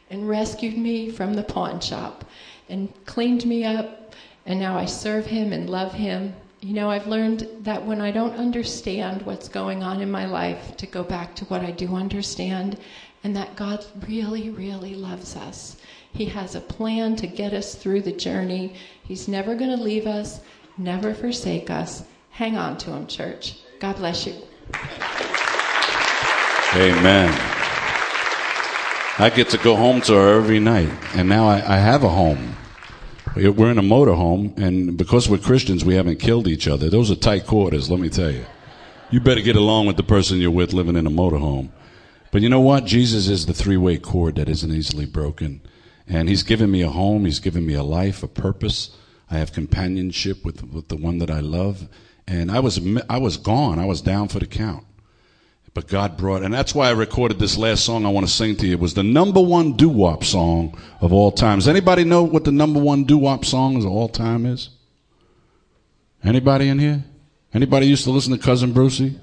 and 0.09 0.27
rescued 0.29 0.77
me 0.77 1.09
from 1.09 1.33
the 1.33 1.43
pawn 1.43 1.79
shop 1.79 2.25
and 2.69 2.93
cleaned 3.05 3.45
me 3.45 3.63
up 3.63 4.03
and 4.45 4.59
now 4.59 4.77
I 4.77 4.85
serve 4.85 5.25
him 5.25 5.53
and 5.53 5.69
love 5.69 5.93
him. 5.93 6.35
You 6.61 6.73
know, 6.73 6.89
I've 6.89 7.07
learned 7.07 7.47
that 7.61 7.85
when 7.85 8.01
I 8.01 8.11
don't 8.11 8.35
understand 8.35 9.21
what's 9.23 9.49
going 9.49 9.83
on 9.83 10.01
in 10.01 10.11
my 10.11 10.25
life, 10.25 10.77
to 10.77 10.87
go 10.87 11.03
back 11.03 11.35
to 11.35 11.45
what 11.45 11.61
I 11.61 11.71
do 11.71 11.95
understand, 11.95 12.77
and 13.23 13.35
that 13.35 13.55
God 13.55 13.85
really, 14.07 14.49
really 14.49 14.95
loves 14.95 15.35
us. 15.35 15.77
He 16.11 16.25
has 16.25 16.55
a 16.55 16.61
plan 16.61 17.15
to 17.17 17.27
get 17.27 17.53
us 17.53 17.75
through 17.75 18.01
the 18.01 18.11
journey. 18.11 18.75
He's 19.03 19.27
never 19.27 19.55
going 19.55 19.75
to 19.75 19.83
leave 19.83 20.07
us, 20.07 20.41
never 20.77 21.13
forsake 21.13 21.69
us. 21.69 22.03
Hang 22.31 22.57
on 22.57 22.77
to 22.79 22.91
Him, 22.91 23.07
church. 23.07 23.59
God 23.79 23.97
bless 23.97 24.25
you. 24.27 24.33
Amen. 26.75 27.29
I 29.19 29.31
get 29.33 29.49
to 29.49 29.59
go 29.59 29.75
home 29.75 30.01
to 30.01 30.13
her 30.13 30.37
every 30.37 30.59
night, 30.59 30.89
and 31.13 31.29
now 31.29 31.47
I, 31.47 31.57
I 31.57 31.77
have 31.77 32.03
a 32.03 32.09
home. 32.09 32.55
We're 33.35 33.69
in 33.69 33.77
a 33.77 33.83
motorhome, 33.83 34.57
and 34.57 34.97
because 34.97 35.29
we're 35.29 35.37
Christians, 35.37 35.85
we 35.85 35.93
haven't 35.93 36.17
killed 36.17 36.47
each 36.47 36.67
other. 36.67 36.89
Those 36.89 37.11
are 37.11 37.15
tight 37.15 37.45
quarters, 37.45 37.91
let 37.91 37.99
me 37.99 38.09
tell 38.09 38.31
you. 38.31 38.43
You 39.11 39.19
better 39.19 39.41
get 39.41 39.55
along 39.55 39.85
with 39.85 39.97
the 39.97 40.03
person 40.03 40.39
you're 40.39 40.49
with 40.49 40.73
living 40.73 40.95
in 40.95 41.05
a 41.05 41.11
motorhome. 41.11 41.69
But 42.31 42.41
you 42.41 42.49
know 42.49 42.61
what? 42.61 42.85
Jesus 42.85 43.27
is 43.27 43.45
the 43.45 43.53
three 43.53 43.77
way 43.77 43.99
cord 43.99 44.37
that 44.37 44.49
isn't 44.49 44.73
easily 44.73 45.05
broken. 45.05 45.61
And 46.07 46.27
He's 46.27 46.41
given 46.41 46.71
me 46.71 46.81
a 46.81 46.89
home, 46.89 47.25
He's 47.25 47.39
given 47.39 47.67
me 47.67 47.75
a 47.75 47.83
life, 47.83 48.23
a 48.23 48.27
purpose. 48.27 48.97
I 49.29 49.37
have 49.37 49.53
companionship 49.53 50.43
with, 50.43 50.63
with 50.63 50.87
the 50.87 50.97
one 50.97 51.19
that 51.19 51.29
I 51.29 51.39
love. 51.39 51.87
And 52.27 52.49
I 52.49 52.59
was, 52.61 52.81
I 53.07 53.19
was 53.19 53.37
gone, 53.37 53.77
I 53.77 53.85
was 53.85 54.01
down 54.01 54.29
for 54.29 54.39
the 54.39 54.47
count. 54.47 54.85
But 55.73 55.87
God 55.87 56.17
brought, 56.17 56.43
and 56.43 56.53
that's 56.53 56.75
why 56.75 56.87
I 56.87 56.91
recorded 56.91 57.39
this 57.39 57.57
last 57.57 57.83
song 57.83 58.05
I 58.05 58.09
want 58.09 58.27
to 58.27 58.31
sing 58.31 58.55
to 58.57 58.67
you. 58.67 58.73
It 58.73 58.79
was 58.79 58.93
the 58.93 59.01
number 59.01 59.41
one 59.41 59.73
doo-wop 59.73 60.23
song 60.23 60.77
of 61.01 61.11
all 61.11 61.31
time. 61.31 61.57
Does 61.57 61.67
anybody 61.67 62.03
know 62.03 62.21
what 62.21 62.43
the 62.43 62.51
number 62.51 62.79
one 62.79 63.05
doo-wop 63.05 63.43
song 63.43 63.77
of 63.77 63.87
all 63.87 64.07
time 64.07 64.45
is? 64.45 64.69
Anybody 66.23 66.69
in 66.69 66.77
here? 66.77 67.03
Anybody 67.55 67.87
used 67.87 68.03
to 68.03 68.11
listen 68.11 68.31
to 68.33 68.37
Cousin 68.37 68.71
Brucey? 68.71 69.19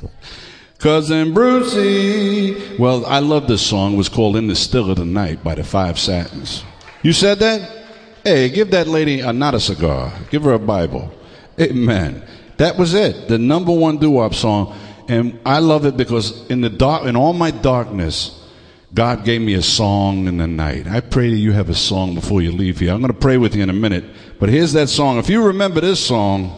Cousin 0.78 1.32
Brucey. 1.32 2.76
Well, 2.76 3.06
I 3.06 3.20
love 3.20 3.48
this 3.48 3.64
song. 3.64 3.94
It 3.94 3.96
was 3.96 4.10
called 4.10 4.36
In 4.36 4.48
the 4.48 4.56
Still 4.56 4.90
of 4.90 4.98
the 4.98 5.06
Night 5.06 5.42
by 5.42 5.54
the 5.54 5.64
Five 5.64 5.98
Satins. 5.98 6.64
You 7.02 7.14
said 7.14 7.38
that? 7.38 7.86
Hey, 8.24 8.50
give 8.50 8.70
that 8.72 8.86
lady 8.86 9.20
a, 9.20 9.32
not 9.32 9.54
a 9.54 9.60
cigar. 9.60 10.12
Give 10.30 10.42
her 10.42 10.52
a 10.52 10.58
Bible. 10.58 11.12
Amen. 11.58 12.22
That 12.58 12.76
was 12.76 12.94
it. 12.94 13.28
The 13.28 13.38
number 13.38 13.72
one 13.72 13.98
doo-wop 13.98 14.34
song. 14.34 14.78
And 15.12 15.38
I 15.44 15.58
love 15.58 15.84
it 15.84 15.98
because 15.98 16.48
in 16.48 16.62
the 16.62 16.70
dark, 16.70 17.04
in 17.04 17.16
all 17.16 17.34
my 17.34 17.50
darkness, 17.50 18.48
God 18.94 19.26
gave 19.26 19.42
me 19.42 19.52
a 19.52 19.62
song 19.62 20.26
in 20.26 20.38
the 20.38 20.46
night. 20.46 20.86
I 20.86 21.00
pray 21.00 21.28
that 21.28 21.36
you 21.36 21.52
have 21.52 21.68
a 21.68 21.74
song 21.74 22.14
before 22.14 22.40
you 22.40 22.50
leave 22.50 22.78
here. 22.78 22.94
I'm 22.94 23.02
going 23.02 23.12
to 23.12 23.18
pray 23.18 23.36
with 23.36 23.54
you 23.54 23.62
in 23.62 23.68
a 23.68 23.74
minute. 23.74 24.04
But 24.40 24.48
here's 24.48 24.72
that 24.72 24.88
song. 24.88 25.18
If 25.18 25.28
you 25.28 25.44
remember 25.44 25.82
this 25.82 26.02
song, 26.02 26.50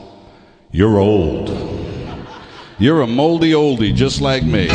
you're 0.71 0.99
old. 0.99 1.49
You're 2.79 3.01
a 3.01 3.09
moldy 3.09 3.51
oldie 3.55 3.93
just 3.93 4.21
like 4.21 4.45
me. 4.45 4.69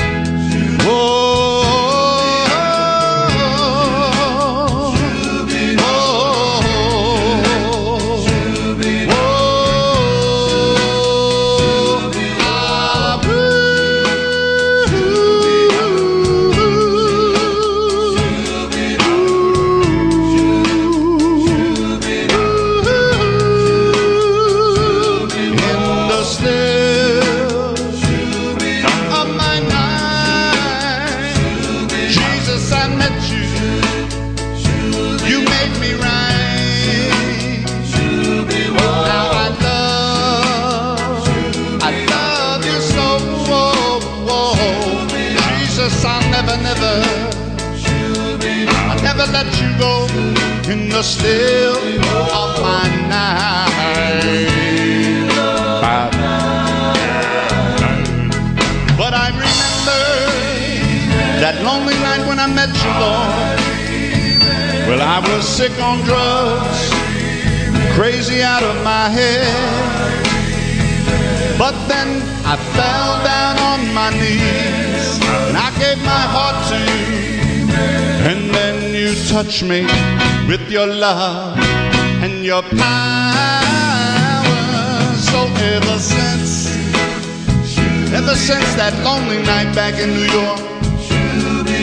In 90.02 90.10
New 90.16 90.28
York, 90.32 90.60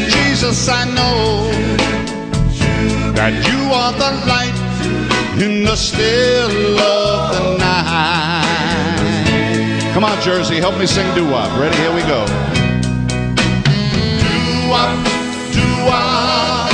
Jesus, 0.09 0.69
I 0.69 0.85
know 0.99 1.51
that 3.13 3.33
you 3.49 3.61
are 3.73 3.93
the 3.93 4.13
light 4.27 4.57
in 5.43 5.65
the 5.65 5.77
still 5.77 6.79
of 6.81 7.31
the 7.35 7.59
night. 7.59 8.45
Come 9.93 10.05
on, 10.05 10.19
Jersey, 10.23 10.57
help 10.57 10.79
me 10.79 10.87
sing 10.87 11.07
doo-wop. 11.15 11.51
Ready? 11.59 11.77
Here 11.77 11.93
we 11.95 12.03
go. 12.03 12.25
Doo-wop, 14.23 14.91
doo-wop, 15.53 16.71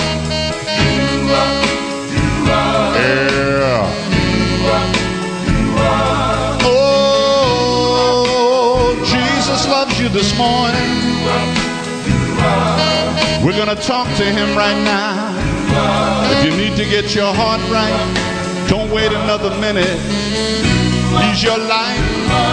doo-wop, 0.79 1.65
Do 2.13 2.23
Wop. 2.51 2.95
yeah. 2.97 3.91
Oh, 7.65 8.95
Jesus 9.05 9.67
loves 9.69 9.99
you 10.01 10.09
this 10.09 10.33
morning. 10.39 10.72
Going 13.65 13.77
to 13.77 13.83
talk 13.85 14.09
to 14.17 14.25
him 14.25 14.59
right 14.59 14.77
now. 14.83 15.39
If 16.33 16.45
you 16.45 16.51
need 16.51 16.77
to 16.77 16.85
get 16.85 17.15
your 17.15 17.33
heart 17.33 17.61
right, 17.71 17.95
don't 18.69 18.91
wait 18.91 19.13
another 19.13 19.51
minute. 19.61 20.01
He's 21.23 21.45
your 21.45 21.59
light 21.59 22.03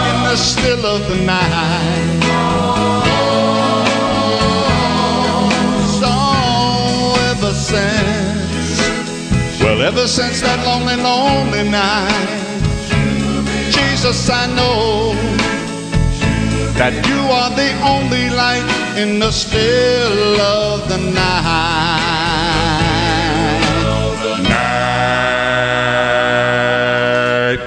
in 0.06 0.22
the 0.22 0.36
still 0.36 0.86
of 0.86 1.00
the 1.08 1.16
night. 1.26 2.20
So 5.98 6.14
ever 7.32 7.54
since, 7.54 8.80
well, 9.60 9.82
ever 9.82 10.06
since 10.06 10.40
that 10.42 10.64
lonely, 10.64 10.94
lonely 10.94 11.68
night. 11.68 12.38
Jesus, 13.72 14.30
I 14.30 14.46
know 14.54 15.14
that 16.78 16.94
you 17.08 17.18
are 17.34 17.50
the 17.50 17.72
only 17.82 18.30
light 18.30 18.89
in 19.00 19.18
the 19.18 19.30
still 19.30 20.40
of 20.40 20.86
the 20.88 20.98
night. 20.98 21.16
Night. 27.48 27.58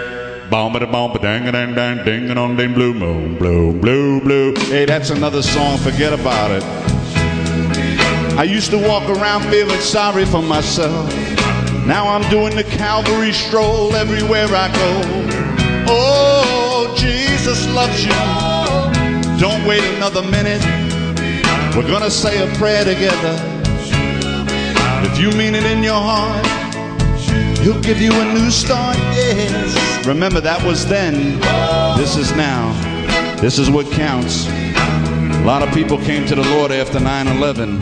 Bomb 0.51 0.75
it, 0.75 0.91
bomb 0.91 1.15
it, 1.15 1.21
dang 1.23 1.51
dang 1.51 1.73
dang, 1.73 2.05
ding 2.05 2.38
on 2.38 2.55
ding, 2.55 2.73
blue 2.75 2.93
moon, 2.93 3.36
blue, 3.36 3.73
blue, 3.73 4.21
blue. 4.21 4.53
Hey, 4.69 4.86
that's 4.86 5.09
another 5.09 5.41
song. 5.41 5.79
Forget 5.79 6.13
about 6.13 6.51
it. 6.51 6.63
I 8.38 8.43
used 8.43 8.69
to 8.69 8.77
walk 8.77 9.09
around 9.09 9.41
feeling 9.49 9.79
sorry 9.79 10.25
for 10.25 10.43
myself. 10.43 11.11
Now 11.88 12.07
I'm 12.07 12.29
doing 12.29 12.55
the 12.55 12.63
Calvary 12.63 13.34
stroll 13.34 13.95
everywhere 13.95 14.47
I 14.49 14.67
go. 14.71 15.01
Oh, 15.88 16.93
Jesus 16.95 17.67
loves 17.73 18.05
you. 18.05 18.13
Don't 19.39 19.65
wait 19.65 19.84
another 19.95 20.21
minute. 20.21 20.82
We're 21.76 21.88
gonna 21.88 22.11
say 22.11 22.38
a 22.43 22.55
prayer 22.55 22.84
together. 22.86 23.36
If 25.05 25.19
you 25.19 25.32
mean 25.32 25.55
it 25.55 25.65
in 25.65 25.82
your 25.82 25.99
heart, 25.99 26.45
He'll 27.63 27.82
give 27.82 28.01
you 28.01 28.11
a 28.11 28.34
new 28.34 28.51
start. 28.51 28.97
Yes. 29.15 30.05
Remember, 30.05 30.41
that 30.41 30.61
was 30.65 30.86
then. 30.86 31.39
This 31.97 32.17
is 32.17 32.32
now. 32.36 32.74
This 33.39 33.57
is 33.57 33.69
what 33.69 33.89
counts. 33.91 34.47
A 34.47 35.43
lot 35.45 35.63
of 35.63 35.74
people 35.74 35.97
came 35.97 36.26
to 36.28 36.36
the 36.36 36.43
Lord 36.43 36.71
after 36.71 36.99
9 36.99 37.28
11. 37.28 37.80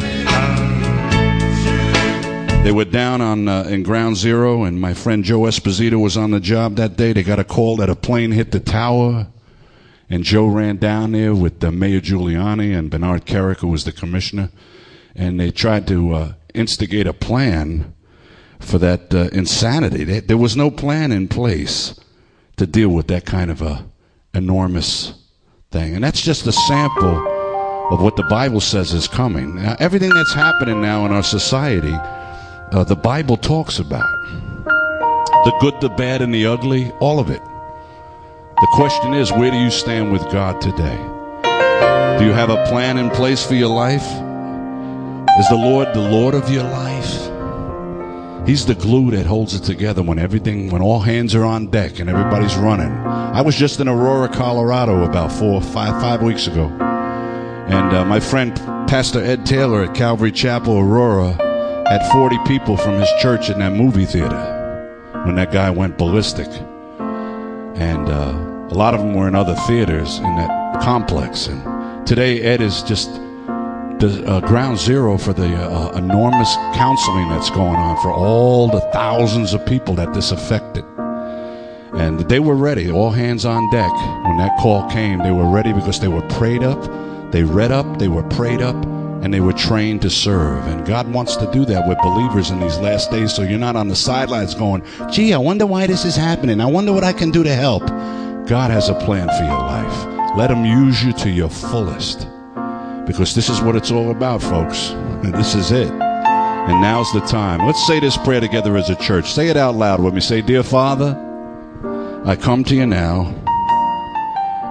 They 2.64 2.72
were 2.72 2.86
down 2.86 3.22
on 3.22 3.48
uh, 3.48 3.64
in 3.64 3.82
Ground 3.82 4.18
Zero, 4.18 4.64
and 4.64 4.80
my 4.80 4.94
friend 4.94 5.24
Joe 5.24 5.42
Esposito 5.42 6.00
was 6.00 6.16
on 6.16 6.30
the 6.30 6.40
job 6.40 6.76
that 6.76 6.96
day. 6.96 7.12
They 7.12 7.24
got 7.24 7.40
a 7.40 7.44
call 7.44 7.76
that 7.78 7.90
a 7.90 7.96
plane 7.96 8.32
hit 8.32 8.52
the 8.52 8.60
tower, 8.60 9.28
and 10.12 10.24
Joe 10.24 10.46
ran 10.46 10.78
down 10.78 11.14
there 11.14 11.34
with 11.34 11.64
uh, 11.64 11.72
Mayor 11.72 12.02
Giuliani 12.02 12.78
and 12.78 12.92
Bernard 12.92 13.26
Kerik, 13.26 13.60
who 13.60 13.70
was 13.70 13.86
the 13.86 13.92
commissioner, 13.92 14.52
and 15.16 15.40
they 15.40 15.52
tried 15.52 15.88
to 15.88 16.14
uh, 16.14 16.34
instigate 16.54 17.08
a 17.08 17.14
plan 17.14 17.94
for 18.60 18.78
that 18.78 19.14
uh, 19.14 19.30
insanity. 19.32 20.04
They, 20.04 20.20
there 20.20 20.38
was 20.38 20.58
no 20.58 20.70
plan 20.70 21.12
in 21.12 21.28
place 21.28 22.00
to 22.58 22.68
deal 22.68 22.90
with 22.90 23.08
that 23.08 23.26
kind 23.26 23.50
of 23.50 23.62
a 23.62 23.86
enormous 24.34 25.14
thing, 25.72 25.96
and 25.96 26.04
that's 26.04 26.22
just 26.22 26.46
a 26.46 26.52
sample 26.52 27.28
of 27.92 28.02
what 28.02 28.16
the 28.18 28.28
Bible 28.30 28.60
says 28.60 28.94
is 28.94 29.08
coming. 29.08 29.56
Now, 29.56 29.76
everything 29.80 30.10
that's 30.10 30.34
happening 30.34 30.82
now 30.82 31.06
in 31.06 31.12
our 31.12 31.24
society 31.24 31.96
uh, 32.72 32.84
the 32.86 32.96
Bible 32.96 33.38
talks 33.38 33.80
about. 33.80 34.10
The 35.44 35.58
good, 35.60 35.82
the 35.82 35.90
bad, 35.90 36.22
and 36.22 36.34
the 36.34 36.46
ugly, 36.46 36.92
all 37.00 37.20
of 37.20 37.30
it. 37.30 37.42
The 38.62 38.68
question 38.68 39.16
is, 39.16 39.32
where 39.32 39.50
do 39.50 39.58
you 39.58 39.72
stand 39.72 40.12
with 40.12 40.22
God 40.32 40.62
today? 40.62 40.96
Do 42.20 42.28
you 42.28 42.32
have 42.32 42.52
a 42.52 42.64
plan 42.68 43.00
in 43.00 43.10
place 43.10 43.44
for 43.44 43.56
your 43.56 43.70
life? 43.70 44.06
Is 45.40 45.50
the 45.50 45.56
Lord 45.58 45.88
the 45.96 46.00
Lord 46.00 46.36
of 46.36 46.48
your 46.48 46.66
life? 46.66 48.48
He's 48.48 48.68
the 48.68 48.76
glue 48.76 49.10
that 49.12 49.26
holds 49.26 49.56
it 49.56 49.64
together 49.64 50.04
when 50.04 50.20
everything, 50.20 50.70
when 50.70 50.84
all 50.84 51.00
hands 51.00 51.34
are 51.34 51.44
on 51.44 51.72
deck 51.72 52.00
and 52.00 52.08
everybody's 52.08 52.56
running. 52.56 52.92
I 52.92 53.42
was 53.42 53.56
just 53.56 53.80
in 53.80 53.88
Aurora, 53.88 54.30
Colorado 54.30 55.06
about 55.06 55.32
four, 55.32 55.60
five, 55.60 56.00
five 56.00 56.22
weeks 56.22 56.46
ago. 56.46 56.68
And 56.68 57.96
uh, 57.96 58.06
my 58.06 58.20
friend, 58.20 58.56
Pastor 58.88 59.24
Ed 59.24 59.44
Taylor 59.44 59.86
at 59.86 59.96
Calvary 59.96 60.32
Chapel, 60.32 60.78
Aurora, 60.78 61.34
had 61.90 62.08
40 62.12 62.38
people 62.46 62.78
from 62.78 63.00
his 63.00 63.10
church 63.20 63.50
in 63.50 63.58
that 63.58 63.74
movie 63.74 64.06
theater 64.06 65.24
when 65.26 65.34
that 65.34 65.52
guy 65.52 65.72
went 65.72 65.98
ballistic. 65.98 66.48
And 67.74 68.08
uh, 68.08 68.51
a 68.72 68.74
lot 68.74 68.94
of 68.94 69.02
them 69.02 69.14
were 69.14 69.28
in 69.28 69.36
other 69.36 69.56
theaters 69.68 70.18
in 70.18 70.36
that 70.38 70.82
complex. 70.82 71.48
And 71.48 72.08
today, 72.08 72.42
Ed 72.42 72.62
is 72.62 72.82
just 72.84 73.14
the 74.00 74.24
uh, 74.26 74.40
ground 74.40 74.80
zero 74.80 75.18
for 75.18 75.34
the 75.34 75.46
uh, 75.46 75.92
enormous 75.98 76.56
counseling 76.74 77.28
that's 77.30 77.50
going 77.50 77.76
on 77.76 78.02
for 78.02 78.12
all 78.12 78.70
the 78.70 78.80
thousands 78.94 79.54
of 79.54 79.66
people 79.66 79.94
that 79.96 80.14
this 80.14 80.32
affected. 80.32 80.86
And 81.94 82.22
they 82.22 82.40
were 82.40 82.56
ready, 82.56 82.90
all 82.90 83.12
hands 83.12 83.46
on 83.46 83.70
deck. 83.72 83.92
When 84.24 84.38
that 84.38 84.58
call 84.62 84.90
came, 84.90 85.20
they 85.20 85.32
were 85.32 85.50
ready 85.50 85.74
because 85.74 86.00
they 86.00 86.08
were 86.08 86.26
prayed 86.30 86.64
up, 86.64 86.82
they 87.34 87.44
read 87.44 87.74
up, 87.74 88.00
they 88.00 88.08
were 88.08 88.24
prayed 88.24 88.62
up, 88.62 88.76
and 89.22 89.34
they 89.34 89.42
were 89.42 89.54
trained 89.54 90.02
to 90.04 90.10
serve. 90.10 90.66
And 90.68 90.86
God 90.86 91.12
wants 91.12 91.36
to 91.36 91.52
do 91.52 91.66
that 91.66 91.88
with 91.90 91.98
believers 91.98 92.50
in 92.50 92.62
these 92.62 92.78
last 92.78 93.12
days 93.12 93.36
so 93.36 93.42
you're 93.42 93.60
not 93.60 93.76
on 93.76 93.90
the 93.90 93.96
sidelines 93.98 94.56
going, 94.56 94.84
gee, 95.12 95.34
I 95.34 95.38
wonder 95.38 95.66
why 95.66 95.86
this 95.86 96.06
is 96.06 96.16
happening. 96.16 96.62
I 96.62 96.66
wonder 96.66 96.94
what 96.94 97.04
I 97.04 97.12
can 97.12 97.32
do 97.32 97.44
to 97.44 97.54
help. 97.54 97.84
God 98.48 98.72
has 98.72 98.90
a 98.90 98.96
plan 98.96 99.28
for 99.28 99.44
your 99.44 99.60
life. 99.60 100.38
Let 100.38 100.52
Him 100.52 100.66
use 100.66 101.04
you 101.04 101.14
to 101.14 101.30
your 101.30 101.50
fullest 101.50 102.28
because 103.06 103.36
this 103.36 103.50
is 103.50 103.62
what 103.62 103.76
it's 103.76 103.92
all 103.92 104.12
about, 104.12 104.42
folks. 104.42 104.96
This 105.22 105.54
is 105.54 105.72
it. 105.72 105.92
And 105.92 106.82
now's 106.82 107.14
the 107.14 107.20
time. 107.20 107.64
Let's 107.64 107.86
say 107.86 108.00
this 108.00 108.18
prayer 108.18 108.40
together 108.42 108.76
as 108.76 108.90
a 108.90 108.96
church. 108.96 109.32
Say 109.32 109.50
it 109.50 109.58
out 109.58 109.76
loud 109.76 110.02
with 110.02 110.16
me. 110.16 110.20
Say, 110.20 110.42
Dear 110.42 110.64
Father, 110.64 111.16
I 112.26 112.36
come 112.36 112.64
to 112.64 112.76
you 112.76 112.88
now 112.88 113.28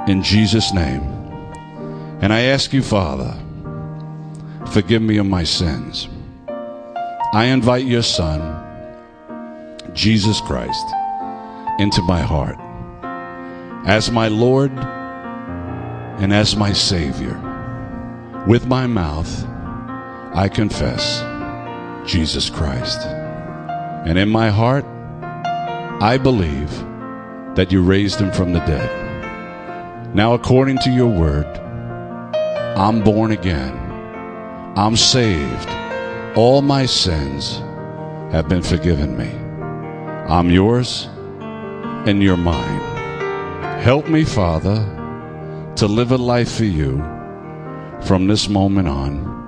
in 0.09 0.21
Jesus' 0.25 0.73
name. 0.75 1.03
And 2.21 2.33
I 2.33 2.41
ask 2.41 2.73
you, 2.73 2.83
Father, 2.83 3.41
Forgive 4.71 5.03
me 5.03 5.17
of 5.17 5.27
my 5.27 5.43
sins. 5.43 6.09
I 7.33 7.47
invite 7.47 7.87
your 7.87 8.03
Son, 8.05 8.41
Jesus 9.95 10.41
Christ, 10.43 10.87
into 11.81 12.03
my 12.03 12.21
heart 12.21 12.57
as 13.87 14.11
my 14.11 14.29
Lord 14.29 14.73
and 14.73 16.33
as 16.33 16.57
my 16.57 16.73
Savior. 16.73 17.39
With 18.47 18.67
my 18.67 18.87
mouth, 18.87 19.45
I 20.35 20.49
confess 20.49 21.21
Jesus 22.11 22.49
Christ. 22.49 23.01
And 24.07 24.19
in 24.19 24.29
my 24.29 24.51
heart, 24.51 24.85
I 26.03 26.19
believe 26.23 26.71
that 27.55 27.71
you 27.71 27.83
raised 27.83 28.21
him 28.21 28.33
from 28.33 28.53
the 28.53 28.61
dead. 28.61 30.15
Now, 30.15 30.35
according 30.35 30.79
to 30.79 30.91
your 30.91 31.09
word, 31.09 31.47
I'm 32.77 33.03
born 33.03 33.33
again 33.33 33.81
I'm 34.77 34.97
saved. 34.97 35.69
All 36.37 36.63
my 36.63 36.87
sins 36.87 37.59
have 38.33 38.49
been 38.49 38.63
forgiven 38.63 39.17
me. 39.17 39.29
I'm 40.33 40.49
yours 40.49 41.09
and 42.07 42.23
you're 42.23 42.37
mine. 42.37 42.90
Help 43.81 44.09
me, 44.09 44.25
Father, 44.25 44.77
to 45.77 45.87
live 45.87 46.13
a 46.13 46.19
life 46.19 46.53
for 46.53 46.67
you 46.67 46.99
from 48.03 48.27
this 48.27 48.47
moment 48.47 48.87
on. 48.87 49.41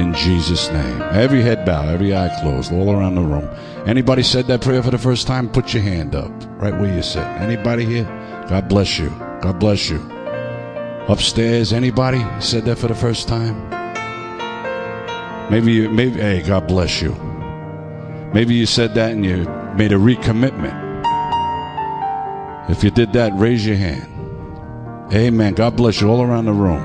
In 0.00 0.12
Jesus' 0.12 0.72
name. 0.72 1.02
Every 1.12 1.40
head 1.40 1.64
bow, 1.64 1.88
every 1.88 2.16
eye 2.16 2.36
closed, 2.40 2.72
all 2.72 2.90
around 2.90 3.14
the 3.14 3.20
room. 3.20 3.48
Anybody 3.86 4.24
said 4.24 4.48
that 4.48 4.60
prayer 4.60 4.82
for 4.82 4.90
the 4.90 4.98
first 4.98 5.28
time? 5.28 5.48
Put 5.48 5.72
your 5.72 5.84
hand 5.84 6.16
up 6.16 6.32
right 6.60 6.74
where 6.74 6.92
you 6.92 7.00
sit. 7.00 7.22
Anybody 7.22 7.84
here? 7.84 8.04
God 8.48 8.68
bless 8.68 8.98
you. 8.98 9.08
God 9.40 9.60
bless 9.60 9.88
you. 9.88 10.00
Upstairs, 11.06 11.72
anybody 11.72 12.26
said 12.40 12.64
that 12.64 12.76
for 12.76 12.88
the 12.88 12.94
first 12.96 13.28
time? 13.28 13.70
Maybe 15.48 15.74
you, 15.74 15.90
maybe, 15.90 16.18
hey, 16.18 16.42
God 16.42 16.66
bless 16.66 17.00
you. 17.00 17.12
Maybe 18.34 18.56
you 18.56 18.66
said 18.66 18.94
that 18.96 19.12
and 19.12 19.24
you 19.24 19.44
made 19.76 19.92
a 19.92 19.96
recommitment. 19.96 20.83
If 22.68 22.82
you 22.82 22.90
did 22.90 23.12
that, 23.12 23.32
raise 23.34 23.66
your 23.66 23.76
hand. 23.76 24.10
Amen. 25.12 25.54
God 25.54 25.76
bless 25.76 26.00
you 26.00 26.08
all 26.08 26.22
around 26.22 26.46
the 26.46 26.52
room. 26.52 26.80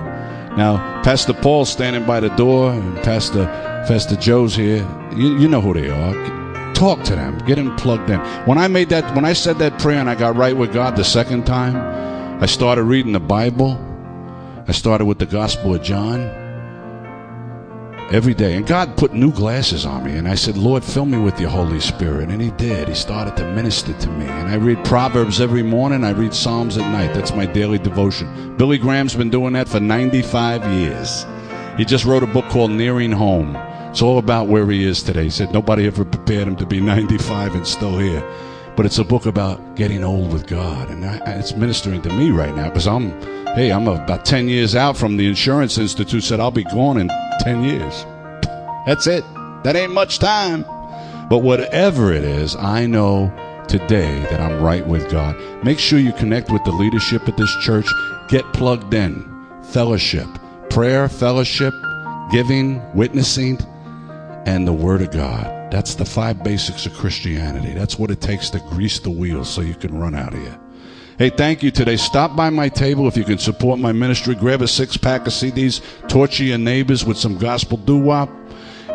Now, 0.57 1.01
Pastor 1.03 1.34
Paul's 1.34 1.69
standing 1.69 2.05
by 2.05 2.19
the 2.19 2.30
door, 2.30 2.71
and 2.71 2.97
Pastor 2.97 3.45
Pastor 3.88 4.15
Joe's 4.17 4.55
here. 4.55 4.86
You, 5.15 5.38
you 5.39 5.47
know 5.47 5.61
who 5.61 5.73
they 5.73 5.89
are. 5.89 6.73
Talk 6.73 7.03
to 7.03 7.15
them. 7.15 7.38
Get 7.39 7.55
them 7.55 7.75
plugged 7.75 8.09
in. 8.09 8.19
When 8.45 8.57
I 8.57 8.67
made 8.67 8.89
that, 8.89 9.15
when 9.15 9.25
I 9.25 9.34
said 9.34 9.57
that 9.59 9.80
prayer 9.80 9.99
and 9.99 10.09
I 10.09 10.15
got 10.15 10.36
right 10.36 10.55
with 10.55 10.73
God 10.73 10.95
the 10.95 11.03
second 11.03 11.45
time, 11.45 11.75
I 12.41 12.45
started 12.45 12.84
reading 12.84 13.13
the 13.13 13.19
Bible. 13.19 13.77
I 14.67 14.71
started 14.73 15.05
with 15.05 15.19
the 15.19 15.25
Gospel 15.25 15.75
of 15.75 15.82
John 15.82 16.38
every 18.12 18.34
day. 18.34 18.55
And 18.55 18.66
God 18.66 18.97
put 18.97 19.14
new 19.14 19.32
glasses 19.32 19.86
on 19.86 20.03
me. 20.03 20.18
And 20.18 20.28
I 20.28 20.36
said, 20.36 20.57
Lord, 20.57 20.84
fill 20.84 21.05
me 21.05 21.18
with 21.18 21.39
your 21.39 21.49
Holy 21.49 21.80
Spirit. 21.80 22.30
And 22.30 22.41
He 22.41 22.51
did. 22.51 22.88
He 22.88 22.95
started 22.95 23.38
to 23.38 23.53
minister 23.53 23.93
to 23.93 24.10
me. 24.10 24.26
And 24.26 24.49
I 24.49 24.55
read 24.55 24.84
Proverbs 24.84 25.39
every 25.39 25.64
morning. 25.64 26.03
I 26.03 26.12
read 26.12 26.34
Psalms 26.34 26.78
at 26.78 26.91
night. 26.91 27.14
That's 27.14 27.34
my 27.34 27.45
daily 27.45 27.78
devotion. 27.78 28.55
Billy 28.57 28.78
Graham's 28.78 29.16
been 29.16 29.30
doing 29.30 29.53
that 29.53 29.68
for 29.68 29.80
95 29.80 30.66
years. 30.74 31.26
He 31.78 31.86
just 31.86 32.05
wrote 32.05 32.24
a 32.24 32.28
book 32.28 32.45
called 32.45 32.72
Nearing 32.72 33.12
Home. 33.12 33.55
It's 33.89 34.01
all 34.01 34.20
about 34.20 34.47
where 34.47 34.70
he 34.70 34.84
is 34.84 35.01
today. 35.01 35.24
He 35.24 35.30
said 35.30 35.53
nobody 35.53 35.88
ever 35.88 36.05
prepared 36.05 36.47
him 36.47 36.55
to 36.57 36.66
be 36.66 36.80
95 36.82 37.55
and 37.55 37.68
still 37.68 37.97
here. 37.97 38.24
But 38.76 38.86
it's 38.86 38.99
a 38.99 39.03
book 39.03 39.26
about 39.26 39.76
getting 39.76 40.03
old 40.03 40.32
with 40.32 40.47
God. 40.47 40.89
And 40.89 41.05
I, 41.05 41.18
it's 41.38 41.55
ministering 41.55 42.01
to 42.03 42.14
me 42.14 42.32
right 42.32 42.55
now 42.55 42.70
because 42.70 42.88
I'm, 42.88 43.12
hey, 43.55 43.72
I'm 43.72 43.88
about 43.88 44.26
10 44.26 44.47
years 44.47 44.76
out 44.76 44.95
from 44.95 45.18
the 45.18 45.28
Insurance 45.28 45.78
Institute, 45.78 46.24
said 46.24 46.39
I'll 46.39 46.51
be 46.51 46.64
gone 46.64 46.97
in 46.97 47.10
10 47.39 47.63
years. 47.63 48.05
That's 48.85 49.07
it. 49.07 49.23
That 49.63 49.75
ain't 49.75 49.93
much 49.93 50.19
time. 50.19 50.63
But 51.29 51.39
whatever 51.39 52.11
it 52.11 52.23
is, 52.23 52.55
I 52.55 52.85
know 52.85 53.31
today 53.67 54.19
that 54.31 54.41
I'm 54.41 54.63
right 54.63 54.85
with 54.85 55.11
God. 55.11 55.35
Make 55.63 55.77
sure 55.77 55.99
you 55.99 56.11
connect 56.13 56.49
with 56.49 56.63
the 56.63 56.71
leadership 56.71 57.27
at 57.27 57.37
this 57.37 57.55
church. 57.57 57.87
Get 58.27 58.51
plugged 58.53 58.93
in. 58.93 59.25
Fellowship, 59.63 60.27
prayer, 60.69 61.07
fellowship, 61.07 61.73
giving, 62.31 62.81
witnessing, 62.95 63.59
and 64.45 64.67
the 64.67 64.73
Word 64.73 65.01
of 65.01 65.11
God. 65.11 65.71
That's 65.71 65.93
the 65.93 66.05
five 66.05 66.43
basics 66.43 66.87
of 66.87 66.93
Christianity. 66.93 67.73
That's 67.73 67.99
what 67.99 68.09
it 68.09 68.21
takes 68.21 68.49
to 68.51 68.59
grease 68.59 68.99
the 68.99 69.11
wheels 69.11 69.47
so 69.47 69.61
you 69.61 69.75
can 69.75 69.99
run 69.99 70.15
out 70.15 70.33
of 70.33 70.39
here. 70.39 70.59
Hey, 71.20 71.30
thank 71.30 71.61
you 71.61 71.70
today. 71.70 71.97
Stop 71.97 72.34
by 72.34 72.49
my 72.49 72.70
table 72.70 73.05
if 73.05 73.17
you 73.17 73.26
can 73.26 73.39
support 73.39 73.78
my 73.78 73.91
ministry. 73.91 74.36
Grab 74.36 74.61
a 74.61 74.67
six 74.70 74.95
pack 74.95 75.28
of 75.28 75.34
CDs, 75.34 75.82
torture 76.07 76.45
your 76.45 76.57
neighbors 76.57 77.03
with 77.03 77.17
some 77.17 77.38
gospel 77.38 77.76
doo 77.76 77.97
wop. 77.97 78.30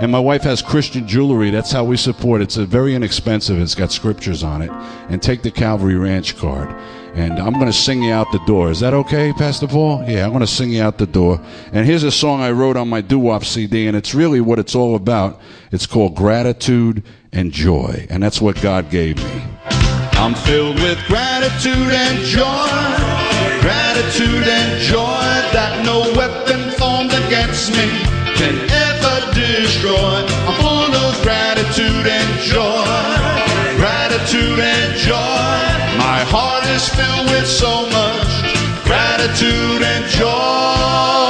And 0.00 0.10
my 0.10 0.18
wife 0.18 0.40
has 0.44 0.62
Christian 0.62 1.06
jewelry. 1.06 1.50
That's 1.50 1.70
how 1.70 1.84
we 1.84 1.98
support. 1.98 2.40
It's 2.40 2.56
very 2.56 2.94
inexpensive. 2.94 3.60
It's 3.60 3.74
got 3.74 3.92
scriptures 3.92 4.42
on 4.42 4.62
it. 4.62 4.70
And 5.10 5.22
take 5.22 5.42
the 5.42 5.50
Calvary 5.50 5.96
Ranch 5.96 6.38
card. 6.38 6.70
And 7.12 7.38
I'm 7.38 7.52
going 7.52 7.66
to 7.66 7.74
sing 7.74 8.02
you 8.02 8.14
out 8.14 8.32
the 8.32 8.42
door. 8.46 8.70
Is 8.70 8.80
that 8.80 8.94
okay, 8.94 9.34
Pastor 9.34 9.66
Paul? 9.66 10.02
Yeah, 10.08 10.24
I'm 10.24 10.30
going 10.30 10.40
to 10.40 10.46
sing 10.46 10.70
you 10.70 10.82
out 10.82 10.96
the 10.96 11.06
door. 11.06 11.38
And 11.74 11.84
here's 11.84 12.04
a 12.04 12.10
song 12.10 12.40
I 12.40 12.52
wrote 12.52 12.78
on 12.78 12.88
my 12.88 13.02
doo-wop 13.02 13.44
CD, 13.44 13.86
and 13.86 13.94
it's 13.94 14.14
really 14.14 14.40
what 14.40 14.58
it's 14.58 14.74
all 14.74 14.96
about. 14.96 15.42
It's 15.72 15.86
called 15.86 16.16
Gratitude 16.16 17.04
and 17.32 17.52
Joy. 17.52 18.06
And 18.08 18.22
that's 18.22 18.40
what 18.40 18.62
God 18.62 18.88
gave 18.90 19.18
me. 19.18 19.42
I'm 20.24 20.34
filled 20.34 20.80
with 20.80 20.96
gratitude 21.06 21.92
and 21.92 22.24
joy, 22.24 22.72
gratitude 23.60 24.48
and 24.48 24.80
joy 24.80 25.28
that 25.52 25.84
no 25.84 26.00
weapon 26.16 26.70
formed 26.80 27.12
against 27.12 27.68
me 27.76 27.84
can 28.32 28.56
ever 28.56 29.16
destroy. 29.36 30.24
I'm 30.48 30.56
full 30.64 30.96
of 30.96 31.12
gratitude 31.20 32.08
and 32.08 32.40
joy, 32.40 32.88
gratitude 33.76 34.64
and 34.64 34.96
joy. 34.96 35.44
My 36.00 36.24
heart 36.32 36.64
is 36.72 36.88
filled 36.88 37.28
with 37.28 37.46
so 37.46 37.84
much 37.92 38.32
gratitude 38.88 39.82
and 39.84 40.08
joy. 40.08 41.23